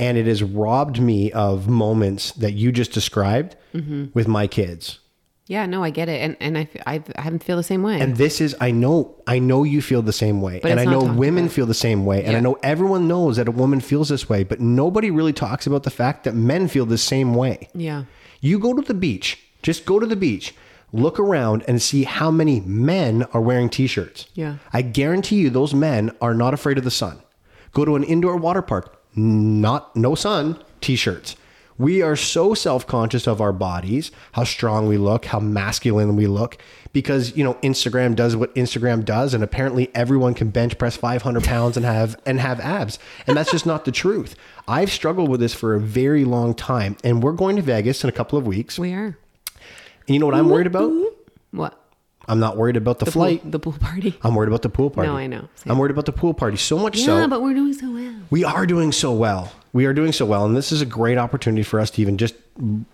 And 0.00 0.18
it 0.18 0.26
has 0.26 0.42
robbed 0.42 1.00
me 1.00 1.30
of 1.32 1.68
moments 1.68 2.32
that 2.32 2.52
you 2.52 2.72
just 2.72 2.92
described 2.92 3.56
mm-hmm. 3.74 4.06
with 4.14 4.26
my 4.26 4.46
kids. 4.46 4.98
yeah, 5.46 5.66
no, 5.66 5.82
I 5.82 5.90
get 5.90 6.08
it. 6.08 6.20
And 6.20 6.36
and 6.40 6.56
I, 6.56 6.68
I, 6.86 7.02
I 7.16 7.20
haven't 7.20 7.42
feel 7.42 7.56
the 7.56 7.64
same 7.64 7.82
way. 7.82 8.00
And 8.00 8.16
this 8.16 8.40
is 8.40 8.54
I 8.60 8.70
know 8.70 9.16
I 9.26 9.40
know 9.40 9.64
you 9.64 9.82
feel 9.82 10.00
the 10.00 10.12
same 10.12 10.40
way. 10.40 10.60
But 10.62 10.70
and 10.70 10.80
I 10.80 10.84
know 10.84 11.02
women 11.02 11.44
about. 11.44 11.54
feel 11.54 11.66
the 11.66 11.74
same 11.74 12.04
way. 12.06 12.24
And 12.24 12.36
I 12.36 12.40
know 12.40 12.56
everyone 12.62 13.08
knows 13.08 13.36
that 13.36 13.48
a 13.48 13.50
woman 13.50 13.80
feels 13.80 14.08
this 14.08 14.28
way, 14.28 14.44
but 14.44 14.60
nobody 14.60 15.10
really 15.10 15.32
talks 15.32 15.66
about 15.66 15.82
the 15.82 15.90
fact 15.90 16.22
that 16.24 16.34
men 16.34 16.68
feel 16.68 16.86
the 16.86 16.98
same 16.98 17.34
way. 17.34 17.68
yeah. 17.74 18.04
You 18.40 18.58
go 18.58 18.72
to 18.74 18.80
the 18.80 18.94
beach, 18.94 19.38
just 19.62 19.84
go 19.84 19.98
to 19.98 20.06
the 20.06 20.16
beach, 20.16 20.54
look 20.92 21.18
around 21.20 21.64
and 21.68 21.82
see 21.82 22.04
how 22.04 22.30
many 22.30 22.60
men 22.60 23.24
are 23.34 23.40
wearing 23.40 23.68
t-shirts. 23.68 24.26
Yeah. 24.34 24.56
I 24.72 24.82
guarantee 24.82 25.36
you 25.36 25.50
those 25.50 25.74
men 25.74 26.10
are 26.20 26.34
not 26.34 26.54
afraid 26.54 26.78
of 26.78 26.84
the 26.84 26.90
sun. 26.90 27.20
Go 27.72 27.84
to 27.84 27.96
an 27.96 28.04
indoor 28.04 28.36
water 28.36 28.62
park, 28.62 28.99
not 29.14 29.94
no 29.96 30.14
sun, 30.14 30.62
t-shirts. 30.80 31.36
We 31.80 32.02
are 32.02 32.14
so 32.14 32.52
self 32.52 32.86
conscious 32.86 33.26
of 33.26 33.40
our 33.40 33.54
bodies, 33.54 34.10
how 34.32 34.44
strong 34.44 34.86
we 34.86 34.98
look, 34.98 35.24
how 35.24 35.40
masculine 35.40 36.14
we 36.14 36.26
look, 36.26 36.58
because 36.92 37.34
you 37.34 37.42
know 37.42 37.54
Instagram 37.62 38.14
does 38.14 38.36
what 38.36 38.54
Instagram 38.54 39.02
does, 39.02 39.32
and 39.32 39.42
apparently 39.42 39.90
everyone 39.94 40.34
can 40.34 40.50
bench 40.50 40.76
press 40.76 40.96
500 40.96 41.42
pounds 41.42 41.78
and 41.78 41.86
have 41.86 42.20
and 42.26 42.38
have 42.38 42.60
abs, 42.60 42.98
and 43.26 43.34
that's 43.34 43.50
just 43.50 43.64
not 43.64 43.86
the 43.86 43.92
truth. 43.92 44.36
I've 44.68 44.90
struggled 44.90 45.30
with 45.30 45.40
this 45.40 45.54
for 45.54 45.74
a 45.74 45.80
very 45.80 46.26
long 46.26 46.52
time, 46.52 46.98
and 47.02 47.22
we're 47.22 47.32
going 47.32 47.56
to 47.56 47.62
Vegas 47.62 48.04
in 48.04 48.10
a 48.10 48.12
couple 48.12 48.38
of 48.38 48.46
weeks. 48.46 48.78
We 48.78 48.92
are. 48.92 49.16
And 50.06 50.14
you 50.14 50.18
know 50.18 50.26
what 50.26 50.34
I'm 50.34 50.50
worried 50.50 50.66
about? 50.66 50.92
What? 51.52 51.79
I'm 52.30 52.40
not 52.40 52.56
worried 52.56 52.76
about 52.76 52.98
the, 53.00 53.04
The 53.06 53.10
flight. 53.10 53.42
Pool, 53.42 53.50
the 53.50 53.58
pool 53.58 53.72
party. 53.74 54.14
I'm 54.22 54.34
worried 54.34 54.48
about 54.48 54.62
the 54.62 54.68
pool 54.68 54.88
party. 54.90 55.08
No, 55.10 55.16
I 55.16 55.26
know. 55.26 55.48
Same. 55.56 55.72
I'm 55.72 55.78
worried 55.78 55.90
about 55.90 56.06
the 56.06 56.12
pool 56.12 56.32
party 56.32 56.56
so 56.56 56.78
much 56.78 56.98
Yeah, 56.98 57.04
so. 57.06 57.28
but 57.28 57.42
we're 57.42 57.54
doing 57.54 57.72
so 57.74 57.90
well. 57.90 58.14
we 58.30 58.44
are 58.44 58.66
doing 58.66 58.92
so 58.92 59.12
well. 59.12 59.52
We 59.72 59.84
are 59.86 59.94
doing 59.94 60.12
so 60.12 60.24
well, 60.26 60.44
and 60.46 60.56
this 60.56 60.72
is 60.72 60.80
a 60.82 60.86
great 60.86 61.16
opportunity 61.18 61.62
for 61.62 61.78
us 61.78 61.90
to 61.92 62.02
even 62.02 62.18
just 62.18 62.34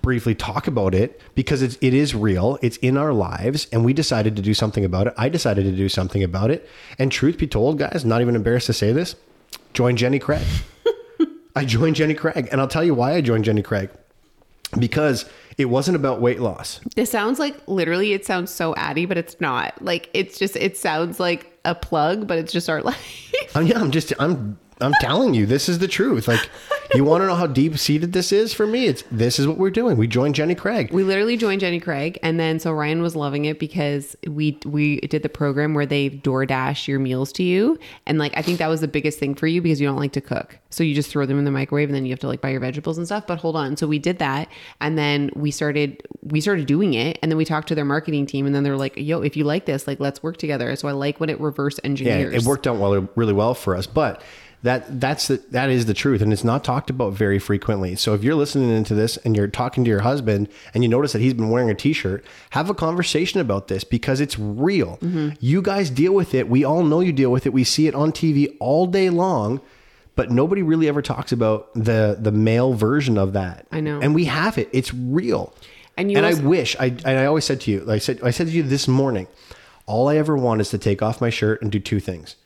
briefly 0.02 0.34
talk 0.34 0.66
about 0.66 0.94
it 0.94 1.20
because 1.34 1.62
it's 1.62 1.78
it 1.80 1.94
is 1.94 2.14
real. 2.14 2.58
It's 2.60 2.76
in 2.78 2.96
our 2.98 3.14
lives, 3.14 3.66
and 3.72 3.82
we 3.84 3.92
decided 3.94 4.36
to 4.36 4.42
do 4.42 4.52
something 4.52 4.84
about 4.84 5.06
it. 5.06 5.14
I 5.16 5.28
decided 5.30 5.64
to 5.64 5.72
do 5.72 5.88
something 5.88 6.22
about 6.22 6.50
it. 6.50 6.68
And 6.98 7.10
truth 7.10 7.38
be 7.38 7.46
told, 7.46 7.78
guys, 7.78 8.04
not 8.04 8.20
even 8.20 8.36
embarrassed 8.36 8.66
to 8.66 8.74
say 8.74 8.92
this, 8.92 9.16
join 9.72 9.96
Jenny 9.96 10.18
Craig. 10.18 10.46
I 11.56 11.64
joined 11.64 11.96
Jenny 11.96 12.12
Craig, 12.14 12.48
and 12.52 12.60
I'll 12.60 12.68
tell 12.68 12.84
you 12.84 12.94
why 12.94 13.14
I 13.14 13.22
joined 13.22 13.44
Jenny 13.44 13.62
Craig. 13.62 13.88
Because 14.78 15.24
it 15.58 15.66
wasn't 15.66 15.96
about 15.96 16.20
weight 16.20 16.40
loss. 16.40 16.80
This 16.94 17.10
sounds 17.10 17.38
like 17.38 17.56
literally. 17.66 18.12
It 18.12 18.26
sounds 18.26 18.50
so 18.50 18.74
addy, 18.76 19.06
but 19.06 19.16
it's 19.16 19.40
not. 19.40 19.80
Like 19.82 20.10
it's 20.12 20.38
just. 20.38 20.56
It 20.56 20.76
sounds 20.76 21.18
like 21.18 21.58
a 21.64 21.74
plug, 21.74 22.26
but 22.26 22.38
it's 22.38 22.52
just 22.52 22.68
our 22.68 22.82
life. 22.90 23.52
I'm, 23.54 23.66
yeah, 23.66 23.80
I'm 23.80 23.90
just 23.90 24.12
I'm 24.18 24.58
I'm 24.80 24.92
telling 25.00 25.34
you, 25.34 25.46
this 25.46 25.68
is 25.68 25.78
the 25.78 25.88
truth. 25.88 26.28
Like, 26.28 26.48
you 26.96 27.04
want 27.04 27.22
to 27.22 27.26
know 27.26 27.34
how 27.34 27.46
deep 27.46 27.78
seated 27.78 28.12
this 28.12 28.32
is 28.32 28.52
for 28.52 28.66
me? 28.66 28.86
It's 28.86 29.04
this 29.10 29.38
is 29.38 29.46
what 29.46 29.58
we're 29.58 29.70
doing. 29.70 29.96
We 29.96 30.06
joined 30.06 30.34
Jenny 30.34 30.54
Craig. 30.54 30.92
We 30.92 31.02
literally 31.04 31.36
joined 31.36 31.60
Jenny 31.60 31.80
Craig, 31.80 32.18
and 32.22 32.38
then 32.40 32.58
so 32.58 32.72
Ryan 32.72 33.02
was 33.02 33.14
loving 33.16 33.44
it 33.44 33.58
because 33.58 34.16
we 34.26 34.58
we 34.64 35.00
did 35.00 35.22
the 35.22 35.28
program 35.28 35.74
where 35.74 35.86
they 35.86 36.10
DoorDash 36.10 36.88
your 36.88 36.98
meals 36.98 37.32
to 37.34 37.42
you, 37.42 37.78
and 38.06 38.18
like 38.18 38.36
I 38.36 38.42
think 38.42 38.58
that 38.58 38.68
was 38.68 38.80
the 38.80 38.88
biggest 38.88 39.18
thing 39.18 39.34
for 39.34 39.46
you 39.46 39.60
because 39.62 39.80
you 39.80 39.86
don't 39.86 39.96
like 39.98 40.12
to 40.12 40.20
cook, 40.20 40.58
so 40.70 40.82
you 40.84 40.94
just 40.94 41.10
throw 41.10 41.26
them 41.26 41.38
in 41.38 41.44
the 41.44 41.50
microwave, 41.50 41.88
and 41.88 41.94
then 41.94 42.04
you 42.06 42.10
have 42.12 42.20
to 42.20 42.28
like 42.28 42.40
buy 42.40 42.50
your 42.50 42.60
vegetables 42.60 42.98
and 42.98 43.06
stuff. 43.06 43.26
But 43.26 43.38
hold 43.38 43.56
on, 43.56 43.76
so 43.76 43.86
we 43.86 43.98
did 43.98 44.18
that, 44.18 44.48
and 44.80 44.96
then 44.96 45.30
we 45.34 45.50
started 45.50 46.02
we 46.22 46.40
started 46.40 46.66
doing 46.66 46.94
it, 46.94 47.18
and 47.22 47.30
then 47.30 47.36
we 47.36 47.44
talked 47.44 47.68
to 47.68 47.74
their 47.74 47.84
marketing 47.84 48.26
team, 48.26 48.46
and 48.46 48.54
then 48.54 48.62
they're 48.62 48.76
like, 48.76 48.94
"Yo, 48.96 49.20
if 49.22 49.36
you 49.36 49.44
like 49.44 49.66
this, 49.66 49.86
like 49.86 50.00
let's 50.00 50.22
work 50.22 50.36
together." 50.36 50.74
So 50.76 50.88
I 50.88 50.92
like 50.92 51.20
when 51.20 51.30
it 51.30 51.40
reverse 51.40 51.78
Yeah, 51.82 51.90
engineers. 51.90 52.34
it 52.34 52.48
worked 52.48 52.66
out 52.66 52.76
well, 52.78 53.08
really 53.16 53.32
well 53.32 53.54
for 53.54 53.76
us. 53.76 53.86
But 53.86 54.22
that 54.62 55.00
that's 55.00 55.28
the, 55.28 55.36
that 55.50 55.70
is 55.70 55.86
the 55.86 55.94
truth, 55.94 56.20
and 56.22 56.32
it's 56.32 56.42
not 56.44 56.64
talked 56.64 56.90
about 56.90 57.12
very 57.12 57.38
frequently. 57.38 57.94
So 57.94 58.14
if 58.14 58.24
you're 58.24 58.34
listening 58.34 58.70
into 58.70 58.94
this 58.94 59.16
and 59.18 59.36
you're 59.36 59.48
talking 59.48 59.84
to 59.84 59.90
your 59.90 60.00
husband 60.00 60.48
and 60.74 60.82
you 60.82 60.88
notice 60.88 61.12
that 61.12 61.20
he's 61.20 61.34
been 61.34 61.50
wearing 61.50 61.70
a 61.70 61.74
T-shirt, 61.74 62.24
have 62.50 62.68
a 62.68 62.74
conversation 62.74 63.40
about 63.40 63.68
this 63.68 63.84
because 63.84 64.20
it's 64.20 64.38
real. 64.38 64.96
Mm-hmm. 64.96 65.30
You 65.40 65.62
guys 65.62 65.90
deal 65.90 66.12
with 66.14 66.34
it. 66.34 66.48
We 66.48 66.64
all 66.64 66.82
know 66.82 67.00
you 67.00 67.12
deal 67.12 67.30
with 67.30 67.46
it. 67.46 67.52
We 67.52 67.64
see 67.64 67.86
it 67.86 67.94
on 67.94 68.12
TV 68.12 68.56
all 68.58 68.86
day 68.86 69.10
long. 69.10 69.60
But 70.16 70.30
nobody 70.30 70.62
really 70.62 70.88
ever 70.88 71.02
talks 71.02 71.30
about 71.30 71.72
the 71.74 72.16
the 72.18 72.32
male 72.32 72.72
version 72.72 73.18
of 73.18 73.34
that. 73.34 73.66
I 73.70 73.80
know. 73.80 74.00
and 74.00 74.14
we 74.14 74.24
have 74.24 74.56
it. 74.56 74.70
It's 74.72 74.94
real. 74.94 75.52
And 75.98 76.10
you 76.10 76.16
and 76.16 76.24
also- 76.24 76.42
I 76.42 76.46
wish 76.46 76.74
I 76.80 76.86
and 76.86 77.06
I 77.18 77.26
always 77.26 77.44
said 77.44 77.60
to 77.62 77.70
you, 77.70 77.80
like 77.80 77.96
I 77.96 77.98
said 77.98 78.20
I 78.22 78.30
said 78.30 78.46
to 78.46 78.52
you 78.54 78.62
this 78.62 78.88
morning, 78.88 79.26
all 79.84 80.08
I 80.08 80.16
ever 80.16 80.34
want 80.34 80.62
is 80.62 80.70
to 80.70 80.78
take 80.78 81.02
off 81.02 81.20
my 81.20 81.28
shirt 81.28 81.60
and 81.60 81.70
do 81.70 81.78
two 81.78 82.00
things. 82.00 82.36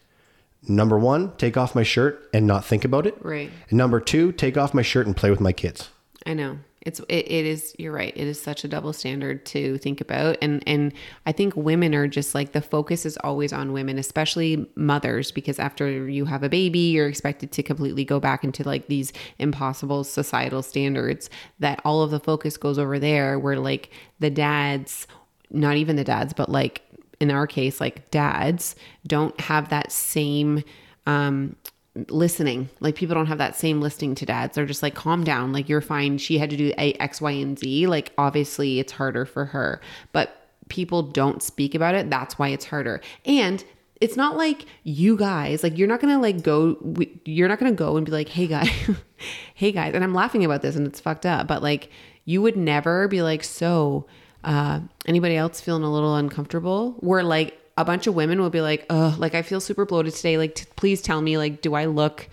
Number 0.68 0.99
one, 0.99 1.35
take 1.37 1.57
off 1.57 1.75
my 1.75 1.83
shirt 1.83 2.29
and 2.35 2.46
not 2.46 2.64
think 2.64 2.85
about 2.85 3.07
it. 3.07 3.16
Right. 3.25 3.51
And 3.70 3.79
number 3.79 4.01
two, 4.01 4.33
take 4.33 4.57
off 4.57 4.75
my 4.75 4.83
shirt 4.83 5.07
and 5.07 5.16
play 5.16 5.31
with 5.31 5.40
my 5.40 5.53
kids. 5.53 5.88
I 6.27 6.35
know. 6.35 6.59
It's 6.83 6.99
it, 7.11 7.31
it 7.31 7.46
is 7.46 7.75
you're 7.79 7.92
right. 7.92 8.12
It 8.16 8.27
is 8.27 8.40
such 8.40 8.64
a 8.64 8.68
double 8.68 8.94
standard 8.94 9.44
to 9.46 9.77
think 9.79 10.01
about 10.01 10.38
and 10.40 10.62
and 10.66 10.94
I 11.27 11.33
think 11.33 11.55
women 11.55 11.94
are 11.94 12.09
just 12.09 12.35
like 12.35 12.53
the 12.53 12.62
focus 12.62 13.05
is 13.05 13.18
always 13.23 13.53
on 13.53 13.73
women, 13.73 13.99
especially 13.99 14.66
mothers 14.77 15.31
because 15.31 15.59
after 15.59 16.09
you 16.09 16.25
have 16.25 16.42
a 16.42 16.49
baby, 16.49 16.79
you're 16.79 17.09
expected 17.09 17.53
to 17.53 17.62
completely 17.62 18.05
go 18.05 18.18
back 18.18 18.44
into 18.44 18.64
like 18.64 18.87
these 18.87 19.12
impossible 19.38 20.05
societal 20.05 20.62
standards 20.62 21.29
that 21.59 21.83
all 21.85 22.03
of 22.03 22.11
the 22.11 22.20
focus 22.20 22.57
goes 22.57 22.79
over 22.79 22.99
there 22.99 23.38
where 23.38 23.59
like 23.59 23.90
the 24.18 24.31
dads, 24.31 25.07
not 25.51 25.77
even 25.77 25.96
the 25.96 26.05
dads, 26.05 26.33
but 26.33 26.49
like 26.49 26.83
in 27.20 27.30
our 27.30 27.46
case 27.46 27.80
like 27.80 28.11
dads 28.11 28.74
don't 29.06 29.38
have 29.40 29.68
that 29.68 29.92
same 29.92 30.64
um 31.06 31.54
listening. 32.09 32.68
Like 32.80 32.94
people 32.94 33.14
don't 33.14 33.26
have 33.26 33.38
that 33.38 33.56
same 33.56 33.80
listening 33.80 34.14
to 34.16 34.26
dads. 34.26 34.54
They're 34.54 34.66
just 34.66 34.83
like 34.83 34.94
calm 34.94 35.24
down. 35.24 35.52
Like 35.52 35.68
you're 35.68 35.80
fine. 35.80 36.18
She 36.18 36.38
had 36.38 36.50
to 36.50 36.56
do 36.56 36.72
a 36.78 36.92
x 36.94 37.20
y 37.20 37.33
and 37.33 37.59
z. 37.59 37.87
Like 37.87 38.12
obviously 38.16 38.78
it's 38.78 38.92
harder 38.92 39.24
for 39.24 39.46
her. 39.46 39.80
But 40.12 40.48
people 40.68 41.02
don't 41.02 41.42
speak 41.42 41.74
about 41.74 41.94
it. 41.94 42.09
That's 42.09 42.38
why 42.38 42.48
it's 42.48 42.64
harder. 42.64 43.00
And 43.24 43.64
it's 44.00 44.16
not 44.16 44.37
like 44.37 44.64
you 44.83 45.14
guys 45.16 45.62
like 45.62 45.76
you're 45.76 45.88
not 45.88 46.00
gonna 46.00 46.18
like 46.18 46.42
go 46.42 46.74
you're 47.26 47.48
not 47.48 47.59
gonna 47.59 47.70
go 47.70 47.98
and 47.98 48.06
be 48.06 48.12
like 48.12 48.30
hey 48.30 48.46
guys 48.46 48.70
hey 49.54 49.72
guys. 49.72 49.92
And 49.94 50.02
i'm 50.02 50.14
laughing 50.14 50.42
about 50.42 50.62
this 50.62 50.74
and 50.74 50.87
it's 50.87 50.98
fucked 50.98 51.26
up 51.26 51.46
but 51.46 51.62
like 51.62 51.90
you 52.24 52.40
would 52.40 52.56
never 52.56 53.09
be 53.09 53.20
like 53.20 53.44
so 53.44 54.06
uh 54.44 54.81
anybody 55.07 55.37
else 55.37 55.61
feeling 55.61 55.83
a 55.83 55.92
little 55.92 56.16
uncomfortable 56.16 56.92
where 57.00 57.22
like 57.22 57.57
a 57.76 57.85
bunch 57.85 58.07
of 58.07 58.14
women 58.14 58.40
will 58.40 58.50
be 58.50 58.61
like, 58.61 58.85
"Oh, 58.90 59.14
like 59.18 59.35
I 59.35 59.42
feel 59.42 59.61
super 59.61 59.87
bloated 59.87 60.14
today. 60.14 60.37
Like, 60.37 60.55
t- 60.55 60.66
please 60.76 61.00
tell 61.00 61.20
me, 61.22 61.38
like, 61.38 61.62
do 61.62 61.74
I 61.74 61.87
look 61.87 62.29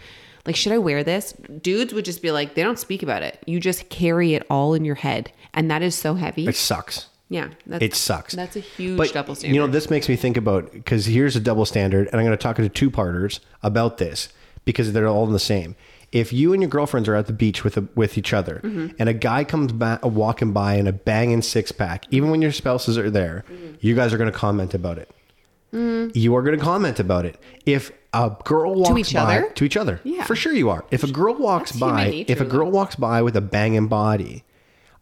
like 0.46 0.56
should 0.56 0.72
I 0.74 0.78
wear 0.78 1.04
this?" 1.04 1.34
Dudes 1.62 1.94
would 1.94 2.06
just 2.06 2.22
be 2.22 2.32
like, 2.32 2.56
they 2.56 2.64
don't 2.64 2.80
speak 2.80 3.02
about 3.04 3.24
it. 3.24 3.40
You 3.46 3.60
just 3.60 3.88
carry 3.90 4.34
it 4.34 4.46
all 4.50 4.74
in 4.74 4.84
your 4.84 4.96
head, 4.96 5.32
and 5.54 5.70
that 5.72 5.82
is 5.82 5.96
so 5.96 6.16
heavy. 6.16 6.48
It 6.48 6.56
sucks. 6.56 7.08
yeah, 7.30 7.50
that's, 7.66 7.84
It 7.84 7.96
sucks. 7.96 8.34
That's 8.36 8.56
a 8.58 8.62
huge 8.62 8.98
But, 8.98 9.14
double 9.14 9.36
standard. 9.36 9.56
You 9.56 9.62
know, 9.62 9.68
this 9.68 9.90
makes 9.90 10.10
me 10.10 10.16
think 10.18 10.36
about 10.38 10.72
because 10.74 11.06
here's 11.06 11.36
a 11.36 11.42
double 11.42 11.66
standard, 11.66 12.08
and 12.08 12.16
I'm 12.20 12.26
going 12.26 12.38
to 12.38 12.42
talk 12.42 12.58
to 12.58 12.68
two 12.70 12.90
parters 12.92 13.40
about 13.64 13.98
this 14.00 14.30
because 14.66 14.92
they're 14.92 15.08
all 15.08 15.26
in 15.26 15.34
the 15.34 15.40
same. 15.40 15.76
If 16.12 16.32
you 16.32 16.54
and 16.54 16.62
your 16.62 16.70
girlfriends 16.70 17.10
are 17.10 17.16
at 17.16 17.28
the 17.28 17.34
beach 17.34 17.64
with 17.64 17.76
a, 17.78 17.88
with 17.96 18.18
each 18.18 18.34
other, 18.34 18.62
Mm-hmm. 18.64 18.96
and 19.00 19.10
a 19.10 19.14
guy 19.14 19.44
comes 19.44 19.72
back 19.74 20.06
walking 20.06 20.54
by 20.54 20.76
in 20.76 20.88
a 20.88 20.94
banging 20.94 21.42
six 21.42 21.72
pack, 21.72 22.06
even 22.12 22.30
when 22.32 22.42
your 22.42 22.52
spouses 22.54 22.98
are 22.98 23.10
there, 23.10 23.44
Mm-hmm. 23.52 23.76
you 23.82 23.94
guys 23.96 24.14
are 24.14 24.18
going 24.18 24.32
to 24.32 24.38
comment 24.38 24.74
about 24.74 24.98
it. 24.98 25.12
You 25.74 26.36
are 26.36 26.42
going 26.42 26.58
to 26.58 26.64
comment 26.64 27.00
about 27.00 27.26
it. 27.26 27.38
If 27.66 27.92
a 28.14 28.36
girl 28.46 28.74
walks 28.74 28.90
to 28.90 28.98
each 28.98 29.14
by 29.14 29.38
other? 29.40 29.50
to 29.52 29.64
each 29.66 29.78
other, 29.78 30.00
Yeah. 30.04 30.24
for 30.24 30.36
sure 30.36 30.54
you 30.54 30.70
are. 30.70 30.84
If 30.90 31.04
a 31.04 31.12
girl 31.12 31.36
walks 31.36 31.72
That's 31.72 31.80
by, 31.82 32.06
nature, 32.10 32.32
if 32.32 32.42
a 32.42 32.46
girl 32.46 32.72
walks 32.72 32.96
by 32.96 33.22
with 33.22 33.36
a 33.36 33.42
banging 33.42 33.88
body, 33.88 34.44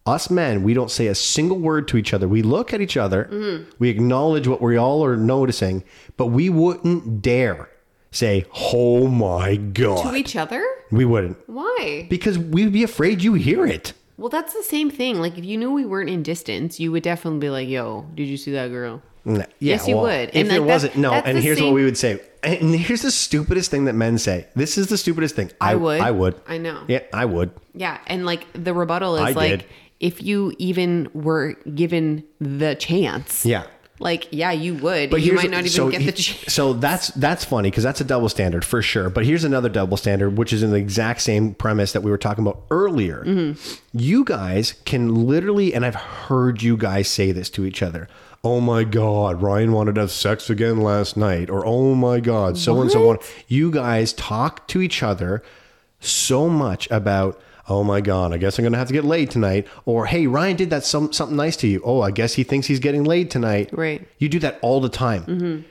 us 0.06 0.30
men, 0.30 0.64
we 0.64 0.74
don't 0.74 0.92
say 0.92 1.08
a 1.08 1.16
single 1.16 1.58
word 1.60 1.88
to 1.90 1.98
each 1.98 2.14
other. 2.14 2.28
We 2.28 2.42
look 2.42 2.74
at 2.74 2.82
each 2.82 2.98
other, 2.98 3.30
Mm-hmm. 3.32 3.70
we 3.80 3.90
acknowledge 3.90 4.48
what 4.48 4.62
we 4.62 4.76
all 4.76 5.06
are 5.06 5.16
noticing, 5.16 5.84
but 6.18 6.28
we 6.28 6.50
wouldn't 6.50 7.22
dare 7.22 7.70
say, 8.16 8.46
"Oh 8.74 9.08
my 9.08 9.56
god." 9.56 10.04
to 10.10 10.16
each 10.16 10.36
other? 10.36 10.64
we 10.92 11.04
wouldn't 11.06 11.38
Why? 11.48 12.08
because 12.10 12.38
we'd 12.38 12.72
be 12.74 12.84
afraid 12.84 13.22
you 13.22 13.34
hear 13.34 13.66
it. 13.66 13.94
Well, 14.18 14.30
that's 14.30 14.54
the 14.54 14.64
same 14.64 14.90
thing. 14.90 15.20
Like, 15.20 15.38
if 15.38 15.44
you 15.44 15.58
knew 15.58 15.72
we 15.74 15.84
weren't 15.86 16.10
in 16.10 16.24
distance, 16.24 16.80
you 16.80 16.92
would 16.94 17.04
definitely 17.04 17.40
be 17.40 17.50
like, 17.50 17.68
"Yo, 17.68 18.06
did 18.16 18.28
you 18.28 18.38
see 18.38 18.52
that 18.54 18.70
girl?" 18.72 19.02
N- 19.28 19.38
Yeah, 19.38 19.46
Yes, 19.60 19.88
you 19.88 19.98
would. 19.98 20.30
If 20.34 20.48
like, 20.48 20.56
it 20.58 20.64
wasn't, 20.64 20.96
no. 20.98 21.12
And 21.12 21.40
here's 21.40 21.60
what 21.62 21.74
we 21.74 21.84
would 21.84 21.98
say. 21.98 22.22
And 22.44 22.76
here's 22.76 23.02
the 23.02 23.10
stupidest 23.10 23.72
thing 23.72 23.86
that 23.86 23.94
men 23.94 24.20
say. 24.20 24.46
This 24.56 24.78
is 24.78 24.86
the 24.88 24.98
stupidest 25.00 25.36
thing. 25.36 25.52
I 25.60 25.76
would. 25.76 26.00
I 26.00 26.12
would. 26.12 26.36
I 26.48 26.60
know. 26.60 26.84
Yeah, 26.88 27.00
I 27.12 27.26
would. 27.26 27.50
Yeah, 27.74 27.98
and 28.08 28.26
like 28.26 28.46
the 28.54 28.72
rebuttal 28.74 29.16
is 29.16 29.22
I 29.24 29.32
like, 29.32 29.50
did. 29.62 29.66
if 30.00 30.22
you 30.22 30.54
even 30.60 31.10
were 31.16 31.56
given 31.74 32.24
the 32.40 32.76
chance, 32.76 33.46
Yeah. 33.46 33.64
Like 34.00 34.28
yeah, 34.32 34.52
you 34.52 34.76
would. 34.76 35.10
But 35.10 35.22
you 35.22 35.34
might 35.34 35.50
not 35.50 35.60
even 35.60 35.70
so 35.70 35.90
get 35.90 36.04
the 36.04 36.12
chance. 36.12 36.54
So 36.54 36.74
that's 36.74 37.10
that's 37.10 37.46
funny 37.46 37.70
because 37.70 37.84
that's 37.84 38.02
a 38.02 38.04
double 38.06 38.30
standard 38.30 38.66
for 38.66 38.82
sure. 38.82 39.10
But 39.10 39.26
here's 39.26 39.44
another 39.44 39.70
double 39.70 39.98
standard, 39.98 40.38
which 40.38 40.52
is 40.52 40.64
in 40.64 40.72
the 40.72 40.78
exact 40.78 41.22
same 41.22 41.54
premise 41.54 41.94
that 41.94 42.02
we 42.02 42.12
were 42.12 42.18
talking 42.18 42.44
about 42.46 42.64
earlier. 42.70 43.24
Mm-hmm. 43.26 43.98
You 43.98 44.26
guys 44.26 44.74
can 44.86 45.28
literally, 45.28 45.74
and 45.74 45.86
I've 45.86 45.96
heard 45.96 46.62
you 46.62 46.76
guys 46.76 47.10
say 47.10 47.32
this 47.32 47.50
to 47.52 47.66
each 47.66 47.82
other. 47.82 48.08
Oh 48.44 48.60
my 48.62 48.84
God, 48.84 49.42
Ryan 49.42 49.72
wanted 49.72 49.96
to 49.96 50.02
have 50.02 50.12
sex 50.12 50.50
again 50.50 50.82
last 50.82 51.18
night, 51.18 51.50
or 51.50 51.66
oh 51.66 51.96
my 51.96 52.20
God, 52.20 52.58
so 52.58 52.80
and 52.82 52.92
so 52.92 53.10
on. 53.10 53.18
You 53.48 53.72
guys 53.72 54.14
talk 54.14 54.68
to 54.68 54.82
each 54.82 55.02
other 55.02 55.42
so 56.06 56.50
much 56.50 56.90
about. 56.92 57.42
Oh 57.68 57.84
my 57.84 58.00
God! 58.00 58.32
I 58.32 58.38
guess 58.38 58.60
I'm 58.60 58.64
gonna 58.64 58.78
have 58.78 58.90
to 58.90 58.94
get 58.94 59.06
laid 59.06 59.32
tonight. 59.32 59.68
Or 59.86 60.06
hey, 60.06 60.28
Ryan 60.28 60.56
did 60.56 60.70
that 60.70 60.86
some 60.86 61.12
something 61.12 61.36
nice 61.36 61.58
to 61.58 61.68
you. 61.68 61.82
Oh, 61.84 62.00
I 62.02 62.12
guess 62.12 62.36
he 62.36 62.44
thinks 62.44 62.68
he's 62.68 62.80
getting 62.80 63.04
laid 63.06 63.32
tonight. 63.32 63.72
Right. 63.72 64.08
You 64.20 64.30
do 64.30 64.38
that 64.40 64.60
all 64.62 64.80
the 64.82 64.90
time. 64.90 65.24
Mm-hmm. 65.26 65.62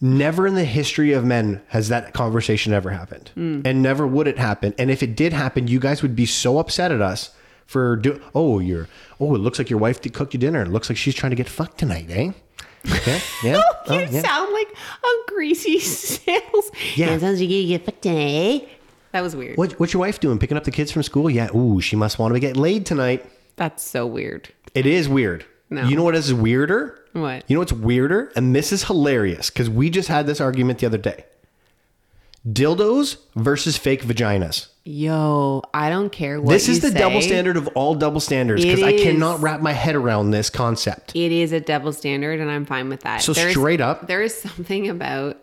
Never 0.00 0.46
in 0.46 0.54
the 0.54 0.64
history 0.64 1.12
of 1.12 1.24
men 1.24 1.60
has 1.68 1.88
that 1.90 2.14
conversation 2.14 2.72
ever 2.72 2.90
happened. 2.90 3.30
Mm. 3.36 3.66
And 3.66 3.82
never 3.82 4.06
would 4.06 4.26
it 4.26 4.38
happen. 4.38 4.74
And 4.78 4.90
if 4.90 5.02
it 5.02 5.14
did 5.14 5.32
happen, 5.34 5.68
you 5.68 5.78
guys 5.78 6.00
would 6.02 6.16
be 6.16 6.24
so 6.24 6.58
upset 6.58 6.90
at 6.90 7.02
us 7.02 7.30
for 7.66 7.96
do 7.96 8.20
oh, 8.34 8.58
you're 8.58 8.88
oh, 9.20 9.34
it 9.34 9.38
looks 9.38 9.58
like 9.58 9.70
your 9.70 9.78
wife 9.78 10.00
did- 10.00 10.14
cooked 10.14 10.34
you 10.34 10.40
dinner. 10.40 10.62
It 10.62 10.68
looks 10.68 10.88
like 10.88 10.96
she's 10.96 11.14
trying 11.14 11.30
to 11.30 11.36
get 11.36 11.48
fucked 11.48 11.78
tonight, 11.78 12.06
eh? 12.10 12.32
Yeah, 13.06 13.20
yeah. 13.44 13.56
you 13.56 13.62
oh, 13.88 13.98
yeah. 14.10 14.22
sound 14.22 14.52
like 14.54 14.68
a 14.68 15.30
greasy 15.30 15.78
sales. 15.80 16.70
Yeah. 16.96 17.18
Sounds 17.18 17.38
like 17.40 17.50
you 17.50 17.68
get 17.68 17.84
fucked 17.84 18.02
today. 18.02 18.68
That 19.12 19.22
was 19.22 19.34
weird. 19.34 19.56
What, 19.56 19.72
what's 19.80 19.92
your 19.92 20.00
wife 20.00 20.20
doing? 20.20 20.38
Picking 20.38 20.56
up 20.56 20.64
the 20.64 20.70
kids 20.70 20.92
from 20.92 21.02
school? 21.02 21.28
Yeah. 21.28 21.54
Ooh, 21.54 21.80
she 21.80 21.96
must 21.96 22.18
want 22.18 22.34
to 22.34 22.40
get 22.40 22.56
laid 22.56 22.86
tonight. 22.86 23.24
That's 23.56 23.82
so 23.82 24.06
weird. 24.06 24.48
It 24.74 24.86
is 24.86 25.08
weird. 25.08 25.44
No. 25.68 25.84
You 25.84 25.96
know 25.96 26.04
what 26.04 26.14
is 26.14 26.32
weirder? 26.32 26.98
What? 27.12 27.44
You 27.48 27.54
know 27.56 27.60
what's 27.60 27.72
weirder? 27.72 28.32
And 28.36 28.54
this 28.54 28.72
is 28.72 28.84
hilarious 28.84 29.50
because 29.50 29.68
we 29.68 29.90
just 29.90 30.08
had 30.08 30.26
this 30.26 30.40
argument 30.40 30.78
the 30.78 30.86
other 30.86 30.98
day. 30.98 31.24
Dildos 32.48 33.18
versus 33.36 33.76
fake 33.76 34.02
vaginas. 34.02 34.68
Yo, 34.84 35.62
I 35.74 35.90
don't 35.90 36.10
care 36.10 36.40
what 36.40 36.52
this 36.52 36.68
is 36.68 36.80
the 36.80 36.90
double 36.90 37.20
standard 37.20 37.56
of 37.58 37.68
all 37.74 37.94
double 37.94 38.20
standards 38.20 38.64
because 38.64 38.82
I 38.82 38.96
cannot 38.96 39.40
wrap 39.40 39.60
my 39.60 39.72
head 39.72 39.94
around 39.94 40.30
this 40.30 40.48
concept. 40.48 41.14
It 41.14 41.32
is 41.32 41.52
a 41.52 41.60
double 41.60 41.92
standard, 41.92 42.40
and 42.40 42.50
I'm 42.50 42.64
fine 42.64 42.88
with 42.88 43.00
that. 43.00 43.20
So 43.20 43.34
There's- 43.34 43.52
straight 43.52 43.82
up- 43.82 44.06
there 44.06 44.22
is 44.22 44.34
something 44.34 44.88
about 44.88 45.42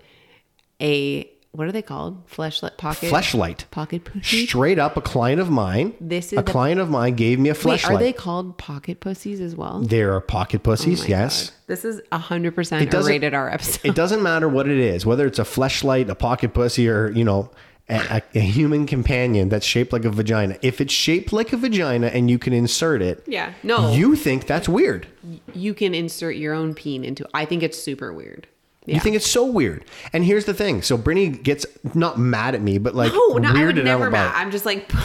a 0.81 1.29
what 1.57 1.67
are 1.67 1.71
they 1.71 1.81
called? 1.81 2.25
Fleshlight 2.27 2.77
pocket. 2.77 3.11
Fleshlight. 3.11 3.69
Pocket 3.71 4.05
pussy. 4.05 4.45
Straight 4.45 4.77
up, 4.79 4.95
a 4.95 5.01
client 5.01 5.41
of 5.41 5.49
mine. 5.49 5.93
This 5.99 6.27
is 6.31 6.33
a 6.39 6.43
the- 6.43 6.51
client 6.51 6.79
of 6.79 6.89
mine 6.89 7.15
gave 7.15 7.39
me 7.39 7.49
a 7.49 7.53
Wait, 7.53 7.61
fleshlight. 7.61 7.89
are 7.89 7.97
they 7.97 8.13
called 8.13 8.57
pocket 8.57 8.99
pussies 8.99 9.41
as 9.41 9.55
well? 9.55 9.81
There 9.81 10.13
are 10.13 10.21
pocket 10.21 10.61
pussies, 10.63 11.03
Oh 11.03 11.07
yes. 11.07 11.49
God. 11.49 11.53
This 11.67 11.83
is 11.83 12.01
hundred 12.13 12.53
percent 12.55 12.93
a 12.93 13.01
rated 13.01 13.33
R 13.33 13.49
episode. 13.53 13.85
It 13.85 13.95
doesn't 13.95 14.21
matter 14.21 14.47
what 14.47 14.67
it 14.69 14.77
is, 14.77 15.05
whether 15.05 15.25
it's 15.25 15.39
a 15.39 15.43
fleshlight, 15.43 16.07
a 16.09 16.15
pocket 16.15 16.53
pussy, 16.53 16.87
or 16.87 17.09
you 17.11 17.23
know, 17.23 17.49
a, 17.89 17.95
a, 18.17 18.21
a 18.35 18.41
human 18.41 18.85
companion 18.85 19.49
that's 19.49 19.65
shaped 19.65 19.91
like 19.93 20.05
a 20.05 20.09
vagina. 20.09 20.57
If 20.61 20.79
it's 20.79 20.93
shaped 20.93 21.33
like 21.33 21.53
a 21.53 21.57
vagina 21.57 22.07
and 22.07 22.29
you 22.29 22.37
can 22.37 22.53
insert 22.53 23.01
it, 23.01 23.23
Yeah. 23.27 23.53
No. 23.63 23.91
you 23.93 24.15
think 24.15 24.45
that's 24.45 24.69
weird. 24.69 25.07
you 25.53 25.73
can 25.73 25.93
insert 25.95 26.35
your 26.35 26.53
own 26.53 26.73
peen 26.75 27.03
into. 27.03 27.27
I 27.33 27.45
think 27.45 27.63
it's 27.63 27.81
super 27.81 28.13
weird. 28.13 28.47
You 28.87 28.99
think 28.99 29.15
it's 29.15 29.29
so 29.29 29.45
weird. 29.45 29.85
And 30.13 30.23
here's 30.25 30.45
the 30.45 30.53
thing: 30.53 30.81
so 30.81 30.97
Brittany 30.97 31.29
gets 31.29 31.65
not 31.93 32.17
mad 32.17 32.55
at 32.55 32.61
me, 32.61 32.77
but 32.77 32.95
like 32.95 33.11
No, 33.13 33.37
no, 33.37 33.49
I 33.49 33.65
would 33.65 33.75
weirded 33.75 33.79
out 33.81 33.99
never. 33.99 34.09
Mad. 34.11 34.33
I'm 34.35 34.51
just 34.51 34.65
like. 34.65 34.91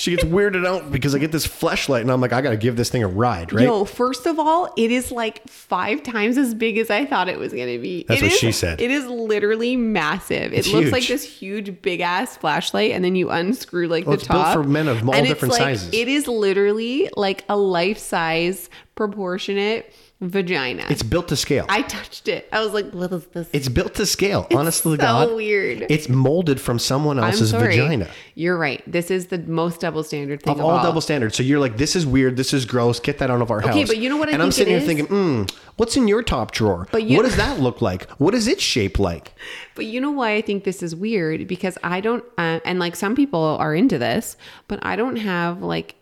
She 0.00 0.12
gets 0.12 0.22
weirded 0.22 0.64
out 0.64 0.92
because 0.92 1.12
I 1.12 1.18
get 1.18 1.32
this 1.32 1.44
fleshlight 1.44 2.02
and 2.02 2.12
I'm 2.12 2.20
like, 2.20 2.32
I 2.32 2.40
got 2.40 2.50
to 2.50 2.56
give 2.56 2.76
this 2.76 2.88
thing 2.88 3.02
a 3.02 3.08
ride, 3.08 3.52
right? 3.52 3.64
Yo, 3.64 3.84
first 3.84 4.26
of 4.26 4.38
all, 4.38 4.72
it 4.76 4.92
is 4.92 5.10
like 5.10 5.42
five 5.48 6.04
times 6.04 6.38
as 6.38 6.54
big 6.54 6.78
as 6.78 6.88
I 6.88 7.04
thought 7.04 7.28
it 7.28 7.36
was 7.36 7.52
going 7.52 7.66
to 7.66 7.80
be. 7.82 8.04
That's 8.06 8.20
It 8.20 8.26
what 8.26 8.32
is- 8.32 8.38
she 8.38 8.52
said. 8.52 8.80
It 8.80 8.92
is 8.92 9.06
literally 9.08 9.74
massive. 9.74 10.52
It's 10.52 10.68
it 10.68 10.72
looks 10.72 10.92
like 10.92 11.08
this 11.08 11.24
huge, 11.24 11.82
big 11.82 11.98
ass 11.98 12.36
flashlight, 12.36 12.92
and 12.92 13.04
then 13.04 13.16
you 13.16 13.28
unscrew 13.30 13.88
like 13.88 14.06
Well, 14.06 14.14
the 14.14 14.20
it's 14.20 14.28
built 14.28 14.44
top. 14.44 14.54
for 14.54 14.62
men 14.62 14.86
of 14.86 14.98
all 15.08 15.16
and 15.16 15.26
it's 15.26 15.34
different 15.34 15.54
like- 15.54 15.62
sizes. 15.62 15.92
It 15.92 16.06
is 16.06 16.28
literally 16.28 17.10
like 17.16 17.44
a 17.48 17.56
life 17.56 17.98
size, 17.98 18.70
proportionate 18.94 19.92
vagina. 20.20 20.84
It's 20.90 21.02
built 21.02 21.28
to 21.28 21.36
scale. 21.36 21.64
I 21.68 21.82
touched 21.82 22.26
it. 22.28 22.48
I 22.52 22.60
was 22.60 22.72
like, 22.72 22.90
what 22.90 23.12
is 23.12 23.24
this? 23.26 23.48
it's 23.52 23.68
built 23.68 23.94
to 23.94 24.06
scale. 24.06 24.46
honestly, 24.52 24.96
to 24.96 25.02
so 25.02 25.06
God, 25.26 25.36
weird. 25.36 25.86
It's 25.88 26.08
molded 26.08 26.60
from 26.60 26.78
someone 26.78 27.18
I'm 27.18 27.26
else's 27.26 27.50
sorry. 27.50 27.76
vagina. 27.76 28.08
You're 28.34 28.58
right. 28.58 28.82
This 28.90 29.10
is 29.10 29.28
the 29.28 29.38
most 29.38 29.80
double 29.80 30.02
standard 30.02 30.42
thing 30.42 30.54
Of 30.54 30.60
all 30.60 30.82
double 30.82 31.00
standards, 31.00 31.36
so 31.36 31.42
you're 31.42 31.60
like, 31.60 31.76
this 31.76 31.94
is 31.94 32.04
weird, 32.06 32.36
this 32.36 32.52
is 32.52 32.64
gross. 32.64 32.98
Get 32.98 33.18
that 33.18 33.30
out 33.30 33.40
of 33.40 33.50
our 33.50 33.60
house. 33.60 33.70
Okay, 33.70 33.84
but 33.84 33.98
you 33.98 34.08
know 34.08 34.16
what 34.16 34.28
I 34.28 34.32
and 34.32 34.42
I'm 34.42 34.50
sitting 34.52 34.72
here 34.72 34.80
is? 34.80 34.86
thinking, 34.86 35.06
mm, 35.06 35.52
what's 35.76 35.96
in 35.96 36.08
your 36.08 36.22
top 36.22 36.50
drawer? 36.50 36.88
But 36.90 37.04
you- 37.04 37.16
what 37.16 37.24
does 37.24 37.36
that 37.36 37.60
look 37.60 37.80
like? 37.80 38.10
What 38.12 38.34
is 38.34 38.48
it 38.48 38.60
shape 38.60 38.98
like? 38.98 39.34
But 39.74 39.86
you 39.86 40.00
know 40.00 40.10
why 40.10 40.32
I 40.34 40.40
think 40.40 40.64
this 40.64 40.82
is 40.82 40.96
weird? 40.96 41.46
Because 41.46 41.78
I 41.84 42.00
don't, 42.00 42.24
uh, 42.36 42.58
and 42.64 42.80
like 42.80 42.96
some 42.96 43.14
people 43.14 43.40
are 43.40 43.72
into 43.76 43.96
this, 43.96 44.36
but 44.66 44.80
I 44.82 44.96
don't 44.96 45.14
have 45.14 45.62
like, 45.62 45.94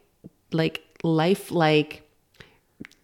like 0.51 0.81
life 1.03 1.51
like 1.51 2.06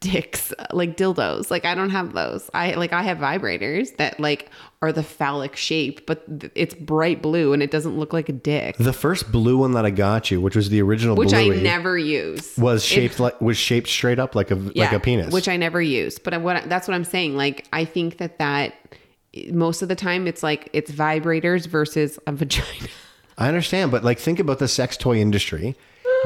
dicks, 0.03 0.53
like 0.73 0.97
dildos. 0.97 1.51
Like 1.51 1.65
I 1.65 1.75
don't 1.75 1.91
have 1.91 2.13
those. 2.13 2.51
I 2.53 2.75
like 2.75 2.93
I 2.93 3.03
have 3.03 3.19
vibrators 3.19 3.97
that 3.97 4.21
like 4.21 4.51
are 4.83 4.93
the 4.93 5.03
phallic 5.03 5.57
shape, 5.57 6.07
but 6.07 6.41
th- 6.41 6.53
it's 6.55 6.75
bright 6.75 7.23
blue 7.23 7.53
and 7.53 7.63
it 7.63 7.71
doesn't 7.71 7.97
look 7.99 8.13
like 8.13 8.29
a 8.29 8.33
dick, 8.33 8.77
The 8.79 8.93
first 8.93 9.31
blue 9.33 9.57
one 9.59 9.73
that 9.73 9.87
I 9.87 9.91
got 9.91 10.31
you, 10.31 10.41
which 10.41 10.57
was 10.57 10.69
the 10.71 10.83
original 10.83 11.15
which 11.17 11.33
I 11.33 11.45
Bluey, 11.45 11.63
never 11.63 11.97
use. 11.97 12.57
was 12.59 12.85
shaped 12.85 13.19
like 13.21 13.41
was 13.41 13.57
shaped 13.57 13.89
straight 13.89 14.19
up 14.19 14.35
like 14.35 14.51
a 14.51 14.57
like 14.57 14.93
a 14.93 15.01
penis. 15.01 15.33
which 15.33 15.49
I 15.49 15.57
never 15.57 15.81
use. 15.81 16.19
But 16.19 16.35
I, 16.35 16.39
what 16.39 16.69
that's 16.69 16.87
what 16.89 16.95
I'm 16.95 17.05
saying. 17.05 17.37
Like 17.37 17.67
I 17.73 17.85
think 17.85 18.19
that 18.19 18.39
that 18.39 18.75
most 19.51 19.81
of 19.83 19.89
the 19.89 19.95
time 19.97 20.27
it's 20.27 20.43
like 20.43 20.69
it's 20.73 20.91
vibrators 20.91 21.67
versus 21.67 22.19
a 22.27 22.33
vagina. 22.43 22.89
I 23.39 23.49
understand, 23.49 23.91
but 23.91 24.05
like 24.05 24.19
think 24.19 24.39
about 24.39 24.59
the 24.59 24.69
sex 24.69 24.97
toy 24.97 25.17
industry. 25.19 25.75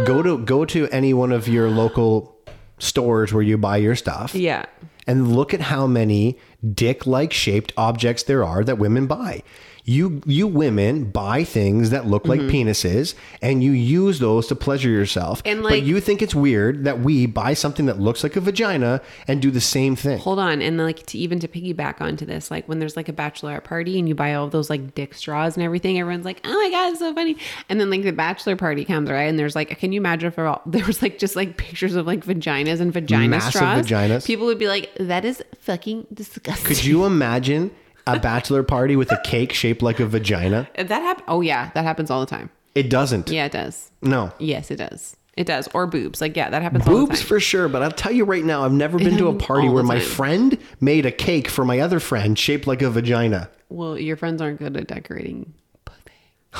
Go 0.05 0.22
to 0.22 0.39
go 0.39 0.64
to 0.66 0.89
any 0.89 1.14
one 1.14 1.33
of 1.33 1.47
your 1.49 1.70
local 1.70 2.36
stores 2.79 3.33
where 3.33 3.43
you 3.43 3.59
buy 3.59 3.77
your 3.77 3.97
stuff. 3.97 4.35
Yeah. 4.35 4.66
And 5.07 5.35
look 5.35 5.55
at 5.55 5.61
how 5.61 5.87
many 5.87 6.39
dick-like 6.74 7.33
shaped 7.33 7.72
objects 7.77 8.24
there 8.24 8.45
are 8.45 8.64
that 8.64 8.79
women 8.79 9.07
buy. 9.07 9.43
You 9.89 10.20
you 10.26 10.49
women 10.49 11.05
buy 11.05 11.45
things 11.45 11.91
that 11.91 12.07
look 12.07 12.26
like 12.26 12.41
penises 12.41 13.14
and 13.41 13.62
you 13.62 13.70
use 13.70 14.18
those 14.18 14.49
to 14.49 14.57
pleasure 14.57 14.91
yourself. 14.91 15.39
Mm-hmm. 15.45 15.49
And, 15.49 15.62
but 15.62 15.70
like- 15.70 15.84
you 15.84 16.01
think 16.01 16.22
it's 16.22 16.34
weird 16.34 16.84
that 16.84 16.99
we 17.01 17.26
buy 17.26 17.55
something 17.55 17.87
that 17.87 18.01
looks 18.01 18.24
like 18.24 18.34
a 18.34 18.41
vagina 18.41 19.01
and 19.28 19.41
do 19.41 19.53
the 19.53 19.61
same 19.61 19.95
thing. 19.95 20.18
Hold 20.18 20.41
on, 20.41 20.61
and 20.61 20.76
like 20.76 21.07
to 21.07 21.18
even 21.18 21.39
to 21.39 21.47
piggyback 21.47 22.01
onto 22.01 22.26
this, 22.26 22.51
like 22.51 22.68
when 22.68 22.80
there's 22.80 22.97
like 22.97 23.09
a 23.09 23.12
bachelorette 23.12 23.62
party 23.62 23.97
and 23.97 24.09
you 24.09 24.16
buy 24.16 24.34
all 24.34 24.49
those 24.49 24.68
like 24.68 24.95
dick 24.97 25.14
straws 25.14 25.57
and 25.57 25.64
everything, 25.64 26.01
everyone's 26.01 26.24
like, 26.24 26.41
"Oh 26.45 26.53
my 26.53 26.70
god, 26.70 26.91
it's 26.91 26.99
so 26.99 27.14
funny!" 27.14 27.37
And 27.68 27.80
then 27.80 27.89
like 27.89 28.03
the 28.03 28.12
bachelor 28.12 28.57
party 28.57 28.84
comes 28.84 29.09
right, 29.09 29.22
and 29.22 29.39
there's 29.39 29.55
like, 29.55 29.78
can 29.78 29.93
you 29.93 30.01
imagine 30.01 30.26
if 30.26 30.39
all 30.39 30.62
there 30.66 30.84
was 30.84 31.01
like 31.01 31.20
just 31.20 31.37
like 31.37 31.57
pictures 31.57 31.95
of 31.95 32.09
like 32.09 32.24
vaginas 32.24 32.80
and 32.80 32.93
vagina 32.93 33.28
Massive 33.28 33.55
straws? 33.55 33.87
vaginas. 33.87 34.26
People 34.26 34.47
would 34.47 34.59
be 34.59 34.66
like, 34.66 34.93
"That 34.99 35.24
is 35.24 35.45
fucking 35.61 36.09
disgusting." 36.12 36.66
Could 36.66 36.84
you 36.84 37.05
imagine 37.05 37.70
a 38.07 38.18
bachelor 38.18 38.62
party 38.62 38.96
with 38.96 39.11
a 39.12 39.20
cake 39.24 39.52
shaped 39.52 39.82
like 39.82 40.00
a 40.00 40.07
vagina? 40.07 40.68
That 40.76 40.90
happen? 40.90 41.24
Oh 41.28 41.40
yeah, 41.40 41.70
that 41.74 41.84
happens 41.84 42.11
all 42.11 42.20
the 42.20 42.26
time. 42.26 42.50
It 42.74 42.90
doesn't. 42.90 43.30
Yeah, 43.30 43.46
it 43.46 43.52
does. 43.52 43.90
No. 44.02 44.32
Yes, 44.38 44.70
it 44.70 44.76
does. 44.76 45.16
It 45.36 45.46
does. 45.46 45.68
Or 45.74 45.86
boobs. 45.86 46.20
Like 46.20 46.36
yeah, 46.36 46.48
that 46.50 46.62
happens. 46.62 46.86
all 46.86 46.94
the 46.94 47.07
Boobs 47.07 47.22
for 47.22 47.40
sure, 47.40 47.68
but 47.68 47.82
I'll 47.82 47.90
tell 47.90 48.12
you 48.12 48.24
right 48.24 48.44
now, 48.44 48.64
I've 48.64 48.72
never 48.72 48.98
been 48.98 49.16
to 49.18 49.28
a 49.28 49.34
party 49.34 49.68
All 49.68 49.74
where 49.74 49.82
the 49.82 49.88
my 49.88 49.98
time. 49.98 50.09
friend 50.09 50.59
made 50.80 51.04
a 51.07 51.12
cake 51.12 51.48
for 51.48 51.64
my 51.64 51.80
other 51.80 52.00
friend 52.00 52.38
shaped 52.38 52.66
like 52.66 52.80
a 52.82 52.90
vagina. 52.90 53.50
Well, 53.68 53.98
your 53.98 54.16
friends 54.16 54.40
aren't 54.40 54.59
good 54.59 54.76
at 54.76 54.86
decorating. 54.86 55.52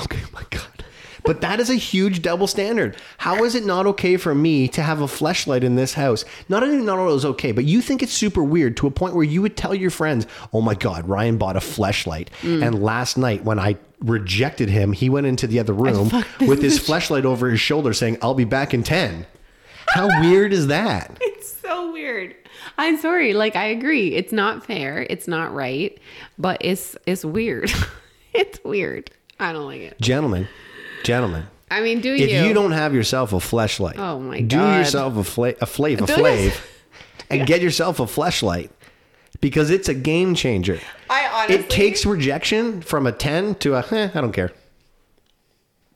Okay, 0.03 0.21
my 0.33 0.43
God. 0.51 0.85
But 1.27 1.41
that 1.41 1.59
is 1.61 1.69
a 1.71 1.75
huge 1.75 2.23
double 2.23 2.47
standard. 2.47 2.97
How 3.19 3.45
is 3.45 3.55
it 3.55 3.67
not 3.67 3.87
okay 3.87 4.17
for 4.17 4.35
me 4.35 4.69
to 4.69 4.83
have 4.83 5.01
a 5.01 5.07
fleshlight 5.07 5.63
in 5.63 5.75
this 5.75 5.95
house? 5.95 6.25
Not 6.49 6.63
only 6.63 6.85
not 6.85 6.99
only 6.99 7.15
is 7.15 7.25
okay, 7.25 7.53
but 7.53 7.65
you 7.65 7.81
think 7.83 8.03
it's 8.03 8.13
super 8.13 8.43
weird 8.45 8.77
to 8.79 8.87
a 8.87 8.91
point 8.91 9.15
where 9.15 9.25
you 9.25 9.43
would 9.43 9.57
tell 9.57 9.75
your 9.75 9.91
friends, 9.91 10.27
"Oh 10.53 10.61
my 10.61 10.75
God, 10.75 11.09
Ryan 11.09 11.37
bought 11.37 11.57
a 11.57 11.61
fleshlight," 11.61 12.29
Mm. 12.43 12.65
and 12.67 12.83
last 12.83 13.19
night 13.19 13.45
when 13.45 13.59
I 13.59 13.77
rejected 14.01 14.69
him, 14.69 14.93
he 14.93 15.09
went 15.11 15.27
into 15.27 15.47
the 15.47 15.59
other 15.59 15.73
room 15.73 16.11
with 16.41 16.63
his 16.63 16.79
fleshlight 16.79 17.25
over 17.25 17.51
his 17.51 17.61
shoulder, 17.61 17.93
saying, 17.93 18.19
"I'll 18.23 18.35
be 18.35 18.45
back 18.45 18.73
in 18.73 18.83
10. 18.83 19.27
How 19.89 20.09
weird 20.21 20.53
is 20.53 20.67
that? 20.69 21.17
It's 21.21 21.53
so 21.61 21.93
weird. 21.93 22.35
I'm 22.79 22.99
sorry. 22.99 23.33
Like 23.33 23.57
I 23.57 23.65
agree. 23.67 24.15
It's 24.15 24.33
not 24.33 24.65
fair. 24.67 25.07
It's 25.09 25.27
not 25.27 25.55
right. 25.55 25.97
But 26.39 26.59
it's 26.61 26.97
it's 27.07 27.25
weird. 27.25 27.73
it's 28.33 28.59
weird. 28.65 29.11
I 29.41 29.53
don't 29.53 29.67
like 29.67 29.81
it. 29.83 30.01
Gentlemen, 30.01 30.49
gentlemen, 31.07 31.47
I 31.71 31.81
mean, 31.81 32.01
do 32.01 32.11
you? 32.13 32.25
if 32.27 32.47
you? 32.47 32.53
don't 32.53 32.73
have 32.73 32.95
yourself 32.95 33.33
a 33.33 33.37
fleshlight, 33.37 33.97
Oh 33.99 34.21
my 34.21 34.41
do 34.41 34.57
God. 34.57 34.73
Do 34.73 34.79
yourself 34.79 35.17
a 35.17 35.25
fla- 35.25 35.55
a 35.61 35.67
flave, 35.67 36.03
a 36.03 36.07
flave, 36.07 36.61
and 37.31 37.47
get 37.47 37.61
yourself 37.63 37.99
a 38.01 38.05
fleshlight 38.05 38.71
because 39.41 39.71
it's 39.71 39.89
a 39.89 39.95
game 39.95 40.35
changer. 40.35 40.79
I 41.09 41.27
honestly 41.29 41.57
It 41.65 41.71
takes 41.71 42.05
rejection 42.07 42.83
from 42.83 43.07
a 43.07 43.13
ten 43.13 43.55
to 43.57 43.75
a 43.75 43.85
eh, 43.91 44.11
I 44.15 44.21
don't 44.21 44.33
care. 44.33 44.53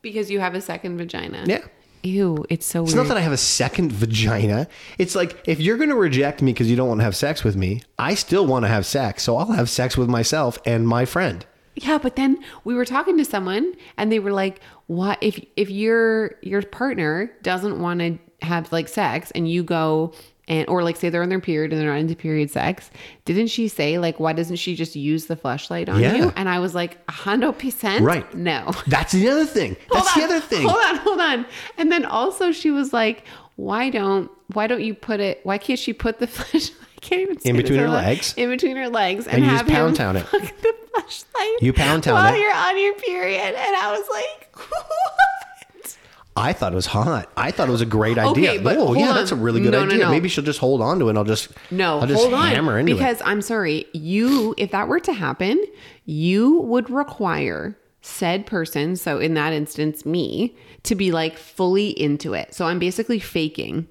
because 0.02 0.30
you 0.30 0.40
have 0.40 0.54
a 0.54 0.60
second 0.60 0.96
vagina. 0.98 1.44
Yeah. 1.46 1.64
Ew. 2.02 2.46
It's 2.48 2.64
so 2.64 2.82
It's 2.84 2.94
weird. 2.94 3.04
not 3.06 3.08
that 3.12 3.18
I 3.18 3.20
have 3.20 3.32
a 3.32 3.36
second 3.36 3.92
vagina. 3.92 4.66
It's 4.98 5.14
like 5.14 5.36
if 5.46 5.60
you're 5.60 5.76
going 5.76 5.90
to 5.90 5.96
reject 5.96 6.40
me 6.40 6.52
because 6.52 6.70
you 6.70 6.76
don't 6.76 6.88
want 6.88 7.00
to 7.00 7.04
have 7.04 7.14
sex 7.16 7.44
with 7.44 7.56
me, 7.56 7.82
I 7.98 8.14
still 8.14 8.46
want 8.46 8.64
to 8.64 8.68
have 8.68 8.86
sex. 8.86 9.22
So 9.22 9.36
I'll 9.36 9.52
have 9.52 9.68
sex 9.68 9.98
with 9.98 10.08
myself 10.08 10.58
and 10.64 10.88
my 10.88 11.04
friend. 11.04 11.44
Yeah, 11.76 11.98
but 11.98 12.16
then 12.16 12.42
we 12.64 12.74
were 12.74 12.84
talking 12.86 13.16
to 13.18 13.24
someone 13.24 13.74
and 13.98 14.10
they 14.10 14.18
were 14.18 14.32
like, 14.32 14.60
"What 14.90 15.18
if 15.20 15.38
if 15.56 15.70
your 15.70 16.34
your 16.42 16.62
partner 16.62 17.30
doesn't 17.42 17.80
want 17.80 18.00
to 18.00 18.18
have 18.44 18.72
like 18.72 18.88
sex 18.88 19.30
and 19.36 19.48
you 19.48 19.62
go 19.62 20.12
and 20.48 20.68
or 20.68 20.82
like 20.82 20.96
say 20.96 21.10
they're 21.10 21.22
on 21.22 21.28
their 21.28 21.38
period 21.38 21.72
and 21.72 21.80
they're 21.80 21.90
not 21.92 22.00
into 22.00 22.16
period 22.16 22.50
sex, 22.50 22.90
didn't 23.24 23.46
she 23.46 23.68
say 23.68 23.98
like 23.98 24.18
why 24.18 24.32
doesn't 24.32 24.56
she 24.56 24.74
just 24.74 24.96
use 24.96 25.26
the 25.26 25.36
flashlight 25.36 25.88
on 25.88 26.00
Yeah. 26.00 26.16
you?" 26.16 26.32
And 26.34 26.48
I 26.48 26.58
was 26.58 26.74
like, 26.74 26.98
"A 27.08 27.12
hundred 27.12 27.52
percent, 27.52 28.04
Right. 28.04 28.34
No, 28.34 28.72
That's 28.88 29.12
the 29.12 29.28
other 29.28 29.46
thing. 29.46 29.76
That's 29.92 30.12
the 30.14 30.24
other 30.24 30.40
thing. 30.40 30.66
Hold 30.66 30.82
on, 30.84 30.96
hold 30.96 31.20
on. 31.20 31.46
And 31.78 31.92
then 31.92 32.04
also 32.04 32.50
she 32.50 32.72
was 32.72 32.92
like, 32.92 33.22
"Why 33.54 33.90
don't 33.90 34.28
why 34.54 34.66
don't 34.66 34.82
you 34.82 34.94
put 34.94 35.20
it? 35.20 35.38
Why 35.44 35.56
can't 35.58 35.78
she 35.78 35.92
put 35.92 36.18
the 36.18 36.26
flashlight?" 36.36 36.74
Can't 37.00 37.22
even 37.22 37.38
In 37.44 37.56
between 37.56 37.78
her 37.78 37.86
out 37.86 37.92
legs? 37.94 38.34
In 38.36 38.50
between 38.50 38.76
her 38.76 38.88
legs, 38.88 39.26
and, 39.26 39.36
And 39.36 39.44
you 39.44 39.50
have 39.50 39.66
just 39.66 39.72
pound 39.72 39.96
town 39.96 40.16
it. 40.16 40.26
the 40.30 40.74
flashlight. 40.92 41.62
You 41.62 41.72
pound 41.72 42.04
town 42.04 42.14
while 42.14 42.34
it. 42.34 42.38
you're 42.38 42.54
on 42.54 42.78
your 42.78 42.94
period, 42.94 43.40
and 43.54 43.76
I 43.76 43.96
was 43.98 44.06
like, 44.10 44.56
"What?" 44.56 45.96
I 46.36 46.52
thought 46.52 46.72
it 46.72 46.76
was 46.76 46.86
hot. 46.86 47.28
I 47.36 47.50
thought 47.50 47.68
it 47.68 47.72
was 47.72 47.80
a 47.80 47.86
great 47.86 48.16
idea. 48.16 48.50
Okay, 48.52 48.62
but 48.62 48.78
oh, 48.78 48.94
yeah, 48.94 49.08
on. 49.10 49.14
that's 49.16 49.32
a 49.32 49.36
really 49.36 49.60
good 49.60 49.72
No, 49.72 49.80
no, 49.80 49.86
idea. 49.94 49.98
no. 50.06 50.10
Maybe 50.10 50.28
she'll 50.28 50.44
just 50.44 50.60
hold 50.60 50.80
on 50.80 50.98
to 51.00 51.06
it 51.06 51.10
and 51.10 51.18
I'll 51.18 51.24
just 51.24 51.48
No, 51.70 51.98
I'll 52.00 52.06
just 52.06 52.20
hold 52.22 52.34
on. 52.34 52.46
hammer 52.46 52.78
into 52.78 52.94
because 52.94 53.20
it. 53.20 53.26
I'm 53.26 53.42
sorry, 53.42 53.86
you 53.92 54.54
if 54.56 54.70
that 54.70 54.88
were 54.88 55.00
to 55.00 55.12
happen, 55.12 55.62
you 56.06 56.60
would 56.60 56.88
require 56.88 57.76
said 58.00 58.46
person, 58.46 58.96
so 58.96 59.18
in 59.18 59.34
that 59.34 59.52
instance, 59.52 60.06
me, 60.06 60.56
to 60.84 60.94
be 60.94 61.10
like 61.12 61.36
fully 61.36 61.88
into 62.00 62.32
it. 62.32 62.54
So 62.54 62.64
I'm 62.64 62.78
basically 62.78 63.18
faking, 63.18 63.88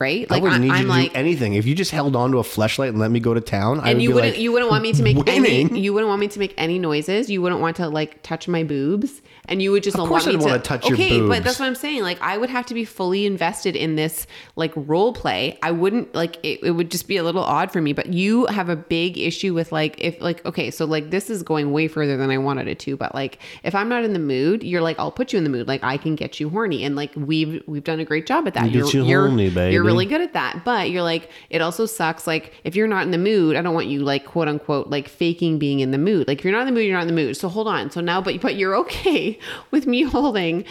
right? 0.00 0.26
I 0.30 0.38
wouldn't 0.38 0.54
I- 0.54 0.58
need 0.58 0.66
you 0.68 0.74
I'm 0.74 0.82
to 0.84 0.88
like, 0.88 1.12
do 1.12 1.18
anything. 1.18 1.54
If 1.54 1.66
you 1.66 1.74
just 1.74 1.90
held 1.90 2.16
on 2.16 2.32
to 2.32 2.38
a 2.38 2.42
fleshlight 2.42 2.88
and 2.88 2.98
let 2.98 3.10
me 3.10 3.20
go 3.20 3.32
to 3.34 3.40
town, 3.40 3.78
I 3.80 3.82
would 3.82 3.90
and 3.92 4.02
you 4.02 4.14
wouldn't 4.14 4.32
like, 4.34 4.40
you 4.40 4.52
wouldn't 4.52 4.70
want 4.70 4.82
me 4.82 4.92
to 4.92 5.02
make 5.02 5.16
winning. 5.16 5.70
any 5.70 5.80
you 5.80 5.92
wouldn't 5.92 6.08
want 6.08 6.20
me 6.20 6.28
to 6.28 6.38
make 6.38 6.54
any 6.56 6.78
noises. 6.78 7.30
You 7.30 7.40
wouldn't 7.42 7.60
want 7.60 7.76
to 7.76 7.88
like 7.88 8.22
touch 8.22 8.48
my 8.48 8.64
boobs. 8.64 9.22
And 9.46 9.60
you 9.60 9.72
would 9.72 9.82
just 9.82 9.98
Of 9.98 10.08
course 10.08 10.24
want 10.24 10.36
I'd 10.36 10.40
to 10.40 10.46
wanna 10.46 10.58
touch 10.60 10.86
your 10.88 10.94
okay 10.94 11.20
but 11.20 11.44
that's 11.44 11.58
what 11.58 11.66
i'm 11.66 11.74
saying. 11.74 12.02
Like 12.02 12.18
i 12.22 12.38
would 12.38 12.48
have 12.48 12.64
to 12.66 12.74
be 12.74 12.86
fully 12.86 13.26
invested 13.26 13.76
in 13.76 13.94
this 13.94 14.26
like 14.56 14.72
role 14.74 15.12
play. 15.12 15.58
I 15.62 15.70
wouldn't 15.70 16.14
like 16.14 16.38
it, 16.42 16.60
it 16.62 16.70
would 16.70 16.90
just 16.90 17.06
be 17.06 17.18
a 17.18 17.22
little 17.22 17.42
odd 17.44 17.70
for 17.70 17.80
me. 17.82 17.92
But 17.92 18.06
you 18.12 18.46
have 18.46 18.68
a 18.70 18.76
big 18.76 19.18
issue 19.18 19.52
with 19.54 19.70
like 19.70 20.00
if 20.00 20.20
like 20.20 20.44
okay 20.46 20.70
so 20.70 20.86
like 20.86 21.10
this 21.10 21.28
is 21.28 21.42
going 21.42 21.72
way 21.72 21.88
further 21.88 22.16
than 22.16 22.30
i 22.30 22.38
wanted 22.38 22.68
it 22.68 22.78
to. 22.80 22.96
But 22.96 23.14
like 23.14 23.38
if 23.62 23.74
i'm 23.74 23.88
not 23.90 24.02
in 24.02 24.12
the 24.14 24.18
mood 24.18 24.62
you're 24.64 24.80
like 24.80 24.98
i'll 24.98 25.12
put 25.12 25.32
you 25.32 25.36
in 25.36 25.44
the 25.44 25.50
mood. 25.50 25.68
Like 25.68 25.84
i 25.84 25.98
can 25.98 26.14
get 26.16 26.40
you 26.40 26.48
horny. 26.48 26.82
And 26.82 26.96
like 26.96 27.12
we've 27.14 27.62
we've 27.66 27.84
done 27.84 28.00
a 28.00 28.04
great 28.04 28.26
job 28.26 28.46
at 28.48 28.54
that. 28.54 28.72
Get 28.72 28.94
you 28.94 29.04
you're, 29.04 29.28
horny, 29.28 29.50
baby. 29.50 29.74
you're 29.74 29.83
really 29.84 30.04
mm-hmm. 30.06 30.14
good 30.14 30.20
at 30.22 30.32
that. 30.32 30.64
But 30.64 30.90
you're 30.90 31.02
like, 31.02 31.30
it 31.50 31.60
also 31.60 31.86
sucks. 31.86 32.26
Like, 32.26 32.52
if 32.64 32.74
you're 32.74 32.88
not 32.88 33.04
in 33.04 33.10
the 33.10 33.18
mood, 33.18 33.56
I 33.56 33.62
don't 33.62 33.74
want 33.74 33.86
you 33.86 34.00
like 34.00 34.24
quote 34.24 34.48
unquote 34.48 34.88
like 34.88 35.08
faking 35.08 35.58
being 35.58 35.80
in 35.80 35.90
the 35.90 35.98
mood. 35.98 36.28
Like, 36.28 36.38
if 36.38 36.44
you're 36.44 36.52
not 36.52 36.60
in 36.60 36.66
the 36.66 36.72
mood, 36.72 36.84
you're 36.84 36.94
not 36.96 37.02
in 37.02 37.14
the 37.14 37.14
mood. 37.14 37.36
So 37.36 37.48
hold 37.48 37.68
on. 37.68 37.90
So 37.90 38.00
now, 38.00 38.20
but 38.20 38.40
but 38.40 38.56
you're 38.56 38.76
okay 38.76 39.38
with 39.70 39.86
me 39.86 40.02
holding 40.02 40.64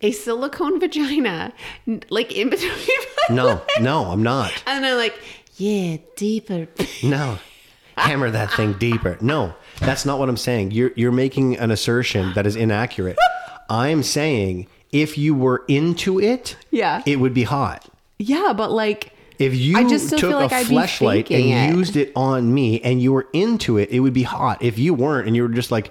a 0.00 0.12
silicone 0.12 0.80
vagina, 0.80 1.52
like 2.08 2.32
in 2.32 2.50
between. 2.50 2.70
my 3.28 3.34
no, 3.34 3.46
legs. 3.46 3.62
no, 3.80 4.06
I'm 4.06 4.22
not. 4.22 4.62
And 4.66 4.84
I'm 4.84 4.96
like, 4.96 5.14
yeah, 5.56 5.98
deeper. 6.16 6.68
No. 7.02 7.38
Hammer 7.96 8.30
that 8.30 8.50
thing 8.52 8.72
deeper. 8.74 9.18
No, 9.20 9.52
that's 9.80 10.06
not 10.06 10.18
what 10.18 10.30
I'm 10.30 10.36
saying. 10.38 10.70
You're 10.70 10.92
you're 10.96 11.12
making 11.12 11.58
an 11.58 11.70
assertion 11.70 12.32
that 12.32 12.46
is 12.46 12.56
inaccurate. 12.56 13.18
I'm 13.68 14.02
saying 14.02 14.68
if 14.90 15.16
you 15.16 15.34
were 15.34 15.64
into 15.68 16.20
it, 16.20 16.56
Yeah. 16.70 17.02
it 17.06 17.20
would 17.20 17.34
be 17.34 17.44
hot. 17.44 17.88
Yeah, 18.20 18.52
but 18.56 18.70
like, 18.70 19.12
If 19.38 19.54
you 19.54 19.76
I 19.76 19.88
just 19.88 20.16
took 20.18 20.32
like 20.34 20.52
a 20.52 20.56
I'd 20.56 20.68
be 20.68 20.74
and 21.34 21.72
it. 21.72 21.76
used 21.76 21.96
it 21.96 22.12
on 22.14 22.52
me 22.52 22.80
and 22.82 23.00
you 23.02 23.12
were 23.12 23.26
into 23.32 23.78
it, 23.78 23.90
it 23.90 24.00
would 24.00 24.12
be 24.12 24.22
hot. 24.24 24.62
If 24.62 24.78
you 24.78 24.94
weren't 24.94 25.26
and 25.26 25.34
you 25.34 25.42
were 25.42 25.48
just 25.48 25.70
like, 25.70 25.90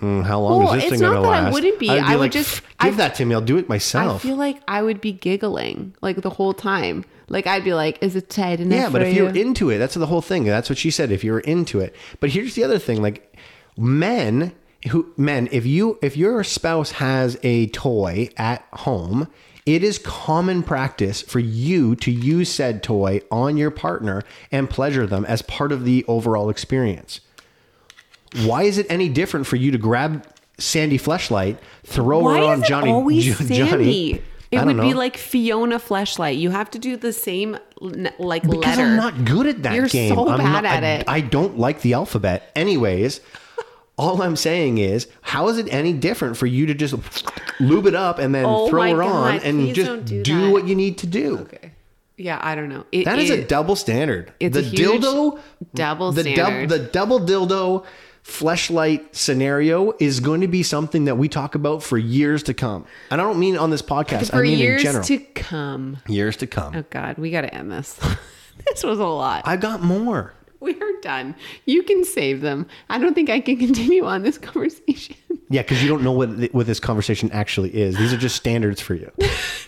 hmm, 0.00 0.22
how 0.22 0.40
long 0.40 0.64
Well, 0.64 0.72
is 0.74 0.82
this 0.82 0.90
thing 0.92 1.00
gonna 1.00 1.22
that 1.22 1.46
I 1.46 1.50
wouldn't 1.50 1.78
be. 1.78 1.88
I'd 1.90 2.02
I 2.02 2.16
would 2.16 2.20
like, 2.22 2.32
just- 2.32 2.62
give 2.80 2.94
I- 2.94 2.96
that 2.96 3.14
to 3.16 3.24
me. 3.24 3.34
I'll 3.34 3.40
do 3.40 3.56
it 3.58 3.68
myself. 3.68 4.24
I 4.24 4.28
feel 4.28 4.36
like 4.36 4.60
I 4.66 4.82
would 4.82 5.00
be 5.00 5.12
giggling 5.12 5.94
like 6.02 6.16
the 6.22 6.30
whole 6.30 6.52
time. 6.54 7.04
Like 7.28 7.46
I'd 7.46 7.62
be 7.62 7.74
like, 7.74 8.02
"Is 8.02 8.16
it 8.16 8.28
tight 8.28 8.58
enough?" 8.58 8.76
Yeah, 8.76 8.88
but 8.90 9.02
if 9.02 9.14
you're 9.14 9.30
you? 9.30 9.40
into 9.42 9.70
it, 9.70 9.78
that's 9.78 9.94
the 9.94 10.06
whole 10.06 10.20
thing. 10.22 10.42
That's 10.44 10.68
what 10.68 10.78
she 10.78 10.90
said. 10.90 11.12
If 11.12 11.22
you're 11.22 11.38
into 11.38 11.78
it, 11.78 11.94
but 12.18 12.30
here's 12.30 12.56
the 12.56 12.64
other 12.64 12.78
thing: 12.80 13.00
like 13.00 13.32
men 13.76 14.52
who 14.88 15.12
men, 15.16 15.48
if 15.52 15.64
you 15.66 15.98
if 16.02 16.16
your 16.16 16.42
spouse 16.42 16.90
has 16.92 17.38
a 17.44 17.66
toy 17.68 18.30
at 18.36 18.64
home, 18.72 19.28
it 19.74 19.84
is 19.84 19.98
common 19.98 20.62
practice 20.62 21.22
for 21.22 21.38
you 21.38 21.94
to 21.96 22.10
use 22.10 22.50
said 22.50 22.82
toy 22.82 23.20
on 23.30 23.56
your 23.56 23.70
partner 23.70 24.22
and 24.50 24.68
pleasure 24.68 25.06
them 25.06 25.24
as 25.26 25.42
part 25.42 25.70
of 25.70 25.84
the 25.84 26.04
overall 26.08 26.50
experience. 26.50 27.20
Why 28.44 28.62
is 28.64 28.78
it 28.78 28.86
any 28.88 29.08
different 29.08 29.46
for 29.46 29.56
you 29.56 29.70
to 29.70 29.78
grab 29.78 30.26
Sandy 30.58 30.98
Fleshlight, 30.98 31.58
throw 31.84 32.20
Why 32.20 32.38
her 32.38 32.44
on 32.44 32.58
is 32.58 32.64
it 32.64 32.68
Johnny? 32.68 32.90
always 32.90 33.36
Sandy? 33.36 33.56
Johnny? 33.58 34.22
It 34.52 34.64
would 34.64 34.76
don't 34.76 34.88
be 34.88 34.94
like 34.94 35.16
Fiona 35.16 35.78
Fleshlight. 35.78 36.36
You 36.38 36.50
have 36.50 36.70
to 36.72 36.78
do 36.80 36.96
the 36.96 37.12
same 37.12 37.56
like 38.18 38.42
Because 38.42 38.56
letter. 38.76 38.82
I'm 38.82 38.96
not 38.96 39.24
good 39.24 39.46
at 39.46 39.62
that 39.62 39.74
You're 39.76 39.86
game. 39.86 40.12
so 40.14 40.28
I'm 40.28 40.38
bad 40.38 40.52
not- 40.52 40.64
at 40.64 40.82
I, 40.84 40.86
it. 40.88 41.04
I 41.08 41.20
don't 41.20 41.56
like 41.58 41.82
the 41.82 41.92
alphabet. 41.92 42.50
Anyways, 42.56 43.20
all 44.00 44.22
I'm 44.22 44.36
saying 44.36 44.78
is, 44.78 45.06
how 45.20 45.48
is 45.48 45.58
it 45.58 45.68
any 45.70 45.92
different 45.92 46.36
for 46.38 46.46
you 46.46 46.64
to 46.66 46.74
just 46.74 46.94
lube 47.60 47.86
it 47.86 47.94
up 47.94 48.18
and 48.18 48.34
then 48.34 48.46
Oh 48.46 48.68
throw 48.70 48.80
my 48.80 48.90
her 48.90 49.02
on 49.02 49.38
and 49.40 49.74
just 49.74 50.06
do, 50.06 50.22
do 50.22 50.50
what 50.50 50.66
you 50.66 50.74
need 50.74 50.96
to 50.98 51.06
do? 51.06 51.38
Okay. 51.40 51.72
Yeah, 52.16 52.38
I 52.42 52.54
don't 52.54 52.68
know. 52.68 52.84
It, 52.92 53.04
That 53.04 53.18
is 53.18 53.30
a 53.30 53.44
double 53.44 53.76
standard. 53.76 54.32
it's 54.40 54.54
the 54.54 54.62
dildo, 54.62 55.38
double 55.74 56.12
the, 56.12 56.22
standard. 56.22 56.68
the 56.68 56.78
double 56.78 57.20
dildo 57.20 57.84
fleshlight 58.24 59.14
scenario 59.14 59.92
is 59.98 60.20
going 60.20 60.40
to 60.42 60.48
be 60.48 60.62
something 60.62 61.04
that 61.06 61.16
we 61.16 61.28
talk 61.28 61.54
about 61.54 61.82
for 61.82 61.98
years 61.98 62.42
to 62.44 62.54
come. 62.54 62.84
And 63.10 63.20
I 63.20 63.24
don't 63.24 63.38
mean 63.38 63.56
on 63.56 63.70
this 63.70 63.82
podcast. 63.82 64.30
for 64.30 64.36
I 64.36 64.42
mean 64.42 64.58
years 64.58 64.80
in 64.82 64.86
general. 64.86 65.04
to 65.04 65.18
come. 65.18 65.98
years 66.08 66.36
to 66.38 66.46
come. 66.46 66.74
Oh 66.76 66.84
God, 66.90 67.18
we 67.18 67.30
got 67.30 67.42
to 67.42 67.54
end 67.54 67.70
this. 67.72 67.98
this 68.66 68.82
was 68.82 68.98
a 68.98 69.04
lot. 69.04 69.42
I 69.46 69.56
got 69.56 69.82
more. 69.82 70.34
we 70.74 70.80
are 70.80 71.00
done. 71.02 71.34
You 71.66 71.82
can 71.82 72.04
save 72.04 72.40
them. 72.40 72.66
I 72.88 72.98
don't 72.98 73.14
think 73.14 73.30
I 73.30 73.40
can 73.40 73.56
continue 73.66 74.04
on 74.04 74.22
this 74.22 74.38
conversation. 74.38 75.16
Yeah, 75.52 75.62
because 75.62 75.82
you 75.82 75.88
don't 75.88 76.04
know 76.04 76.12
what 76.12 76.28
what 76.54 76.68
this 76.68 76.78
conversation 76.78 77.28
actually 77.32 77.74
is. 77.74 77.96
These 77.96 78.12
are 78.12 78.16
just 78.16 78.36
standards 78.36 78.80
for 78.80 78.94
you. 78.94 79.10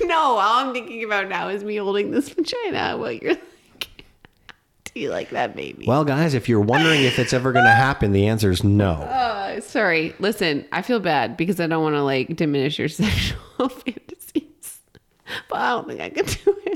no, 0.02 0.16
all 0.16 0.64
I'm 0.64 0.72
thinking 0.72 1.02
about 1.02 1.28
now 1.28 1.48
is 1.48 1.64
me 1.64 1.74
holding 1.74 2.12
this 2.12 2.28
vagina 2.28 2.96
while 2.96 3.10
you're 3.10 3.32
like, 3.32 3.42
do 4.94 5.00
you 5.00 5.10
like 5.10 5.30
that 5.30 5.56
baby? 5.56 5.84
Well, 5.84 6.04
guys, 6.04 6.34
if 6.34 6.48
you're 6.48 6.60
wondering 6.60 7.02
if 7.02 7.18
it's 7.18 7.32
ever 7.32 7.50
going 7.50 7.64
to 7.64 7.72
happen, 7.72 8.12
the 8.12 8.28
answer 8.28 8.52
is 8.52 8.62
no. 8.62 8.92
Uh, 8.92 9.60
sorry. 9.60 10.14
Listen, 10.20 10.64
I 10.70 10.82
feel 10.82 11.00
bad 11.00 11.36
because 11.36 11.58
I 11.58 11.66
don't 11.66 11.82
want 11.82 11.96
to 11.96 12.04
like 12.04 12.36
diminish 12.36 12.78
your 12.78 12.88
sexual 12.88 13.68
fantasies, 13.68 14.78
but 15.48 15.58
I 15.58 15.70
don't 15.70 15.88
think 15.88 16.00
I 16.00 16.10
can 16.10 16.26
do 16.26 16.56
it. 16.66 16.71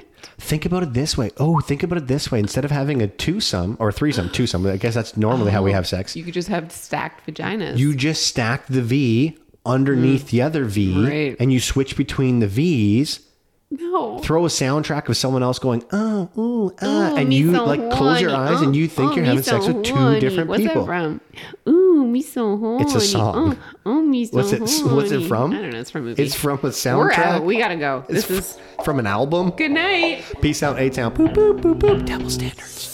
Think 0.47 0.65
about 0.65 0.85
it 0.85 0.93
this 0.95 1.19
way. 1.19 1.31
Oh, 1.39 1.59
think 1.61 1.83
about 1.83 1.99
it 1.99 2.07
this 2.07 2.31
way. 2.31 2.39
Instead 2.39 2.65
of 2.65 2.71
having 2.71 3.03
a 3.03 3.09
twosome 3.09 3.77
or 3.81 3.91
threesome, 3.91 4.29
twosome, 4.31 4.65
I 4.67 4.77
guess 4.77 4.95
that's 4.95 5.17
normally 5.17 5.51
how 5.51 5.63
we 5.63 5.73
have 5.73 5.89
sex. 5.89 6.15
You 6.15 6.23
could 6.23 6.35
just 6.35 6.47
have 6.49 6.71
stacked 6.71 7.27
vaginas. 7.27 7.77
You 7.79 7.97
just 7.97 8.25
stack 8.29 8.67
the 8.69 8.81
V 8.81 9.37
underneath 9.65 10.31
the 10.31 10.43
other 10.43 10.65
V 10.65 10.95
Mm. 10.95 11.09
Right. 11.09 11.37
and 11.41 11.53
you 11.53 11.59
switch 11.59 11.97
between 11.97 12.39
the 12.39 12.47
V's. 12.47 13.26
No. 13.71 14.19
Throw 14.21 14.45
a 14.45 14.49
soundtrack 14.49 15.09
of 15.09 15.17
someone 15.17 15.43
else 15.43 15.59
going, 15.59 15.83
oh, 15.93 16.31
ooh, 16.39 16.75
ah, 16.81 17.13
Ooh, 17.13 17.17
and 17.17 17.33
you 17.35 17.53
so 17.55 17.65
like 17.65 17.81
close 17.91 18.21
your 18.21 18.31
horny. 18.31 18.55
eyes 18.55 18.61
and 18.63 18.77
you 18.77 18.85
Oh, 18.85 18.89
think 18.89 19.13
oh, 19.13 19.15
you're 19.17 19.25
having 19.25 19.43
so 19.43 19.61
sex 19.61 19.67
with 19.67 19.85
two 19.85 19.95
horny. 19.95 20.21
different 20.21 20.49
What's 20.49 20.63
people. 20.63 20.83
that 20.83 20.87
from? 20.87 21.21
Ooh, 21.69 22.07
me 22.07 22.23
so 22.23 22.57
horny. 22.57 22.85
It's 22.85 22.95
a 22.95 23.01
song. 23.01 23.59
Oh, 23.59 23.75
oh, 23.87 24.03
me 24.03 24.25
so 24.27 24.37
What's 24.37 24.53
it? 24.53 24.61
What's 24.61 25.11
it 25.11 25.27
from? 25.27 25.53
I 25.53 25.63
don't 25.63 25.71
know. 25.71 25.79
It's 25.81 25.91
from 25.91 26.03
a 26.03 26.05
movie. 26.05 26.23
It's 26.23 26.35
from 26.35 26.59
a 26.59 26.63
We're 26.63 26.71
soundtrack. 26.71 27.19
out. 27.19 27.45
We 27.45 27.59
gotta 27.59 27.77
go. 27.77 28.05
It's 28.09 28.27
This 28.27 28.31
is 28.31 28.59
f- 28.79 28.85
from 28.85 28.99
an 29.01 29.07
album. 29.07 29.51
good 29.51 29.73
night. 29.73 30.25
Peace 30.41 30.63
out, 30.63 30.79
A 30.79 30.89
Town. 30.89 31.15
Boop 31.15 31.35
boop 31.35 31.61
boop 31.61 31.79
boop. 31.79 32.07
Double 32.07 32.31
standards. 32.31 32.93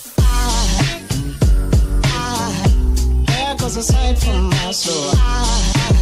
There 3.27 3.57
goes 3.57 3.77
a 3.77 3.83
sight 3.83 4.19
from 4.19 4.49
my 4.51 4.71
soul. 4.73 6.02